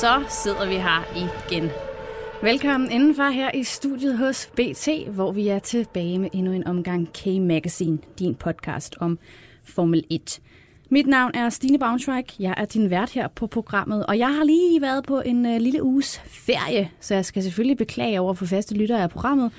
så 0.00 0.24
sidder 0.28 0.68
vi 0.68 0.74
her 0.74 1.16
igen. 1.16 1.70
Velkommen 2.42 2.90
indenfor 2.90 3.28
her 3.28 3.50
i 3.54 3.64
studiet 3.64 4.18
hos 4.18 4.50
BT, 4.56 4.88
hvor 5.08 5.32
vi 5.32 5.48
er 5.48 5.58
tilbage 5.58 6.18
med 6.18 6.28
endnu 6.32 6.52
en 6.52 6.66
omgang 6.66 7.08
K-Magazine, 7.12 7.98
din 8.18 8.34
podcast 8.34 8.96
om 9.00 9.18
Formel 9.64 10.04
1. 10.10 10.40
Mit 10.90 11.06
navn 11.06 11.30
er 11.34 11.48
Stine 11.48 11.78
Braunschweig. 11.78 12.24
Jeg 12.40 12.54
er 12.56 12.64
din 12.64 12.90
vært 12.90 13.10
her 13.10 13.28
på 13.28 13.46
programmet, 13.46 14.06
og 14.06 14.18
jeg 14.18 14.34
har 14.34 14.44
lige 14.44 14.82
været 14.82 15.04
på 15.04 15.20
en 15.20 15.46
øh, 15.46 15.60
lille 15.60 15.82
uges 15.82 16.22
ferie, 16.26 16.90
så 17.00 17.14
jeg 17.14 17.24
skal 17.24 17.42
selvfølgelig 17.42 17.76
beklage 17.76 18.20
over 18.20 18.34
for 18.34 18.46
faste 18.46 18.74
lyttere 18.74 19.02
af 19.02 19.10
programmet, 19.10 19.52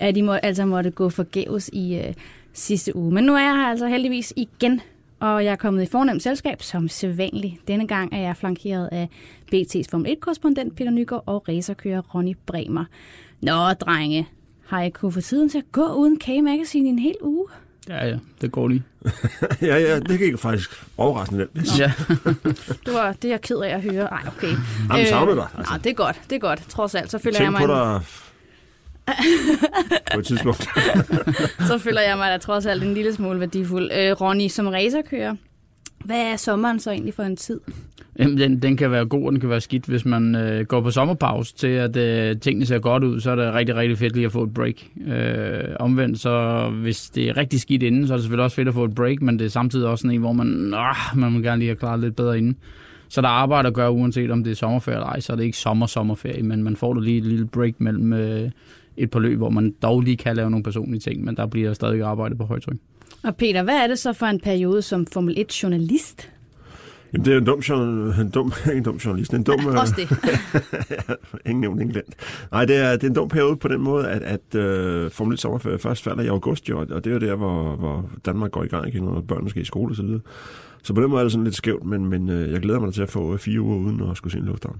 at 0.00 0.16
I 0.16 0.20
må, 0.20 0.32
altså 0.32 0.64
måtte 0.64 0.90
gå 0.90 1.08
forgæves 1.08 1.70
i 1.72 1.96
øh, 1.96 2.14
sidste 2.52 2.96
uge. 2.96 3.14
Men 3.14 3.24
nu 3.24 3.34
er 3.34 3.40
jeg 3.40 3.56
her 3.56 3.66
altså 3.66 3.86
heldigvis 3.86 4.32
igen 4.36 4.80
og 5.24 5.44
jeg 5.44 5.52
er 5.52 5.56
kommet 5.56 5.82
i 5.82 5.86
fornemt 5.86 6.22
selskab 6.22 6.62
som 6.62 6.88
sædvanligt. 6.88 7.68
Denne 7.68 7.86
gang 7.86 8.14
er 8.14 8.20
jeg 8.20 8.36
flankeret 8.36 8.88
af 8.92 9.08
BT's 9.54 9.90
Formel 9.90 10.16
1-korrespondent 10.16 10.74
Peter 10.74 10.90
Nygaard 10.90 11.22
og 11.26 11.48
racerkører 11.48 12.00
Ronny 12.14 12.36
Bremer. 12.46 12.84
Nå, 13.40 13.72
drenge, 13.72 14.28
har 14.66 14.82
jeg 14.82 14.92
kunnet 14.92 15.14
få 15.14 15.20
tiden 15.20 15.48
til 15.48 15.58
at 15.58 15.72
gå 15.72 15.92
uden 15.92 16.18
K-Magazine 16.18 16.86
i 16.86 16.90
en 16.90 16.98
hel 16.98 17.14
uge? 17.22 17.46
Ja, 17.88 18.06
ja, 18.06 18.18
det 18.40 18.52
går 18.52 18.68
lige. 18.68 18.82
ja, 19.70 19.76
ja, 19.76 20.00
det 20.00 20.18
gik 20.18 20.38
faktisk 20.38 20.70
overraskende 20.96 21.48
nemt. 21.54 21.78
Ja. 21.78 21.92
det 22.86 22.94
var 22.94 23.12
det, 23.12 23.28
jeg 23.28 23.34
er 23.34 23.38
ked 23.38 23.56
af 23.56 23.74
at 23.74 23.82
høre. 23.82 24.04
Ej, 24.04 24.22
okay. 24.26 24.56
Jamen, 24.90 25.06
savner 25.06 25.34
dig. 25.34 25.46
Altså. 25.58 25.72
Nej, 25.72 25.78
det 25.78 25.90
er 25.90 25.94
godt, 25.94 26.20
det 26.30 26.36
er 26.36 26.40
godt. 26.40 26.64
Trods 26.68 26.94
alt, 26.94 27.10
så 27.10 27.18
føler 27.18 27.38
Tænk 27.38 27.44
jeg 27.44 27.52
mig... 27.52 27.60
på 27.60 27.66
dig 27.66 28.02
på 30.12 30.18
et 30.18 30.26
tidspunkt. 30.26 30.62
så 31.68 31.78
føler 31.78 32.00
jeg 32.00 32.16
mig 32.16 32.30
da 32.30 32.38
trods 32.38 32.66
alt 32.66 32.82
en 32.82 32.94
lille 32.94 33.14
smule 33.14 33.40
værdifuld. 33.40 33.90
Øh, 33.92 34.20
Ronny, 34.20 34.48
som 34.48 34.66
racerkører, 34.66 35.34
hvad 36.04 36.32
er 36.32 36.36
sommeren 36.36 36.80
så 36.80 36.90
egentlig 36.90 37.14
for 37.14 37.22
en 37.22 37.36
tid? 37.36 37.60
Jamen, 38.18 38.38
den, 38.38 38.62
den 38.62 38.76
kan 38.76 38.90
være 38.90 39.06
god, 39.06 39.26
og 39.26 39.32
den 39.32 39.40
kan 39.40 39.50
være 39.50 39.60
skidt. 39.60 39.84
Hvis 39.86 40.04
man 40.04 40.34
øh, 40.34 40.66
går 40.66 40.80
på 40.80 40.90
sommerpause 40.90 41.54
til, 41.54 41.66
at 41.66 41.96
øh, 41.96 42.40
tingene 42.40 42.66
ser 42.66 42.78
godt 42.78 43.04
ud, 43.04 43.20
så 43.20 43.30
er 43.30 43.34
det 43.34 43.54
rigtig, 43.54 43.76
rigtig 43.76 43.98
fedt 43.98 44.14
lige 44.14 44.26
at 44.26 44.32
få 44.32 44.42
et 44.42 44.54
break. 44.54 44.74
Øh, 45.06 45.76
omvendt, 45.80 46.20
så 46.20 46.68
hvis 46.82 47.10
det 47.10 47.28
er 47.28 47.36
rigtig 47.36 47.60
skidt 47.60 47.82
inden, 47.82 48.06
så 48.06 48.12
er 48.12 48.16
det 48.16 48.22
selvfølgelig 48.22 48.44
også 48.44 48.56
fedt 48.56 48.68
at 48.68 48.74
få 48.74 48.84
et 48.84 48.94
break, 48.94 49.22
men 49.22 49.38
det 49.38 49.44
er 49.44 49.48
samtidig 49.48 49.88
også 49.88 50.02
sådan 50.02 50.14
en, 50.14 50.20
hvor 50.20 50.32
man, 50.32 50.74
øh, 50.74 51.20
man 51.20 51.32
må 51.32 51.38
gerne 51.38 51.58
lige 51.58 51.68
have 51.68 51.76
klaret 51.76 52.00
lidt 52.00 52.16
bedre 52.16 52.38
inden. 52.38 52.56
Så 53.08 53.20
der 53.20 53.28
er 53.28 53.32
arbejde 53.32 53.68
at 53.68 53.74
gøre, 53.74 53.90
uanset 53.90 54.30
om 54.30 54.44
det 54.44 54.50
er 54.50 54.54
sommerferie 54.54 54.96
eller 54.96 55.06
ej, 55.06 55.20
så 55.20 55.32
er 55.32 55.36
det 55.36 55.44
ikke 55.44 55.58
sommer-sommerferie, 55.58 56.42
men 56.42 56.62
man 56.62 56.76
får 56.76 56.94
da 56.94 57.00
lige 57.00 57.18
et 57.18 57.24
lille 57.24 57.46
break 57.46 57.74
mellem 57.78 58.12
øh, 58.12 58.50
et 58.96 59.10
par 59.10 59.20
løb, 59.20 59.38
hvor 59.38 59.50
man 59.50 59.74
dog 59.82 60.00
lige 60.00 60.16
kan 60.16 60.36
lave 60.36 60.50
nogle 60.50 60.64
personlige 60.64 61.00
ting, 61.00 61.24
men 61.24 61.36
der 61.36 61.46
bliver 61.46 61.72
stadig 61.72 62.02
arbejdet 62.02 62.38
på 62.38 62.44
højtryk. 62.44 62.76
Og 63.22 63.36
Peter, 63.36 63.62
hvad 63.62 63.74
er 63.74 63.86
det 63.86 63.98
så 63.98 64.12
for 64.12 64.26
en 64.26 64.40
periode 64.40 64.82
som 64.82 65.06
Formel 65.06 65.38
1-journalist? 65.38 66.30
Jamen, 67.12 67.24
det 67.26 67.34
er 67.34 67.38
en 67.38 67.44
dum, 67.44 67.62
en 68.20 68.30
dum, 68.30 68.52
en 68.72 68.82
dum 68.82 68.96
journalist. 68.96 69.34
En 69.34 69.42
dum, 69.42 69.66
Også 69.66 69.94
det. 69.96 70.10
ingen 71.46 71.60
nævnt, 71.60 71.80
ingen 71.80 71.92
glemt. 71.92 72.14
Nej, 72.52 72.64
det 72.64 72.76
er, 72.76 72.92
det 72.92 73.04
er 73.04 73.08
en 73.08 73.14
dum 73.14 73.28
periode 73.28 73.56
på 73.56 73.68
den 73.68 73.80
måde, 73.80 74.08
at, 74.08 74.22
at 74.22 74.40
uh, 75.04 75.10
Formel 75.10 75.34
1 75.34 75.40
sommerferie 75.40 75.78
først 75.78 76.04
falder 76.04 76.22
i 76.22 76.26
august, 76.26 76.68
jo, 76.68 76.78
og 76.78 77.04
det 77.04 77.06
er 77.06 77.14
jo 77.14 77.18
der, 77.18 77.34
hvor, 77.34 77.76
hvor 77.76 78.10
Danmark 78.26 78.50
går 78.50 78.64
i 78.64 78.68
gang 78.68 78.88
igen, 78.88 79.08
og 79.08 79.26
børnene 79.26 79.50
skal 79.50 79.62
i 79.62 79.64
skole 79.64 79.92
og 79.92 79.96
så 79.96 80.02
videre. 80.02 80.20
Så 80.82 80.94
på 80.94 81.02
den 81.02 81.10
måde 81.10 81.20
er 81.20 81.24
det 81.24 81.32
sådan 81.32 81.44
lidt 81.44 81.56
skævt, 81.56 81.84
men, 81.84 82.06
men 82.06 82.28
uh, 82.28 82.52
jeg 82.52 82.60
glæder 82.60 82.80
mig 82.80 82.94
til 82.94 83.02
at 83.02 83.10
få 83.10 83.36
fire 83.36 83.60
uger 83.60 83.76
uden 83.76 84.10
at 84.10 84.16
skulle 84.16 84.32
se 84.32 84.38
en 84.38 84.44
lufthavn. 84.44 84.78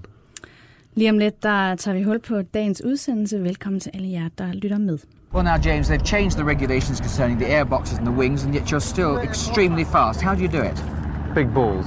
Lige 0.97 1.09
om 1.09 1.17
lidt, 1.17 1.43
der 1.43 1.75
tager 1.75 1.97
vi 1.97 2.03
hul 2.03 2.19
på 2.19 2.41
dagens 2.41 2.83
udsendelse. 2.83 3.43
Velkommen 3.43 3.79
til 3.79 3.91
alle 3.93 4.09
jer, 4.09 4.29
der 4.37 4.53
lytter 4.53 4.77
med. 4.77 4.97
Well, 5.33 5.45
now, 5.45 5.57
James, 5.65 5.89
they've 5.89 6.05
changed 6.05 6.37
the 6.37 6.45
regulations 6.45 6.97
concerning 6.97 7.39
the 7.39 7.59
airboxes 7.59 7.97
and 7.97 8.07
the 8.07 8.17
wings, 8.17 8.45
and 8.45 8.55
yet 8.55 8.73
you're 8.73 8.89
still 8.93 9.17
extremely 9.29 9.83
fast. 9.85 10.21
How 10.21 10.35
do 10.35 10.41
you 10.41 10.51
do 10.51 10.63
it? 10.71 10.83
Big 11.35 11.47
balls. 11.53 11.85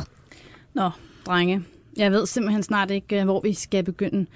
Nå, 0.75 0.91
drenge. 1.27 1.63
Jeg 1.97 2.13
ved 2.13 2.27
simpelthen 2.27 2.63
snart 2.63 2.91
ikke, 2.91 3.21
øh, 3.21 3.25
hvor 3.25 3.41
vi 3.41 3.55
skal 3.55 3.85
begynde. 3.85 4.27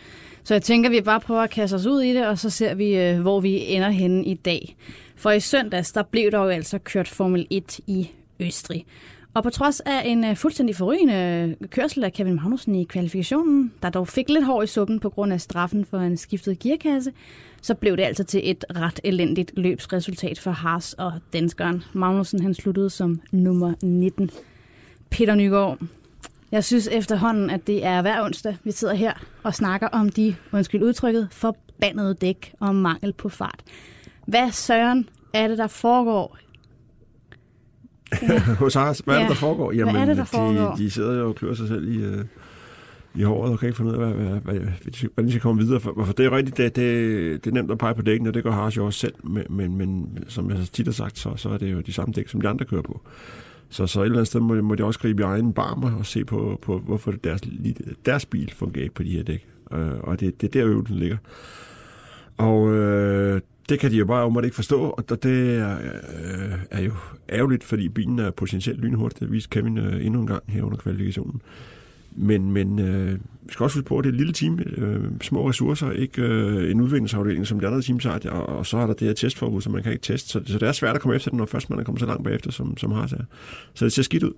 Så 0.45 0.55
jeg 0.55 0.63
tænker, 0.63 0.91
vi 0.91 1.01
bare 1.01 1.21
prøver 1.21 1.41
at 1.41 1.51
kaste 1.51 1.75
os 1.75 1.87
ud 1.87 2.03
i 2.03 2.15
det, 2.15 2.27
og 2.27 2.39
så 2.39 2.51
ser 2.51 2.75
vi, 2.75 2.99
øh, 2.99 3.21
hvor 3.21 3.41
vi 3.41 3.67
ender 3.67 3.91
henne 3.91 4.25
i 4.25 4.35
dag. 4.35 4.77
For 5.17 5.31
i 5.31 5.41
søndags, 5.41 5.93
der 5.93 6.03
blev 6.03 6.31
der 6.31 6.39
jo 6.39 6.49
altså 6.49 6.79
kørt 6.79 7.09
Formel 7.09 7.47
1 7.51 7.81
i 7.87 8.11
Østrig. 8.41 8.87
Og 9.35 9.43
på 9.43 9.51
trods 9.51 9.81
af 9.81 10.03
en 10.05 10.25
uh, 10.25 10.37
fuldstændig 10.37 10.77
forrygende 10.77 11.57
øh, 11.61 11.69
kørsel 11.69 12.05
af 12.05 12.13
Kevin 12.13 12.35
Magnussen 12.35 12.75
i 12.75 12.85
kvalifikationen, 12.85 13.73
der 13.83 13.91
dog 13.91 14.09
fik 14.09 14.29
lidt 14.29 14.45
hår 14.45 14.63
i 14.63 14.67
suppen 14.67 15.01
på 15.01 15.11
grund 15.11 15.33
af 15.33 15.41
straffen 15.41 15.85
for 15.85 15.99
en 15.99 16.17
skiftet 16.17 16.59
gearkasse, 16.59 17.13
så 17.63 17.75
blev 17.75 17.97
det 17.97 18.03
altså 18.03 18.25
til 18.25 18.51
et 18.51 18.65
ret 18.77 19.01
elendigt 19.05 19.53
løbsresultat 19.57 20.39
for 20.39 20.51
Haas 20.51 20.93
og 20.93 21.13
danskeren. 21.33 21.83
Magnussen 21.93 22.43
han 22.43 22.55
sluttede 22.55 22.91
som 22.91 23.21
nummer 23.33 23.75
19. 23.83 24.31
Peter 25.11 25.35
Nygaard, 25.35 25.79
jeg 26.53 26.65
synes 26.65 26.89
efterhånden, 26.93 27.51
at 27.51 27.67
det 27.67 27.85
er 27.85 28.03
hver 28.03 28.25
onsdag, 28.25 28.57
vi 28.65 28.71
sidder 28.71 28.95
her 28.95 29.13
og 29.43 29.55
snakker 29.55 29.89
om 29.89 30.09
de, 30.09 30.37
undskyld 30.53 30.83
udtrykket, 30.83 31.29
forbandede 31.31 32.15
dæk 32.15 32.55
og 32.61 32.75
mangel 32.75 33.13
på 33.13 33.29
fart. 33.29 33.61
Hvad 34.27 34.51
søren 34.51 35.09
er 35.35 35.49
det, 35.49 35.59
der 35.59 35.67
foregår 35.67 36.39
Ja. 38.23 38.39
Hos 38.65 38.77
Ars, 38.77 38.99
hvad 38.99 39.15
ja. 39.15 39.21
er 39.21 39.25
det, 39.25 39.31
der 39.31 39.41
foregår? 39.41 39.73
Jamen, 39.73 39.95
hvad 39.95 40.03
er 40.03 40.07
det, 40.07 40.17
der 40.17 40.25
foregår? 40.25 40.75
De, 40.75 40.83
de 40.83 40.91
sidder 40.91 41.19
jo 41.19 41.29
og 41.29 41.35
klør 41.35 41.55
sig 41.55 41.69
selv 41.69 41.95
i, 41.95 42.07
uh, 42.07 42.25
i 43.15 43.23
håret 43.23 43.53
og 43.53 43.59
kan 43.59 43.69
ikke 43.69 43.77
finde 43.77 43.91
ud 43.91 43.97
af, 43.97 44.13
hvad, 44.13 44.25
hvad, 44.25 44.41
hvad, 44.41 44.55
hvordan 45.01 45.27
de 45.27 45.31
skal 45.31 45.41
komme 45.41 45.63
videre. 45.63 45.81
For, 45.81 46.03
for 46.05 46.13
det 46.13 46.27
er 46.27 46.37
rigtigt, 46.37 46.57
det, 46.57 46.77
det, 46.77 47.45
det 47.45 47.51
er 47.51 47.55
nemt 47.55 47.71
at 47.71 47.79
pege 47.79 47.95
på 47.95 48.03
dækken, 48.03 48.27
og 48.27 48.35
det 48.35 48.43
gør 48.43 48.51
Haas 48.51 48.77
jo 48.77 48.87
også 48.87 48.99
selv. 48.99 49.15
Men, 49.25 49.45
men, 49.51 49.77
men 49.77 50.19
som 50.29 50.51
jeg 50.51 50.59
tit 50.73 50.87
har 50.87 50.93
sagt, 50.93 51.19
så, 51.19 51.33
så 51.37 51.49
er 51.49 51.59
det 51.59 51.73
jo 51.73 51.81
de 51.81 51.93
samme 51.93 52.13
dæk, 52.13 52.29
som 52.29 52.41
de 52.41 52.49
andre 52.49 52.65
kører 52.65 52.83
på. 52.83 53.01
Så, 53.69 53.87
så 53.87 54.01
et 54.01 54.05
eller 54.05 54.17
andet 54.17 54.27
sted 54.27 54.41
må, 54.41 54.55
må 54.55 54.75
de 54.75 54.85
også 54.85 55.01
gribe 55.01 55.23
i 55.23 55.25
egen 55.25 55.53
barmer 55.53 55.99
og 55.99 56.07
se 56.07 56.25
på, 56.25 56.59
på 56.63 56.79
hvorfor 56.79 57.13
deres, 57.13 57.41
deres 58.07 58.27
bil 58.27 58.53
fungerer 58.57 58.83
ikke 58.83 58.95
på 58.95 59.03
de 59.03 59.11
her 59.11 59.23
dæk. 59.23 59.47
Uh, 59.71 59.79
og 60.01 60.21
det, 60.21 60.41
det 60.41 60.49
er 60.49 60.61
der 60.61 60.71
øvelsen 60.71 60.97
ligger. 60.97 61.17
Og 62.37 62.63
uh, 62.63 63.41
det 63.69 63.81
kan 63.81 63.91
de 63.91 63.97
jo 63.97 64.07
bare 64.07 64.27
umiddelbart 64.27 64.45
ikke 64.45 64.55
forstå, 64.55 64.81
og 64.81 65.23
det 65.23 65.57
er, 65.57 65.77
øh, 65.79 66.59
er 66.71 66.81
jo 66.81 66.93
ærgerligt, 67.33 67.65
fordi 67.65 67.89
bilen 67.89 68.19
er 68.19 68.31
potentielt 68.31 68.81
lynhurtig. 68.81 69.21
Det 69.21 69.33
viste 69.33 69.51
Kevin 69.51 69.79
øh, 69.79 70.07
endnu 70.07 70.21
en 70.21 70.27
gang 70.27 70.43
her 70.49 70.63
under 70.63 70.77
kvalifikationen. 70.79 71.43
Men, 72.17 72.53
men 72.53 72.79
øh, 72.79 73.13
vi 73.43 73.53
skal 73.53 73.65
også 73.65 73.77
huske 73.77 73.89
på, 73.89 73.99
at 73.99 74.05
det 74.05 74.11
er 74.11 74.13
et 74.13 74.19
lille 74.19 74.33
team, 74.33 74.59
øh, 74.59 75.05
små 75.21 75.49
ressourcer, 75.49 75.91
ikke 75.91 76.23
øh, 76.23 76.71
en 76.71 76.81
udviklingsafdeling, 76.81 77.47
som 77.47 77.61
de 77.61 77.67
andre 77.67 77.83
teams 77.83 78.05
har, 78.05 78.21
og, 78.31 78.47
og 78.47 78.67
så 78.67 78.77
er 78.77 78.87
der 78.87 78.95
det 78.95 79.07
her 79.07 79.15
testforbud, 79.15 79.61
som 79.61 79.73
man 79.73 79.83
kan 79.83 79.93
ikke 79.93 80.03
teste. 80.03 80.29
Så, 80.29 80.43
så 80.47 80.59
det 80.59 80.69
er 80.69 80.73
svært 80.73 80.95
at 80.95 81.01
komme 81.01 81.17
efter 81.17 81.31
den, 81.31 81.37
når 81.37 81.47
først 81.47 81.71
man 81.71 81.79
er 81.79 81.85
kommet 81.85 82.01
så 82.01 82.07
langt 82.07 82.25
bagefter, 82.25 82.51
som, 82.51 82.77
som 82.77 82.93
har 82.93 83.07
sig. 83.07 83.25
Så 83.75 83.85
det 83.85 83.93
ser 83.93 84.03
skidt 84.03 84.23
ud. 84.23 84.33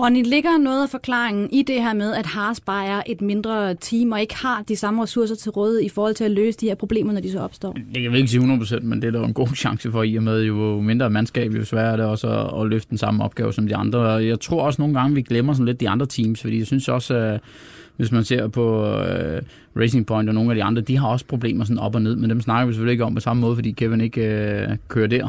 Ronny, 0.00 0.22
ligger 0.24 0.58
noget 0.58 0.82
af 0.82 0.88
forklaringen 0.88 1.48
i 1.52 1.62
det 1.62 1.82
her 1.82 1.94
med, 1.94 2.14
at 2.14 2.26
Haas 2.26 2.60
bare 2.60 2.86
er 2.86 3.02
et 3.06 3.20
mindre 3.20 3.74
team 3.74 4.12
og 4.12 4.20
ikke 4.20 4.36
har 4.36 4.62
de 4.68 4.76
samme 4.76 5.02
ressourcer 5.02 5.34
til 5.34 5.50
rådighed 5.50 5.82
i 5.82 5.88
forhold 5.88 6.14
til 6.14 6.24
at 6.24 6.30
løse 6.30 6.58
de 6.58 6.66
her 6.66 6.74
problemer, 6.74 7.12
når 7.12 7.20
de 7.20 7.32
så 7.32 7.38
opstår? 7.38 7.72
Det 7.94 8.02
kan 8.02 8.12
vi 8.12 8.16
ikke 8.16 8.28
sige 8.28 8.54
100%, 8.54 8.80
men 8.80 9.02
det 9.02 9.08
er 9.08 9.10
der 9.10 9.24
en 9.24 9.34
god 9.34 9.48
chance 9.48 9.90
for, 9.90 10.02
i 10.02 10.16
og 10.16 10.22
med 10.22 10.42
jo 10.42 10.80
mindre 10.80 11.10
mandskab, 11.10 11.52
jo 11.52 11.64
sværere 11.64 11.92
er 11.92 11.96
det 11.96 12.06
også 12.06 12.28
at, 12.28 12.60
at 12.60 12.68
løfte 12.68 12.90
den 12.90 12.98
samme 12.98 13.24
opgave 13.24 13.52
som 13.52 13.68
de 13.68 13.76
andre. 13.76 14.02
Jeg 14.02 14.40
tror 14.40 14.62
også 14.62 14.82
nogle 14.82 15.00
gange, 15.00 15.14
vi 15.14 15.22
glemmer 15.22 15.52
sådan 15.52 15.66
lidt 15.66 15.80
de 15.80 15.88
andre 15.88 16.06
teams, 16.06 16.40
fordi 16.40 16.58
jeg 16.58 16.66
synes 16.66 16.88
også, 16.88 17.14
at 17.14 17.40
hvis 17.96 18.12
man 18.12 18.24
ser 18.24 18.48
på 18.48 18.86
øh, 18.86 19.42
Racing 19.76 20.06
Point 20.06 20.28
og 20.28 20.34
nogle 20.34 20.50
af 20.50 20.54
de 20.54 20.62
andre, 20.62 20.82
de 20.82 20.98
har 20.98 21.08
også 21.08 21.26
problemer 21.26 21.64
sådan 21.64 21.78
op 21.78 21.94
og 21.94 22.02
ned, 22.02 22.16
men 22.16 22.30
dem 22.30 22.40
snakker 22.40 22.66
vi 22.66 22.72
selvfølgelig 22.72 22.92
ikke 22.92 23.04
om 23.04 23.14
på 23.14 23.20
samme 23.20 23.40
måde, 23.40 23.54
fordi 23.54 23.70
Kevin 23.70 24.00
ikke 24.00 24.20
øh, 24.20 24.68
kører 24.88 25.06
der. 25.06 25.24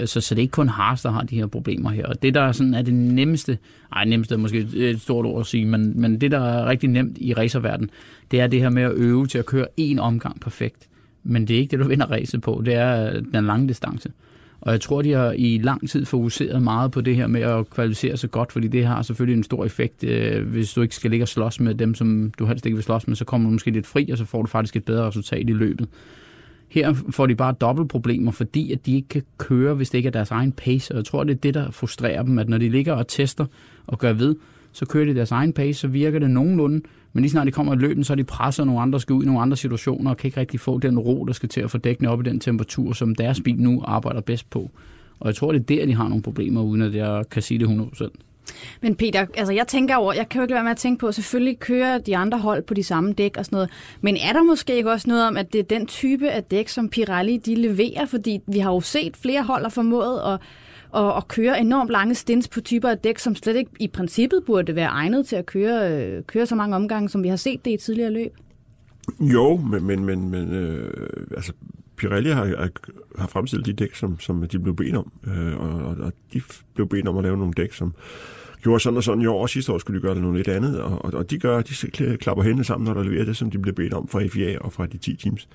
Øh, 0.00 0.06
så, 0.06 0.20
så 0.20 0.34
det 0.34 0.40
er 0.40 0.42
ikke 0.42 0.52
kun 0.52 0.68
Haas, 0.68 1.02
der 1.02 1.10
har 1.10 1.22
de 1.22 1.36
her 1.36 1.46
problemer 1.46 1.90
her. 1.90 2.06
Og 2.06 2.22
det, 2.22 2.34
der 2.34 2.52
sådan 2.52 2.74
er 2.74 2.82
det 2.82 2.94
nemmeste, 2.94 3.58
ej 3.92 4.04
nemmeste 4.04 4.34
er 4.34 4.38
måske 4.38 4.68
et 4.74 5.00
stort 5.00 5.26
ord 5.26 5.40
at 5.40 5.46
sige, 5.46 5.66
men, 5.66 6.00
men 6.00 6.20
det, 6.20 6.30
der 6.30 6.40
er 6.40 6.66
rigtig 6.66 6.90
nemt 6.90 7.18
i 7.18 7.34
racerverdenen, 7.34 7.90
det 8.30 8.40
er 8.40 8.46
det 8.46 8.60
her 8.60 8.70
med 8.70 8.82
at 8.82 8.92
øve 8.92 9.26
til 9.26 9.38
at 9.38 9.46
køre 9.46 9.66
én 9.80 9.98
omgang 9.98 10.40
perfekt. 10.40 10.88
Men 11.24 11.48
det 11.48 11.56
er 11.56 11.60
ikke 11.60 11.70
det, 11.70 11.84
du 11.84 11.88
vinder 11.88 12.06
racet 12.06 12.40
på, 12.40 12.62
det 12.64 12.74
er 12.74 13.12
øh, 13.12 13.22
den 13.32 13.46
lange 13.46 13.68
distance. 13.68 14.10
Og 14.66 14.72
jeg 14.72 14.80
tror, 14.80 15.02
de 15.02 15.12
har 15.12 15.32
i 15.32 15.58
lang 15.62 15.88
tid 15.88 16.04
fokuseret 16.04 16.62
meget 16.62 16.90
på 16.90 17.00
det 17.00 17.16
her 17.16 17.26
med 17.26 17.40
at 17.40 17.70
kvalificere 17.70 18.16
sig 18.16 18.30
godt, 18.30 18.52
fordi 18.52 18.68
det 18.68 18.86
har 18.86 19.02
selvfølgelig 19.02 19.36
en 19.36 19.44
stor 19.44 19.64
effekt. 19.64 20.04
Øh, 20.04 20.48
hvis 20.48 20.72
du 20.72 20.82
ikke 20.82 20.94
skal 20.94 21.10
ligge 21.10 21.24
og 21.24 21.28
slås 21.28 21.60
med 21.60 21.74
dem, 21.74 21.94
som 21.94 22.32
du 22.38 22.46
helst 22.46 22.66
ikke 22.66 22.76
vil 22.76 22.84
slås 22.84 23.08
med, 23.08 23.16
så 23.16 23.24
kommer 23.24 23.48
du 23.48 23.52
måske 23.52 23.70
lidt 23.70 23.86
fri, 23.86 24.10
og 24.10 24.18
så 24.18 24.24
får 24.24 24.42
du 24.42 24.48
faktisk 24.48 24.76
et 24.76 24.84
bedre 24.84 25.08
resultat 25.08 25.50
i 25.50 25.52
løbet. 25.52 25.88
Her 26.68 26.94
får 27.10 27.26
de 27.26 27.34
bare 27.34 27.52
dobbelt 27.52 27.88
problemer, 27.88 28.30
fordi 28.32 28.72
at 28.72 28.86
de 28.86 28.94
ikke 28.94 29.08
kan 29.08 29.22
køre, 29.38 29.74
hvis 29.74 29.90
det 29.90 29.98
ikke 29.98 30.06
er 30.06 30.12
deres 30.12 30.30
egen 30.30 30.52
pace. 30.52 30.94
Og 30.94 30.96
jeg 30.96 31.04
tror, 31.04 31.24
det 31.24 31.34
er 31.34 31.40
det, 31.40 31.54
der 31.54 31.70
frustrerer 31.70 32.22
dem, 32.22 32.38
at 32.38 32.48
når 32.48 32.58
de 32.58 32.68
ligger 32.68 32.92
og 32.92 33.08
tester 33.08 33.46
og 33.86 33.98
gør 33.98 34.12
ved, 34.12 34.36
så 34.76 34.86
kører 34.86 35.04
de 35.04 35.14
deres 35.14 35.30
egen 35.30 35.52
pace, 35.52 35.80
så 35.80 35.88
virker 35.88 36.18
det 36.18 36.30
nogenlunde. 36.30 36.80
Men 37.12 37.22
lige 37.22 37.30
snart 37.30 37.46
de 37.46 37.52
kommer 37.52 37.74
i 37.74 37.76
løben, 37.76 38.04
så 38.04 38.12
er 38.12 38.14
de 38.14 38.24
presset, 38.24 38.62
og 38.62 38.66
nogle 38.66 38.82
andre 38.82 39.00
skal 39.00 39.12
ud 39.12 39.22
i 39.22 39.26
nogle 39.26 39.40
andre 39.40 39.56
situationer, 39.56 40.10
og 40.10 40.16
kan 40.16 40.28
ikke 40.28 40.40
rigtig 40.40 40.60
få 40.60 40.78
den 40.78 40.98
ro, 40.98 41.24
der 41.24 41.32
skal 41.32 41.48
til 41.48 41.60
at 41.60 41.70
få 41.70 41.78
dækkene 41.78 42.10
op 42.10 42.20
i 42.20 42.24
den 42.24 42.40
temperatur, 42.40 42.92
som 42.92 43.14
deres 43.14 43.40
bil 43.40 43.56
nu 43.56 43.82
arbejder 43.84 44.20
bedst 44.20 44.50
på. 44.50 44.70
Og 45.20 45.26
jeg 45.26 45.34
tror, 45.34 45.52
det 45.52 45.60
er 45.60 45.64
der, 45.64 45.86
de 45.86 45.94
har 45.94 46.08
nogle 46.08 46.22
problemer, 46.22 46.62
uden 46.62 46.82
at 46.82 46.94
jeg 46.94 47.24
kan 47.30 47.42
sige 47.42 47.58
det 47.58 47.90
100%. 48.02 48.08
Men 48.80 48.94
Peter, 48.94 49.26
altså 49.36 49.52
jeg 49.52 49.66
tænker 49.66 49.96
over, 49.96 50.12
jeg 50.12 50.28
kan 50.28 50.38
jo 50.38 50.42
ikke 50.42 50.50
lade 50.50 50.56
være 50.56 50.64
med 50.64 50.70
at 50.70 50.76
tænke 50.76 51.00
på, 51.00 51.12
selvfølgelig 51.12 51.58
kører 51.58 51.98
de 51.98 52.16
andre 52.16 52.38
hold 52.38 52.62
på 52.62 52.74
de 52.74 52.82
samme 52.82 53.12
dæk 53.12 53.36
og 53.38 53.44
sådan 53.44 53.56
noget, 53.56 53.70
men 54.00 54.16
er 54.16 54.32
der 54.32 54.42
måske 54.42 54.76
ikke 54.76 54.90
også 54.90 55.08
noget 55.08 55.26
om, 55.26 55.36
at 55.36 55.52
det 55.52 55.58
er 55.58 55.62
den 55.62 55.86
type 55.86 56.30
af 56.30 56.44
dæk, 56.44 56.68
som 56.68 56.88
Pirelli 56.88 57.36
de 57.36 57.54
leverer, 57.54 58.06
fordi 58.06 58.40
vi 58.46 58.58
har 58.58 58.72
jo 58.72 58.80
set 58.80 59.16
flere 59.16 59.42
hold 59.42 59.62
har 59.62 59.70
formået 59.70 60.20
at 60.34 60.40
og, 60.90 61.14
og 61.14 61.28
køre 61.28 61.60
enormt 61.60 61.90
lange 61.90 62.14
stints 62.14 62.48
på 62.48 62.60
typer 62.60 62.88
af 62.88 62.98
dæk, 62.98 63.18
som 63.18 63.36
slet 63.36 63.56
ikke 63.56 63.70
i 63.80 63.88
princippet 63.88 64.42
burde 64.46 64.74
være 64.74 64.88
egnet 64.88 65.26
til 65.26 65.36
at 65.36 65.46
køre, 65.46 65.92
øh, 65.92 66.22
køre 66.22 66.46
så 66.46 66.54
mange 66.54 66.76
omgange, 66.76 67.08
som 67.08 67.22
vi 67.22 67.28
har 67.28 67.36
set 67.36 67.64
det 67.64 67.70
i 67.70 67.76
tidligere 67.76 68.10
løb? 68.10 68.32
Jo, 69.20 69.56
men, 69.56 69.84
men, 69.84 70.04
men, 70.04 70.30
men 70.30 70.54
øh, 70.54 71.08
altså, 71.36 71.52
Pirelli 71.96 72.30
har, 72.30 72.68
har 73.18 73.26
fremstillet 73.26 73.66
de 73.66 73.72
dæk, 73.72 73.94
som, 73.94 74.20
som 74.20 74.48
de 74.48 74.58
blev 74.58 74.76
bedt 74.76 74.96
om, 74.96 75.12
øh, 75.26 75.56
og, 75.60 75.96
og 76.00 76.12
de 76.32 76.42
blev 76.74 76.88
bedt 76.88 77.08
om 77.08 77.16
at 77.16 77.24
lave 77.24 77.36
nogle 77.36 77.52
dæk, 77.56 77.72
som 77.72 77.94
gjorde 78.62 78.80
sådan 78.80 78.96
og 78.96 79.02
sådan 79.02 79.22
i 79.22 79.26
år, 79.26 79.42
og 79.42 79.48
sidste 79.48 79.72
år 79.72 79.78
skulle 79.78 80.00
de 80.00 80.02
gøre 80.02 80.14
det 80.14 80.22
noget 80.22 80.36
lidt 80.36 80.48
andet, 80.48 80.80
og, 80.80 81.04
og 81.04 81.30
de 81.30 81.38
gør, 81.38 81.62
de 81.62 82.16
klapper 82.16 82.44
hændene 82.44 82.64
sammen, 82.64 82.86
når 82.86 82.94
der 82.94 83.02
leverer 83.02 83.24
det, 83.24 83.36
som 83.36 83.50
de 83.50 83.58
bliver 83.58 83.74
bedt 83.74 83.94
om 83.94 84.08
fra 84.08 84.26
FIA 84.26 84.58
og 84.58 84.72
fra 84.72 84.86
de 84.86 84.98
10 84.98 85.16
teams. 85.16 85.48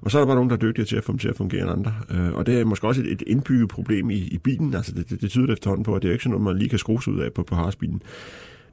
Og 0.00 0.10
så 0.10 0.18
er 0.18 0.20
der 0.20 0.26
bare 0.26 0.36
nogen, 0.36 0.50
der 0.50 0.56
er 0.56 0.60
dygtige 0.60 0.84
til 0.84 0.96
at 0.96 1.04
få 1.04 1.12
dem 1.12 1.18
til 1.18 1.28
at 1.28 1.36
fungere 1.36 1.62
end 1.62 1.70
andre. 1.70 1.94
Øh, 2.10 2.34
og 2.34 2.46
det 2.46 2.60
er 2.60 2.64
måske 2.64 2.86
også 2.86 3.00
et, 3.00 3.12
et 3.12 3.22
indbygget 3.26 3.68
problem 3.68 4.10
i, 4.10 4.18
i 4.18 4.38
bilen. 4.38 4.74
Altså 4.74 4.92
det, 4.92 5.10
det, 5.10 5.20
det 5.20 5.30
tyder 5.30 5.52
efterhånden 5.52 5.84
på, 5.84 5.94
at 5.94 6.02
det 6.02 6.08
er 6.08 6.12
ikke 6.12 6.24
sådan 6.24 6.30
noget, 6.30 6.44
man 6.44 6.58
lige 6.58 6.68
kan 6.68 6.78
skrue 6.78 7.00
ud 7.08 7.20
af 7.20 7.32
på, 7.32 7.42
på 7.42 7.54
Haas-bilen. 7.54 8.02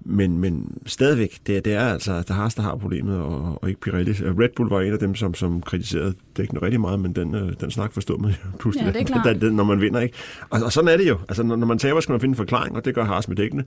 Men, 0.08 0.40
men 0.40 0.78
stadigvæk, 0.86 1.40
det, 1.48 1.66
det 1.66 1.74
er 1.74 1.88
altså 1.88 2.24
der 2.28 2.34
Haas, 2.34 2.56
der 2.56 2.62
har 2.62 2.76
problemet, 2.76 3.18
og, 3.18 3.60
og 3.62 3.70
ikke 3.70 3.82
Pirelli. 3.82 4.12
Red 4.12 4.50
Bull 4.56 4.70
var 4.70 4.82
en 4.82 4.94
af 4.94 5.00
dem, 5.00 5.16
som, 5.16 5.34
som 5.34 5.62
kritiserede 5.62 6.14
dækkene 6.38 6.62
rigtig 6.62 6.82
meget, 6.82 7.00
men 7.00 7.14
den, 7.14 7.36
øh, 7.36 7.54
den 7.62 7.72
snak 7.72 7.92
forstod 7.92 8.20
man 8.20 8.32
jo 8.32 8.36
pludselig, 8.60 8.86
ja, 8.86 8.92
det 8.92 9.02
er 9.02 9.06
klart. 9.06 9.26
Den, 9.26 9.42
den, 9.42 9.54
når 9.56 9.64
man 9.64 9.82
vinder. 9.82 10.00
ikke. 10.00 10.18
Og, 10.50 10.62
og 10.64 10.72
sådan 10.72 10.88
er 10.88 10.98
det 10.98 11.08
jo. 11.10 11.18
Altså, 11.30 11.44
når, 11.44 11.56
når 11.56 11.68
man 11.68 11.78
taber, 11.78 12.00
skal 12.00 12.14
man 12.14 12.22
finde 12.22 12.32
en 12.32 12.38
forklaring, 12.38 12.76
og 12.76 12.86
det 12.86 12.96
gør 12.96 13.04
Haas 13.04 13.28
med 13.28 13.36
dækkene. 13.36 13.64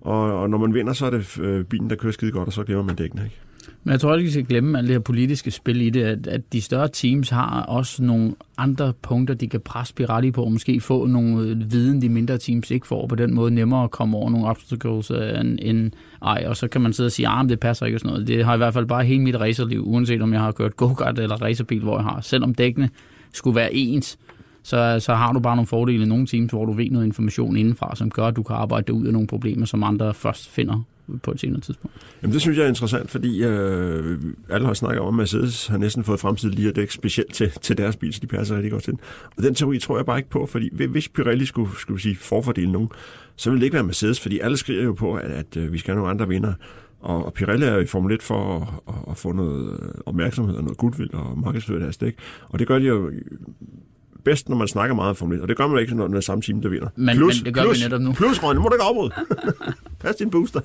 Og, 0.00 0.40
og 0.40 0.50
når 0.50 0.58
man 0.58 0.74
vinder, 0.74 0.92
så 0.92 1.06
er 1.06 1.10
det 1.10 1.38
øh, 1.38 1.64
bilen, 1.64 1.90
der 1.90 1.96
kører 1.96 2.12
skide 2.12 2.30
godt, 2.30 2.46
og 2.46 2.52
så 2.52 2.62
glemmer 2.62 2.84
man 2.84 2.96
dækkene. 2.96 3.24
Ikke? 3.24 3.36
Men 3.84 3.92
jeg 3.92 4.00
tror 4.00 4.14
ikke, 4.16 4.26
vi 4.26 4.32
skal 4.32 4.44
glemme 4.44 4.78
alt 4.78 4.88
det 4.88 4.94
her 4.94 5.00
politiske 5.00 5.50
spil 5.50 5.80
i 5.80 5.90
det, 5.90 6.02
at, 6.02 6.26
at 6.26 6.52
de 6.52 6.60
større 6.60 6.88
teams 6.88 7.30
har 7.30 7.62
også 7.62 8.02
nogle 8.02 8.34
andre 8.58 8.92
punkter, 9.02 9.34
de 9.34 9.48
kan 9.48 9.60
presse 9.60 9.94
Pirelli 9.94 10.30
på, 10.30 10.44
og 10.44 10.52
måske 10.52 10.80
få 10.80 11.06
nogle 11.06 11.64
viden, 11.70 12.02
de 12.02 12.08
mindre 12.08 12.38
teams 12.38 12.70
ikke 12.70 12.86
får, 12.86 13.06
på 13.06 13.14
den 13.14 13.34
måde 13.34 13.50
nemmere 13.50 13.84
at 13.84 13.90
komme 13.90 14.16
over 14.16 14.30
nogle 14.30 14.46
obstacles 14.46 15.10
øh, 15.10 15.40
end, 15.40 15.58
end 15.62 15.92
ej, 16.22 16.44
og 16.46 16.56
så 16.56 16.68
kan 16.68 16.80
man 16.80 16.92
sidde 16.92 17.08
og 17.08 17.12
sige, 17.12 17.28
ah, 17.28 17.40
at 17.40 17.48
det 17.48 17.60
passer 17.60 17.86
ikke 17.86 17.96
og 17.96 18.00
sådan 18.00 18.12
noget. 18.12 18.26
Det 18.26 18.44
har 18.44 18.54
i 18.54 18.56
hvert 18.56 18.74
fald 18.74 18.86
bare 18.86 19.04
hele 19.04 19.22
mit 19.22 19.40
racerliv, 19.40 19.82
uanset 19.86 20.22
om 20.22 20.32
jeg 20.32 20.40
har 20.40 20.52
kørt 20.52 20.76
go-kart 20.76 21.18
eller 21.18 21.42
racerbil, 21.42 21.82
hvor 21.82 21.96
jeg 21.96 22.04
har. 22.04 22.20
Selvom 22.20 22.54
dækkene 22.54 22.90
skulle 23.32 23.56
være 23.56 23.74
ens, 23.74 24.18
så, 24.62 24.96
så 25.00 25.14
har 25.14 25.32
du 25.32 25.40
bare 25.40 25.56
nogle 25.56 25.66
fordele 25.66 26.02
i 26.02 26.06
nogle 26.06 26.26
teams, 26.26 26.50
hvor 26.50 26.64
du 26.64 26.72
ved 26.72 26.90
noget 26.90 27.06
information 27.06 27.56
indenfra, 27.56 27.96
som 27.96 28.10
gør, 28.10 28.26
at 28.26 28.36
du 28.36 28.42
kan 28.42 28.56
arbejde 28.56 28.92
ud 28.92 29.06
af 29.06 29.12
nogle 29.12 29.28
problemer, 29.28 29.66
som 29.66 29.82
andre 29.82 30.14
først 30.14 30.48
finder 30.48 30.84
på 31.22 31.30
et 31.30 31.40
senere 31.40 31.60
tidspunkt. 31.60 31.96
Jamen 32.22 32.32
det 32.32 32.40
synes 32.40 32.58
jeg 32.58 32.64
er 32.64 32.68
interessant, 32.68 33.10
fordi 33.10 33.44
øh, 33.44 34.18
alle 34.50 34.66
har 34.66 34.74
snakket 34.74 35.00
om, 35.00 35.08
at 35.08 35.14
Mercedes 35.14 35.66
har 35.66 35.78
næsten 35.78 36.04
fået 36.04 36.20
fremtidig 36.20 36.54
lige 36.54 36.72
dæk 36.72 36.90
specielt 36.90 37.34
til, 37.34 37.50
til 37.50 37.78
deres 37.78 37.96
bil, 37.96 38.14
så 38.14 38.20
de 38.20 38.26
passer 38.26 38.56
rigtig 38.56 38.72
godt 38.72 38.82
til 38.82 38.92
den. 38.92 39.00
Og 39.36 39.42
den 39.42 39.54
teori 39.54 39.78
tror 39.78 39.96
jeg 39.96 40.06
bare 40.06 40.18
ikke 40.18 40.30
på, 40.30 40.46
fordi 40.46 40.86
hvis 40.86 41.08
Pirelli 41.08 41.46
skulle, 41.46 41.70
skulle 41.78 42.00
sige 42.00 42.16
forfordele 42.16 42.72
nogen, 42.72 42.88
så 43.36 43.50
ville 43.50 43.60
det 43.60 43.64
ikke 43.66 43.74
være 43.74 43.84
Mercedes, 43.84 44.20
fordi 44.20 44.38
alle 44.38 44.56
skriger 44.56 44.82
jo 44.82 44.92
på, 44.92 45.14
at, 45.14 45.30
at, 45.30 45.56
at 45.56 45.72
vi 45.72 45.78
skal 45.78 45.94
have 45.94 45.98
nogle 45.98 46.10
andre 46.10 46.28
vinder. 46.28 46.52
Og, 47.00 47.26
og 47.26 47.32
Pirelli 47.32 47.66
er 47.66 47.78
i 47.78 47.86
Formel 47.86 48.12
1 48.14 48.22
for 48.22 48.56
at, 48.56 48.94
at, 48.94 49.10
at 49.10 49.16
få 49.16 49.32
noget 49.32 49.80
øh, 49.82 49.88
opmærksomhed 50.06 50.56
og 50.56 50.62
noget 50.62 50.78
goodwill 50.78 51.14
og 51.14 51.38
markedsføre 51.38 51.80
deres 51.80 51.96
dæk. 51.96 52.16
Og 52.48 52.58
det 52.58 52.66
gør 52.66 52.78
de 52.78 52.84
jo 52.84 53.10
bedst, 54.24 54.48
når 54.48 54.56
man 54.56 54.68
snakker 54.68 54.94
meget 54.94 55.10
om 55.10 55.16
Formel 55.16 55.36
1, 55.36 55.42
og 55.42 55.48
det 55.48 55.56
gør 55.56 55.66
man 55.66 55.80
ikke, 55.80 55.94
når 55.94 56.08
det 56.08 56.16
er 56.16 56.20
samme 56.20 56.42
team, 56.42 56.62
der 56.62 56.68
vinder. 56.68 56.88
Men, 56.96 57.16
plus, 57.16 57.40
men 57.40 57.44
det 57.44 57.54
gør 57.54 57.62
plus, 57.62 57.78
vi 57.78 57.84
netop 57.84 58.00
nu. 58.00 58.12
Plus, 58.12 58.42
Rønne, 58.42 58.60
må 58.60 58.68
du 58.68 58.74
ikke 58.74 58.84
afbryde. 58.84 59.12
Pas 60.00 60.16
din 60.16 60.30
booster. 60.30 60.60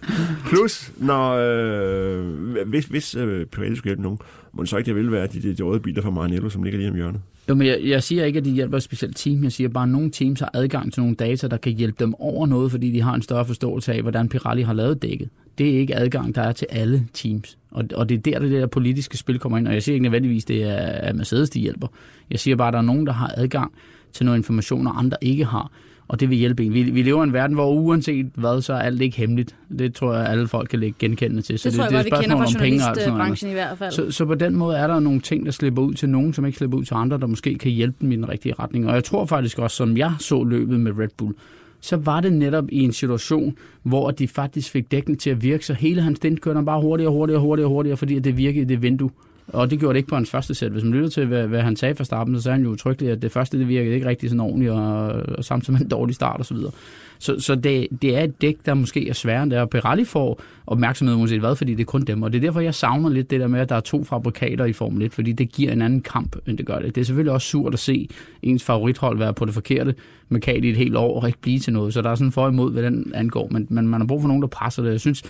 Plus, 0.45 0.91
når, 0.97 1.33
øh, 1.33 2.67
hvis, 2.67 2.85
hvis 2.85 3.15
øh, 3.15 3.45
Pirelli 3.45 3.75
skulle 3.75 3.89
hjælpe 3.89 4.03
nogen, 4.03 4.19
må 4.53 4.61
det 4.63 4.69
så 4.69 4.77
ikke 4.77 4.87
det 4.87 4.95
vil 4.95 5.11
være 5.11 5.27
de, 5.27 5.41
de, 5.41 5.53
de 5.53 5.63
røde 5.63 5.79
biler 5.79 6.01
fra 6.01 6.09
Maranello, 6.09 6.49
som 6.49 6.63
ligger 6.63 6.79
lige 6.79 6.89
om 6.89 6.95
hjørnet. 6.95 7.21
Jo, 7.49 7.55
men 7.55 7.67
jeg, 7.67 7.79
jeg 7.83 8.03
siger 8.03 8.25
ikke, 8.25 8.39
at 8.39 8.45
de 8.45 8.51
hjælper 8.51 8.77
et 8.77 8.83
specielt 8.83 9.17
team. 9.17 9.43
Jeg 9.43 9.51
siger 9.51 9.69
bare, 9.69 9.83
at 9.83 9.89
nogle 9.89 10.11
teams 10.11 10.39
har 10.39 10.51
adgang 10.53 10.93
til 10.93 11.01
nogle 11.01 11.15
data, 11.15 11.47
der 11.47 11.57
kan 11.57 11.71
hjælpe 11.71 12.05
dem 12.05 12.15
over 12.19 12.47
noget, 12.47 12.71
fordi 12.71 12.91
de 12.91 13.01
har 13.01 13.13
en 13.13 13.21
større 13.21 13.45
forståelse 13.45 13.93
af, 13.93 14.01
hvordan 14.01 14.29
Pirelli 14.29 14.61
har 14.61 14.73
lavet 14.73 15.01
dækket. 15.01 15.29
Det 15.57 15.69
er 15.69 15.79
ikke 15.79 15.95
adgang, 15.95 16.35
der 16.35 16.41
er 16.41 16.51
til 16.51 16.67
alle 16.69 17.07
teams. 17.13 17.57
Og, 17.71 17.85
og 17.95 18.09
det 18.09 18.17
er 18.17 18.21
der, 18.21 18.39
det 18.39 18.51
der 18.51 18.67
politiske 18.67 19.17
spil 19.17 19.39
kommer 19.39 19.57
ind. 19.57 19.67
Og 19.67 19.73
jeg 19.73 19.83
siger 19.83 19.93
ikke 19.93 20.03
nødvendigvis, 20.03 20.45
det 20.45 20.63
er 20.63 21.13
Mercedes, 21.13 21.49
de 21.49 21.59
hjælper. 21.59 21.87
Jeg 22.31 22.39
siger 22.39 22.55
bare, 22.55 22.67
at 22.67 22.73
der 22.73 22.79
er 22.79 22.83
nogen, 22.83 23.07
der 23.07 23.13
har 23.13 23.33
adgang 23.37 23.71
til 24.13 24.25
noget 24.25 24.37
information, 24.37 24.87
og 24.87 24.99
andre 24.99 25.17
ikke 25.21 25.45
har. 25.45 25.71
Og 26.09 26.19
det 26.19 26.29
vil 26.29 26.37
hjælpe 26.37 26.63
en. 26.63 26.73
Vi, 26.73 26.83
vi 26.83 27.01
lever 27.01 27.23
i 27.23 27.23
en 27.23 27.33
verden, 27.33 27.55
hvor 27.55 27.73
uanset 27.73 28.25
hvad, 28.35 28.61
så 28.61 28.73
er 28.73 28.79
alt 28.79 29.01
ikke 29.01 29.17
hemmeligt. 29.17 29.55
Det 29.79 29.93
tror 29.93 30.13
jeg, 30.13 30.25
alle 30.25 30.47
folk 30.47 30.69
kan 30.69 30.79
lægge 30.79 30.95
genkendende 30.99 31.41
til. 31.41 31.59
Så 31.59 31.69
det, 31.69 31.73
det 31.73 31.79
tror 31.79 31.95
jeg 31.95 32.03
det, 32.03 32.11
godt, 32.11 32.21
vi 32.21 32.23
kender 32.23 32.37
fra 32.37 32.51
journalistbranchen 32.53 33.51
i 33.51 33.53
hvert 33.53 33.77
fald. 33.77 33.91
Så, 33.91 34.11
så 34.11 34.25
på 34.25 34.35
den 34.35 34.55
måde 34.55 34.77
er 34.77 34.87
der 34.87 34.99
nogle 34.99 35.19
ting, 35.19 35.45
der 35.45 35.51
slipper 35.51 35.81
ud 35.81 35.93
til 35.93 36.09
nogen, 36.09 36.33
som 36.33 36.45
ikke 36.45 36.57
slipper 36.57 36.77
ud 36.77 36.83
til 36.83 36.93
andre, 36.93 37.17
der 37.17 37.27
måske 37.27 37.57
kan 37.57 37.71
hjælpe 37.71 37.97
dem 38.01 38.11
i 38.11 38.15
den 38.15 38.29
rigtige 38.29 38.53
retning. 38.59 38.87
Og 38.87 38.95
jeg 38.95 39.03
tror 39.03 39.25
faktisk 39.25 39.59
også, 39.59 39.77
som 39.77 39.97
jeg 39.97 40.13
så 40.19 40.43
løbet 40.43 40.79
med 40.79 40.99
Red 40.99 41.09
Bull, 41.17 41.35
så 41.81 41.97
var 41.97 42.21
det 42.21 42.33
netop 42.33 42.65
i 42.69 42.79
en 42.79 42.93
situation, 42.93 43.55
hvor 43.83 44.11
de 44.11 44.27
faktisk 44.27 44.71
fik 44.71 44.91
dækken 44.91 45.17
til 45.17 45.29
at 45.29 45.43
virke, 45.43 45.65
så 45.65 45.73
hele 45.73 46.01
hans 46.01 46.17
stint 46.17 46.41
kørte 46.41 46.63
bare 46.63 46.81
hurtigere, 46.81 47.11
hurtigere, 47.11 47.41
hurtigere, 47.41 47.69
hurtigere, 47.69 47.97
fordi 47.97 48.19
det 48.19 48.37
virkede 48.37 48.61
i 48.61 48.65
det 48.65 48.81
vindue. 48.81 49.09
Og 49.53 49.71
det 49.71 49.79
gjorde 49.79 49.93
det 49.93 49.97
ikke 49.97 50.09
på 50.09 50.15
hans 50.15 50.29
første 50.29 50.53
sæt. 50.53 50.71
Hvis 50.71 50.83
man 50.83 50.93
lytter 50.93 51.09
til, 51.09 51.25
hvad, 51.25 51.47
hvad 51.47 51.61
han 51.61 51.75
sagde 51.75 51.95
fra 51.95 52.03
starten, 52.03 52.35
så 52.35 52.41
sagde 52.41 52.53
han 52.53 52.63
jo 52.63 52.71
utryggeligt, 52.71 53.11
at 53.11 53.21
det 53.21 53.31
første 53.31 53.59
det 53.59 53.67
virkede 53.67 53.95
ikke 53.95 54.07
rigtig 54.07 54.29
sådan 54.29 54.39
ordentligt, 54.39 54.71
og, 54.71 55.07
og 55.37 55.43
samtidig 55.43 55.73
med 55.73 55.81
en 55.81 55.89
dårlig 55.89 56.15
start 56.15 56.39
osv. 56.39 56.57
Så, 56.57 56.71
så, 57.19 57.39
så 57.39 57.55
det, 57.55 57.87
det 58.01 58.17
er 58.17 58.23
et 58.23 58.41
dæk, 58.41 58.55
der 58.65 58.73
måske 58.73 59.09
er 59.09 59.13
sværere 59.13 59.43
end 59.43 59.51
det, 59.51 59.59
og 59.59 59.69
Pirelli 59.69 60.05
får 60.05 60.41
opmærksomhed 60.67 61.15
uanset 61.15 61.39
hvad, 61.39 61.55
fordi 61.55 61.75
det 61.75 61.81
er 61.81 61.85
kun 61.85 62.01
dem. 62.01 62.23
Og 62.23 62.33
det 62.33 62.37
er 62.37 62.41
derfor, 62.41 62.59
jeg 62.59 62.75
savner 62.75 63.09
lidt 63.09 63.31
det 63.31 63.39
der 63.39 63.47
med, 63.47 63.59
at 63.59 63.69
der 63.69 63.75
er 63.75 63.79
to 63.79 64.03
fabrikater 64.03 64.65
i 64.65 64.73
Formel 64.73 65.01
1, 65.01 65.13
fordi 65.13 65.31
det 65.31 65.51
giver 65.51 65.71
en 65.71 65.81
anden 65.81 66.01
kamp, 66.01 66.35
end 66.47 66.57
det 66.57 66.65
gør 66.65 66.79
det. 66.79 66.95
Det 66.95 67.01
er 67.01 67.05
selvfølgelig 67.05 67.33
også 67.33 67.47
surt 67.47 67.73
at 67.73 67.79
se 67.79 68.09
ens 68.43 68.63
favorithold 68.63 69.17
være 69.17 69.33
på 69.33 69.45
det 69.45 69.53
forkerte 69.53 69.95
med 70.29 70.41
Kali 70.41 70.69
et 70.69 70.77
helt 70.77 70.95
år 70.95 71.21
og 71.21 71.27
ikke 71.27 71.39
blive 71.41 71.59
til 71.59 71.73
noget. 71.73 71.93
Så 71.93 72.01
der 72.01 72.09
er 72.09 72.15
sådan 72.15 72.31
for 72.31 72.47
imod, 72.47 72.71
hvad 72.71 72.83
den 72.83 73.11
angår. 73.15 73.47
Men, 73.51 73.67
men 73.69 73.87
man 73.87 74.01
har 74.01 74.07
brug 74.07 74.21
for 74.21 74.27
nogen, 74.27 74.41
der 74.41 74.47
presser 74.47 74.83
det. 74.83 74.91
Jeg 74.91 74.99
synes, 74.99 75.23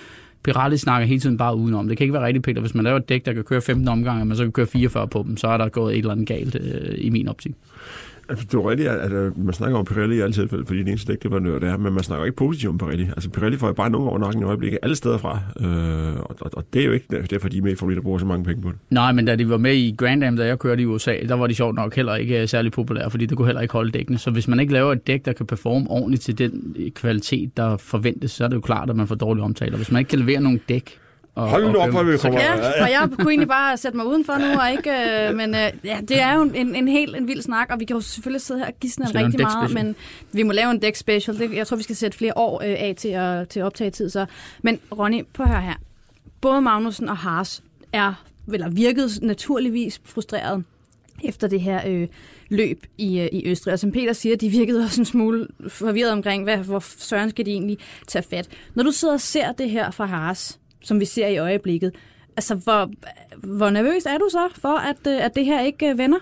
Pirelli 0.44 0.77
snakker 0.77 1.07
hele 1.07 1.19
tiden 1.19 1.38
bare 1.38 1.56
udenom. 1.56 1.88
Det 1.88 1.97
kan 1.97 2.06
ikke 2.06 2.13
være 2.13 2.25
rigtigt, 2.25 2.45
Peter. 2.45 2.62
Hvis 2.62 2.75
man 2.75 2.83
laver 2.83 2.97
et 2.97 3.09
dæk, 3.09 3.25
der 3.25 3.33
kan 3.33 3.44
køre 3.44 3.62
15 3.62 3.88
omgange, 3.88 4.21
og 4.21 4.27
man 4.27 4.38
så 4.38 4.44
kan 4.44 4.51
køre 4.51 4.68
44 4.68 5.07
på 5.07 5.24
dem, 5.27 5.38
så 5.38 5.47
er 5.47 5.57
der 5.57 5.69
gået 5.69 5.94
et 5.94 5.97
eller 5.97 6.12
andet 6.12 6.27
galt 6.27 6.56
øh, 6.56 6.95
i 6.97 7.09
min 7.09 7.27
optik. 7.27 7.56
Altså, 8.30 8.46
det 8.52 8.54
er 8.54 8.70
rigtigt, 8.70 8.90
at, 8.90 9.38
man 9.38 9.54
snakker 9.54 9.78
om 9.78 9.86
Pirelli 9.86 10.16
i 10.16 10.20
alle 10.20 10.34
tilfælde, 10.34 10.66
fordi 10.66 10.80
det 10.80 10.88
eneste 10.88 11.12
dæk, 11.12 11.24
det 11.24 11.31
var 11.31 11.40
det 11.40 11.64
er, 11.64 11.78
men 11.78 11.94
man 11.94 12.04
snakker 12.04 12.26
ikke 12.26 12.36
positivt 12.36 12.70
om 12.70 12.78
Pirelli. 12.78 13.04
Altså 13.04 13.30
Pirelli 13.30 13.58
får 13.58 13.68
jo 13.68 13.74
bare 13.74 13.90
nogen 13.90 14.08
over 14.08 14.20
nakken 14.20 14.42
i 14.42 14.46
øjeblikket, 14.46 14.80
alle 14.84 14.96
steder 14.96 15.18
fra, 15.18 15.40
øh, 15.60 16.20
og, 16.20 16.36
og, 16.42 16.52
og, 16.54 16.64
det 16.74 16.81
er 16.81 16.86
jo 16.86 16.92
ikke 16.92 17.26
derfor, 17.30 17.50
de 17.50 17.58
er 17.58 17.62
med 17.62 17.72
i 17.72 17.76
Formel 17.76 17.94
1, 17.94 17.98
der 17.98 18.02
bruger 18.04 18.20
så 18.20 18.26
mange 18.26 18.46
penge 18.46 18.62
på 18.62 18.70
det. 18.70 18.78
Nej, 18.90 19.12
men 19.12 19.26
da 19.26 19.36
de 19.36 19.50
var 19.50 19.58
med 19.58 19.76
i 19.76 19.96
Grand 19.98 20.24
Am, 20.24 20.36
da 20.36 20.46
jeg 20.46 20.60
kørte 20.60 20.81
i 20.81 20.86
USA, 20.86 21.16
der 21.28 21.36
var 21.36 21.48
de 21.48 21.56
sjovt 21.56 21.76
nok 21.76 21.96
heller 21.96 22.16
ikke 22.16 22.42
øh, 22.42 22.48
særlig 22.48 22.72
populære, 22.72 23.12
fordi 23.12 23.26
det 23.26 23.38
kunne 23.38 23.48
heller 23.48 23.62
ikke 23.62 23.74
holde 23.74 23.92
dækkene. 23.92 24.18
Så 24.18 24.31
hvis 24.31 24.48
man 24.48 24.59
ikke 24.59 24.74
laver 24.74 24.92
et 24.92 25.07
dæk, 25.07 25.26
der 25.26 25.33
kan 25.33 25.45
performe 25.45 25.90
ordentligt 25.90 26.24
til 26.24 26.38
den 26.38 26.76
øh, 26.80 26.92
kvalitet, 26.92 27.57
der 27.57 27.78
forventes, 27.78 28.31
så 28.31 28.44
er 28.44 28.48
det 28.48 28.56
jo 28.56 28.62
klart, 28.62 28.90
at 28.90 28.95
man 28.95 29.07
får 29.07 29.16
dårlige 29.16 29.44
omtaler. 29.44 29.78
Hvis 29.78 29.92
man 29.92 30.00
ikke 30.00 30.09
kan 30.09 30.19
levere 30.19 30.42
nogle 30.42 30.59
dæk, 30.69 31.00
og, 31.40 31.50
Hold 31.50 31.72
nu 31.72 31.80
op, 31.80 31.90
hvor 31.90 32.04
vi 32.04 32.18
kommer. 32.18 32.40
Ja, 32.42 32.84
og 32.84 32.92
jeg 32.92 33.10
kunne 33.19 33.31
egentlig 33.31 33.48
bare 33.48 33.78
sætte 33.78 33.98
mig 33.98 34.06
udenfor 34.06 34.38
nu, 34.38 34.60
og 34.62 34.72
ikke, 34.72 34.92
øh, 34.92 35.36
men 35.36 35.56
øh, 35.56 35.72
ja, 35.84 36.00
det 36.08 36.22
er 36.22 36.36
jo 36.36 36.42
en, 36.42 36.76
en 36.76 36.88
helt 36.88 37.16
en 37.16 37.28
vild 37.28 37.42
snak, 37.42 37.68
og 37.72 37.80
vi 37.80 37.86
kan 37.86 37.96
jo 37.96 38.02
selvfølgelig 38.02 38.42
sidde 38.42 38.60
her 38.60 38.68
og 38.68 38.74
gisne 38.81 39.06
rigtig 39.06 39.42
meget, 39.42 39.74
men 39.74 39.96
vi 40.31 40.44
må 40.44 40.52
lave 40.52 40.72
en 40.72 40.81
deck 40.81 40.96
special. 40.96 41.40
Det, 41.40 41.54
jeg 41.54 41.68
tror, 41.68 41.78
vi 41.78 41.84
skal 41.84 41.96
sætte 41.96 42.18
flere 42.18 42.38
år 42.38 42.62
øh, 42.62 42.76
af 42.80 42.94
til 42.98 43.10
at, 43.10 43.50
til 43.50 43.60
at 43.60 43.66
optage 43.66 43.90
tid. 43.90 44.10
Så. 44.10 44.26
Men 44.62 44.80
Ronny, 44.92 45.26
på 45.34 45.44
hør 45.44 45.60
her. 45.60 45.76
Både 46.42 46.62
Magnussen 46.62 47.10
og 47.10 47.18
Haas 47.18 47.64
er, 47.94 48.14
eller 48.54 48.69
virkede 48.69 49.10
naturligvis 49.22 50.02
frustreret 50.06 50.64
efter 51.24 51.48
det 51.48 51.62
her 51.62 51.81
øh, 51.88 52.08
løb 52.50 52.86
i, 52.98 53.19
øh, 53.19 53.30
i 53.31 53.50
Østrig. 53.50 53.74
Og 53.74 53.80
som 53.80 53.92
Peter 53.92 54.14
siger, 54.14 54.38
de 54.38 54.50
virkede 54.50 54.84
også 54.84 55.02
en 55.02 55.06
smule 55.06 55.48
forvirret 55.68 56.12
omkring, 56.12 56.44
hvad, 56.44 56.58
hvor 56.58 56.84
søren 56.98 57.30
skal 57.30 57.46
de 57.46 57.52
egentlig 57.52 57.78
tage 58.08 58.24
fat. 58.30 58.50
Når 58.76 58.84
du 58.84 58.92
sidder 58.92 59.14
og 59.14 59.22
ser 59.22 59.52
det 59.52 59.69
her 59.69 59.92
fra 59.92 60.06
Haas, 60.06 60.60
som 60.81 61.00
vi 61.00 61.06
ser 61.06 61.28
i 61.28 61.38
øjeblikket. 61.38 61.92
Altså, 62.38 62.56
hvor, 62.56 62.92
hvor 63.38 63.69
nervøs 63.69 64.06
er 64.06 64.18
du 64.18 64.28
så 64.31 64.48
for, 64.62 64.78
at, 64.78 65.07
øh, 65.07 65.26
at 65.26 65.36
det 65.36 65.45
her 65.45 65.62
ikke 65.62 65.90
øh, 65.90 65.98
vender? 65.98 66.18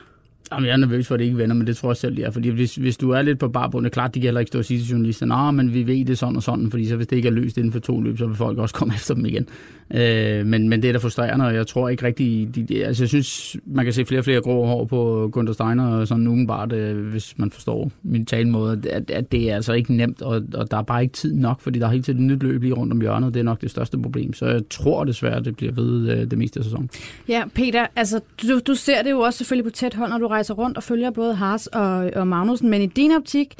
Jamen, 0.52 0.66
jeg 0.68 0.74
er 0.74 0.78
nervøs 0.78 1.08
for, 1.08 1.16
at 1.16 1.20
det 1.20 1.26
ikke 1.26 1.38
vender, 1.38 1.56
men 1.56 1.68
det 1.68 1.78
tror 1.78 1.90
jeg 1.90 1.98
selv, 1.98 2.16
det 2.16 2.26
er. 2.26 2.32
Fordi 2.32 2.50
hvis, 2.50 2.76
hvis 2.76 2.98
du 2.98 3.12
er 3.12 3.22
lidt 3.22 3.40
på 3.40 3.48
barbundet, 3.48 3.92
klart, 3.92 4.16
de 4.16 4.20
kan 4.20 4.28
heller 4.28 4.40
ikke 4.40 4.48
stå 4.48 4.60
og 4.60 4.66
sige 4.66 4.80
til 4.80 4.90
journalisterne, 4.90 5.30
nah, 5.30 5.54
men 5.54 5.74
vi 5.74 5.88
ved 5.88 6.06
det 6.06 6.18
sådan 6.18 6.36
og 6.36 6.44
sådan, 6.44 6.72
fordi 6.72 6.88
så 6.88 6.96
hvis 6.96 7.08
det 7.08 7.16
ikke 7.16 7.28
er 7.28 7.32
løst 7.32 7.58
inden 7.58 7.72
for 7.72 7.80
to 7.80 8.02
løb, 8.02 8.18
så 8.18 8.28
vil 8.28 8.36
folk 8.36 8.58
også 8.58 8.76
komme 8.76 8.94
efter 8.98 9.14
dem 9.14 9.26
igen. 9.26 9.48
Øh, 9.94 10.46
men, 10.46 10.70
men 10.70 10.82
det 10.82 10.88
er 10.88 10.92
da 10.92 11.00
frustrerende, 11.00 11.46
og 11.46 11.56
jeg 11.56 11.68
tror 11.68 11.90
ikke 11.90 12.04
rigtig... 12.04 12.56
De, 12.56 12.64
de, 12.64 12.86
altså, 12.86 13.04
jeg 13.04 13.10
synes, 13.10 13.58
man 13.66 13.86
kan 13.86 13.94
se 13.94 14.06
flere 14.06 14.22
og 14.22 14.26
flere 14.26 14.42
grå 14.42 14.66
hår 14.66 14.86
på 14.86 15.30
Gunther 15.32 15.54
Steiner, 15.54 15.88
og 15.88 16.08
sådan 16.08 16.28
umiddelbart, 16.28 16.74
øh, 16.74 17.08
hvis 17.08 17.38
man 17.38 17.52
forstår 17.52 17.92
min 18.04 18.26
talemåde, 18.26 18.90
at, 18.90 19.12
at 19.12 19.32
det 19.32 19.52
er 19.52 19.56
altså 19.56 19.74
ikke 19.74 19.94
nemt, 19.94 20.22
og, 20.22 20.42
og 20.54 20.72
der 20.72 20.78
er 20.78 20.82
bare 20.82 21.02
ikke 21.02 21.14
tid 21.14 21.36
nok, 21.36 21.62
fordi 21.62 21.80
der 21.80 21.86
er 21.86 21.92
hele 21.92 22.04
tiden 22.04 22.20
et 22.20 22.32
nyt 22.32 22.44
løb 22.44 22.62
lige 22.62 22.74
rundt 22.74 22.94
om 22.94 23.02
hjørnet, 23.02 23.34
det 23.34 23.40
er 23.40 23.44
nok 23.44 23.62
det 23.62 23.72
største 23.72 23.98
problem. 23.98 24.34
Så 24.34 24.46
jeg 24.46 24.62
tror 24.70 25.04
desværre, 25.04 25.44
det 25.44 25.56
bliver 25.56 25.72
ved 25.72 26.12
øh, 26.12 26.32
det 26.32 26.38
meste 26.38 26.60
af 26.60 26.64
sæsonen. 26.64 26.90
Ja, 27.28 27.44
Peter, 27.56 27.88
altså 27.96 28.20
du, 28.48 28.60
du 28.68 28.76
ser 28.76 29.02
det 29.02 29.12
jo 29.12 29.20
også 29.20 29.38
selvfølgelig 29.38 29.72
på 29.72 29.76
tæt 29.76 29.94
hold, 29.94 30.10
når 30.10 30.18
du 30.18 30.28
rejser 30.28 30.54
rundt 30.54 30.78
og 30.78 30.84
følger 30.84 31.12
både 31.12 31.36
Haas 31.36 31.68
og, 31.68 32.12
og 32.16 32.28
Magnussen, 32.28 32.70
men 32.70 32.82
i 32.82 32.86
din 32.86 33.12
optik, 33.12 33.56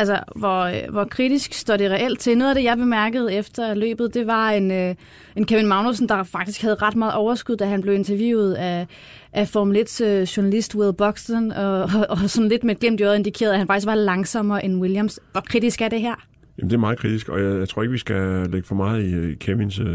Altså, 0.00 0.20
hvor, 0.36 0.60
øh, 0.60 0.92
hvor 0.92 1.04
kritisk 1.04 1.54
står 1.54 1.76
det 1.76 1.90
reelt 1.90 2.20
til? 2.20 2.38
Noget 2.38 2.50
af 2.50 2.54
det, 2.54 2.64
jeg 2.64 2.76
bemærkede 2.76 3.34
efter 3.34 3.74
løbet, 3.74 4.14
det 4.14 4.26
var 4.26 4.50
en, 4.50 4.70
øh, 4.70 4.94
en 5.36 5.46
Kevin 5.46 5.66
Magnussen, 5.66 6.08
der 6.08 6.22
faktisk 6.22 6.62
havde 6.62 6.74
ret 6.74 6.96
meget 6.96 7.14
overskud, 7.14 7.56
da 7.56 7.64
han 7.64 7.82
blev 7.82 7.94
interviewet 7.94 8.54
af, 8.54 8.86
af 9.32 9.48
Formel 9.48 9.76
1's 9.76 10.04
øh, 10.04 10.22
journalist 10.22 10.74
Will 10.74 10.92
Buxton, 10.92 11.52
og, 11.52 11.82
og, 11.82 12.06
og 12.08 12.18
sådan 12.30 12.48
lidt 12.48 12.64
med 12.64 12.74
et 12.74 12.80
glemt 12.80 13.00
i 13.00 13.02
øjet 13.04 13.16
indikeret, 13.18 13.52
at 13.52 13.58
han 13.58 13.66
faktisk 13.66 13.86
var 13.86 13.94
langsommere 13.94 14.64
end 14.64 14.80
Williams. 14.80 15.20
Hvor 15.32 15.40
kritisk 15.40 15.80
er 15.80 15.88
det 15.88 16.00
her? 16.00 16.14
Jamen, 16.58 16.70
det 16.70 16.76
er 16.76 16.80
meget 16.80 16.98
kritisk, 16.98 17.28
og 17.28 17.42
jeg, 17.42 17.58
jeg 17.58 17.68
tror 17.68 17.82
ikke, 17.82 17.92
vi 17.92 17.98
skal 17.98 18.50
lægge 18.50 18.66
for 18.66 18.74
meget 18.74 19.02
i, 19.02 19.32
i 19.32 19.34
Kevins 19.34 19.78
øh, 19.78 19.86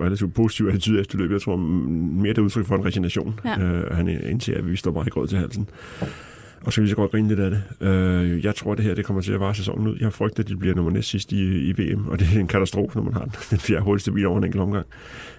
relativt 0.00 0.34
positive 0.34 0.68
attitude 0.68 1.00
efter 1.00 1.18
løbet. 1.18 1.32
Jeg 1.32 1.40
tror 1.40 1.56
mere, 1.56 2.32
det 2.32 2.38
er 2.38 2.42
udtryk 2.42 2.66
for 2.66 2.74
en 2.74 2.84
resignation. 2.84 3.40
Ja. 3.44 3.60
Øh, 3.60 3.96
han 3.96 4.08
indser, 4.08 4.58
at 4.58 4.70
vi 4.70 4.76
står 4.76 4.90
bare 4.90 5.06
i 5.06 5.10
grød 5.10 5.28
til 5.28 5.38
halsen. 5.38 5.68
Og 6.64 6.72
så 6.72 6.76
kan 6.76 6.84
vi 6.84 6.88
så 6.88 6.96
godt 6.96 7.10
grine 7.10 7.28
lidt 7.28 7.40
af 7.40 7.50
det. 7.50 7.62
Øh, 7.80 8.44
jeg 8.44 8.54
tror, 8.54 8.74
det 8.74 8.84
her 8.84 8.94
det 8.94 9.04
kommer 9.04 9.22
til 9.22 9.32
at 9.32 9.40
vare 9.40 9.54
sæsonen 9.54 9.86
ud. 9.86 9.96
Jeg 10.00 10.12
frygter, 10.12 10.42
at 10.42 10.48
de 10.48 10.56
bliver 10.56 10.74
nummer 10.74 10.92
næst 10.92 11.08
sidst 11.08 11.32
i, 11.32 11.68
i 11.68 11.72
VM, 11.72 12.06
og 12.06 12.18
det 12.18 12.28
er 12.34 12.40
en 12.40 12.46
katastrofe, 12.46 12.96
når 12.96 13.04
man 13.04 13.12
har 13.12 13.24
den 13.50 13.58
fjerde 13.58 13.82
hurtigste 13.82 14.12
bil 14.12 14.26
over 14.26 14.38
en 14.38 14.44
enkelt 14.44 14.62
omgang. 14.62 14.86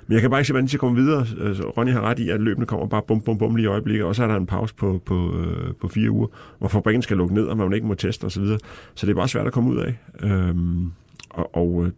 Men 0.07 0.13
jeg 0.13 0.21
kan 0.21 0.29
bare 0.29 0.39
ikke 0.39 0.47
se, 0.47 0.53
hvordan 0.53 0.65
de 0.65 0.69
skal 0.69 0.79
komme 0.79 0.95
videre. 1.01 1.25
Altså, 1.41 1.63
Ronny 1.63 1.91
har 1.91 2.01
ret 2.01 2.19
i, 2.19 2.29
at 2.29 2.41
løbende 2.41 2.65
kommer 2.67 2.87
bare 2.87 3.01
bum, 3.07 3.21
bum, 3.21 3.37
bum 3.37 3.55
lige 3.55 3.63
i 3.63 3.67
øjeblikket, 3.67 4.05
og 4.05 4.15
så 4.15 4.23
er 4.23 4.27
der 4.27 4.35
en 4.35 4.45
pause 4.45 4.75
på, 4.75 5.01
på, 5.05 5.39
øh, 5.39 5.73
på 5.81 5.87
fire 5.87 6.11
uger, 6.11 6.27
hvor 6.59 6.67
fabrikken 6.67 7.01
skal 7.01 7.17
lukke 7.17 7.33
ned, 7.33 7.43
og 7.43 7.57
man 7.57 7.73
ikke 7.73 7.87
må 7.87 7.93
teste 7.93 8.25
osv. 8.25 8.29
Så, 8.29 8.41
videre. 8.41 8.59
så 8.95 9.05
det 9.05 9.11
er 9.11 9.15
bare 9.15 9.27
svært 9.27 9.47
at 9.47 9.53
komme 9.53 9.69
ud 9.69 9.77
af. 9.77 9.97
Øh, 10.23 10.55
og 11.29 11.55
og 11.55 11.85
øh, 11.85 11.91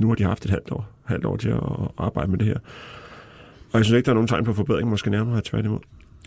nu 0.00 0.08
har 0.08 0.14
de 0.14 0.24
haft 0.24 0.44
et 0.44 0.50
halvt 0.50 0.70
år, 0.72 0.88
halvt 1.04 1.24
år 1.24 1.36
til 1.36 1.48
at 1.48 1.60
arbejde 1.98 2.30
med 2.30 2.38
det 2.38 2.46
her. 2.46 2.58
Og 3.72 3.78
jeg 3.78 3.84
synes 3.84 3.96
ikke, 3.96 4.06
der 4.06 4.12
er 4.12 4.14
nogen 4.14 4.28
tegn 4.28 4.44
på 4.44 4.52
forbedring, 4.52 4.88
måske 4.90 5.10
nærmere 5.10 5.40
tværtimod. 5.44 5.78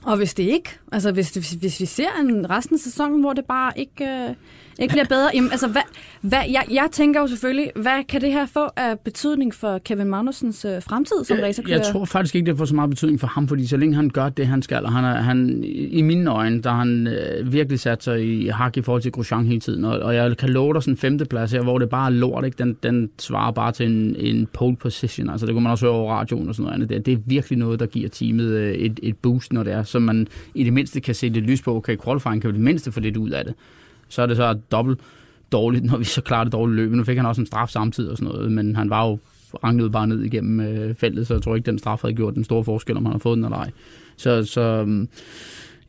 Og 0.06 0.18
hvis 0.18 0.34
det 0.34 0.44
ikke, 0.44 0.70
altså 0.92 1.12
hvis, 1.12 1.32
det, 1.32 1.56
hvis 1.60 1.80
vi 1.80 1.86
ser 1.86 2.10
en 2.20 2.50
resten 2.50 2.76
af 2.76 2.80
sæsonen, 2.80 3.22
hvor 3.22 3.34
det 3.34 3.46
bare 3.46 3.72
ikke, 3.76 4.06
øh, 4.06 4.36
ikke 4.80 4.92
bliver 4.92 5.06
bedre, 5.06 5.30
jamen, 5.34 5.52
altså 5.52 5.68
hvad, 5.68 5.82
hvad, 6.22 6.40
jeg, 6.52 6.66
jeg 6.72 6.88
tænker 6.92 7.22
jo 7.22 7.28
selvfølgelig, 7.28 7.72
hvad 7.76 8.04
kan 8.10 8.22
det 8.22 8.32
her 8.32 8.46
få 8.46 8.70
af 8.78 9.00
betydning 9.00 9.54
for 9.54 9.78
Kevin 9.78 10.08
Magnusens 10.08 10.66
øh, 10.66 10.84
fremtid 10.84 11.24
som 11.24 11.38
racerkører? 11.44 11.78
Jeg 11.78 11.86
tror 11.86 12.06
faktisk 12.06 12.36
ikke, 12.36 12.52
det 12.52 12.58
får 12.58 12.66
så 12.66 12.76
meget 12.76 12.90
betydning 12.90 13.20
for 13.20 13.28
ham, 13.28 13.48
fordi 13.48 13.68
så 13.68 13.78
længe 13.78 13.96
han 13.96 14.10
gør 14.10 14.30
det, 14.30 14.48
han 14.48 14.62
skal, 14.62 14.86
og 14.86 14.92
han 14.92 15.04
er, 15.04 15.22
han, 15.22 15.64
i 15.92 16.02
mine 16.02 16.32
øjne, 16.32 16.62
der 16.62 16.72
han 16.72 17.08
øh, 17.08 17.54
virkelig 17.54 17.80
sat 17.80 18.04
sig 18.04 18.26
i 18.26 18.48
hak 18.48 18.78
i 18.78 18.82
forhold 18.82 19.02
til 19.02 19.12
Grosjean 19.12 19.46
hele 19.46 19.60
tiden, 19.60 19.86
og, 19.86 20.00
og 20.00 20.16
jeg 20.16 20.38
kan 20.38 20.50
love 20.50 20.74
dig 20.74 20.84
sådan 20.84 20.94
en 20.94 20.98
femteplads 20.98 21.52
her, 21.52 21.62
hvor 21.62 21.80
det 21.80 21.90
bare 21.90 22.06
er 22.06 22.16
lort, 22.16 22.46
ikke? 22.46 22.58
Den, 22.64 22.78
den 22.84 23.10
svarer 23.20 23.52
bare 23.52 23.72
til 23.72 23.86
en, 23.86 24.16
en 24.16 24.48
pole 24.54 24.76
position, 24.76 25.30
altså 25.30 25.46
det 25.46 25.54
kunne 25.54 25.64
man 25.64 25.72
også 25.72 25.86
høre 25.86 25.96
over 25.96 26.14
radioen 26.14 26.48
og 26.48 26.56
sådan 26.56 26.64
noget 26.64 26.76
andet. 26.76 26.90
Det, 26.90 27.06
det 27.06 27.12
er 27.12 27.18
virkelig 27.26 27.60
noget, 27.60 27.80
der 27.80 27.86
giver 27.86 28.10
teamet 28.10 28.46
øh, 28.46 28.74
et, 28.74 29.00
et 29.04 29.18
boost, 29.18 29.54
når 29.54 29.64
det 29.64 29.74
er, 29.74 29.84
så 29.92 30.00
man 30.00 30.28
i 30.56 30.64
det 30.64 30.74
mindste 30.74 31.00
kan 31.00 31.16
se 31.16 31.30
lidt 31.30 31.46
lys 31.46 31.62
på, 31.62 31.76
okay, 31.76 31.98
qualifying 32.06 32.42
kan 32.42 32.50
jo 32.50 32.54
det 32.54 32.64
mindste 32.64 32.92
få 32.92 33.00
lidt 33.00 33.18
ud 33.18 33.30
af 33.30 33.46
det. 33.46 33.54
Så 34.08 34.22
er 34.22 34.26
det 34.26 34.38
så 34.38 34.54
dobbelt 34.72 35.00
dårligt, 35.52 35.86
når 35.86 35.98
vi 35.98 36.04
så 36.04 36.22
klarer 36.22 36.44
det 36.44 36.54
dårlige 36.54 36.76
løb. 36.76 36.92
Nu 36.92 37.04
fik 37.04 37.18
han 37.18 37.26
også 37.26 37.42
en 37.42 37.48
straf 37.48 37.70
samtidig 37.70 38.12
og 38.12 38.18
sådan 38.18 38.34
noget, 38.34 38.52
men 38.52 38.76
han 38.76 38.90
var 38.90 39.08
jo 39.08 39.20
ranglet 39.64 39.92
bare 39.92 40.08
ned 40.08 40.22
igennem 40.22 40.60
øh, 40.60 40.96
feltet, 40.96 41.28
så 41.28 41.34
jeg 41.34 41.44
tror 41.44 41.56
ikke, 41.56 41.66
den 41.66 41.80
straf 41.80 42.02
havde 42.02 42.14
gjort 42.14 42.36
den 42.36 42.44
store 42.44 42.64
forskel, 42.64 42.98
om 42.98 43.06
han 43.06 43.12
har 43.12 43.20
fået 43.20 43.36
den 43.38 43.46
eller 43.46 43.58
ej. 43.58 43.72
Så, 44.18 44.44
så 44.44 44.62
øhm, 44.62 45.10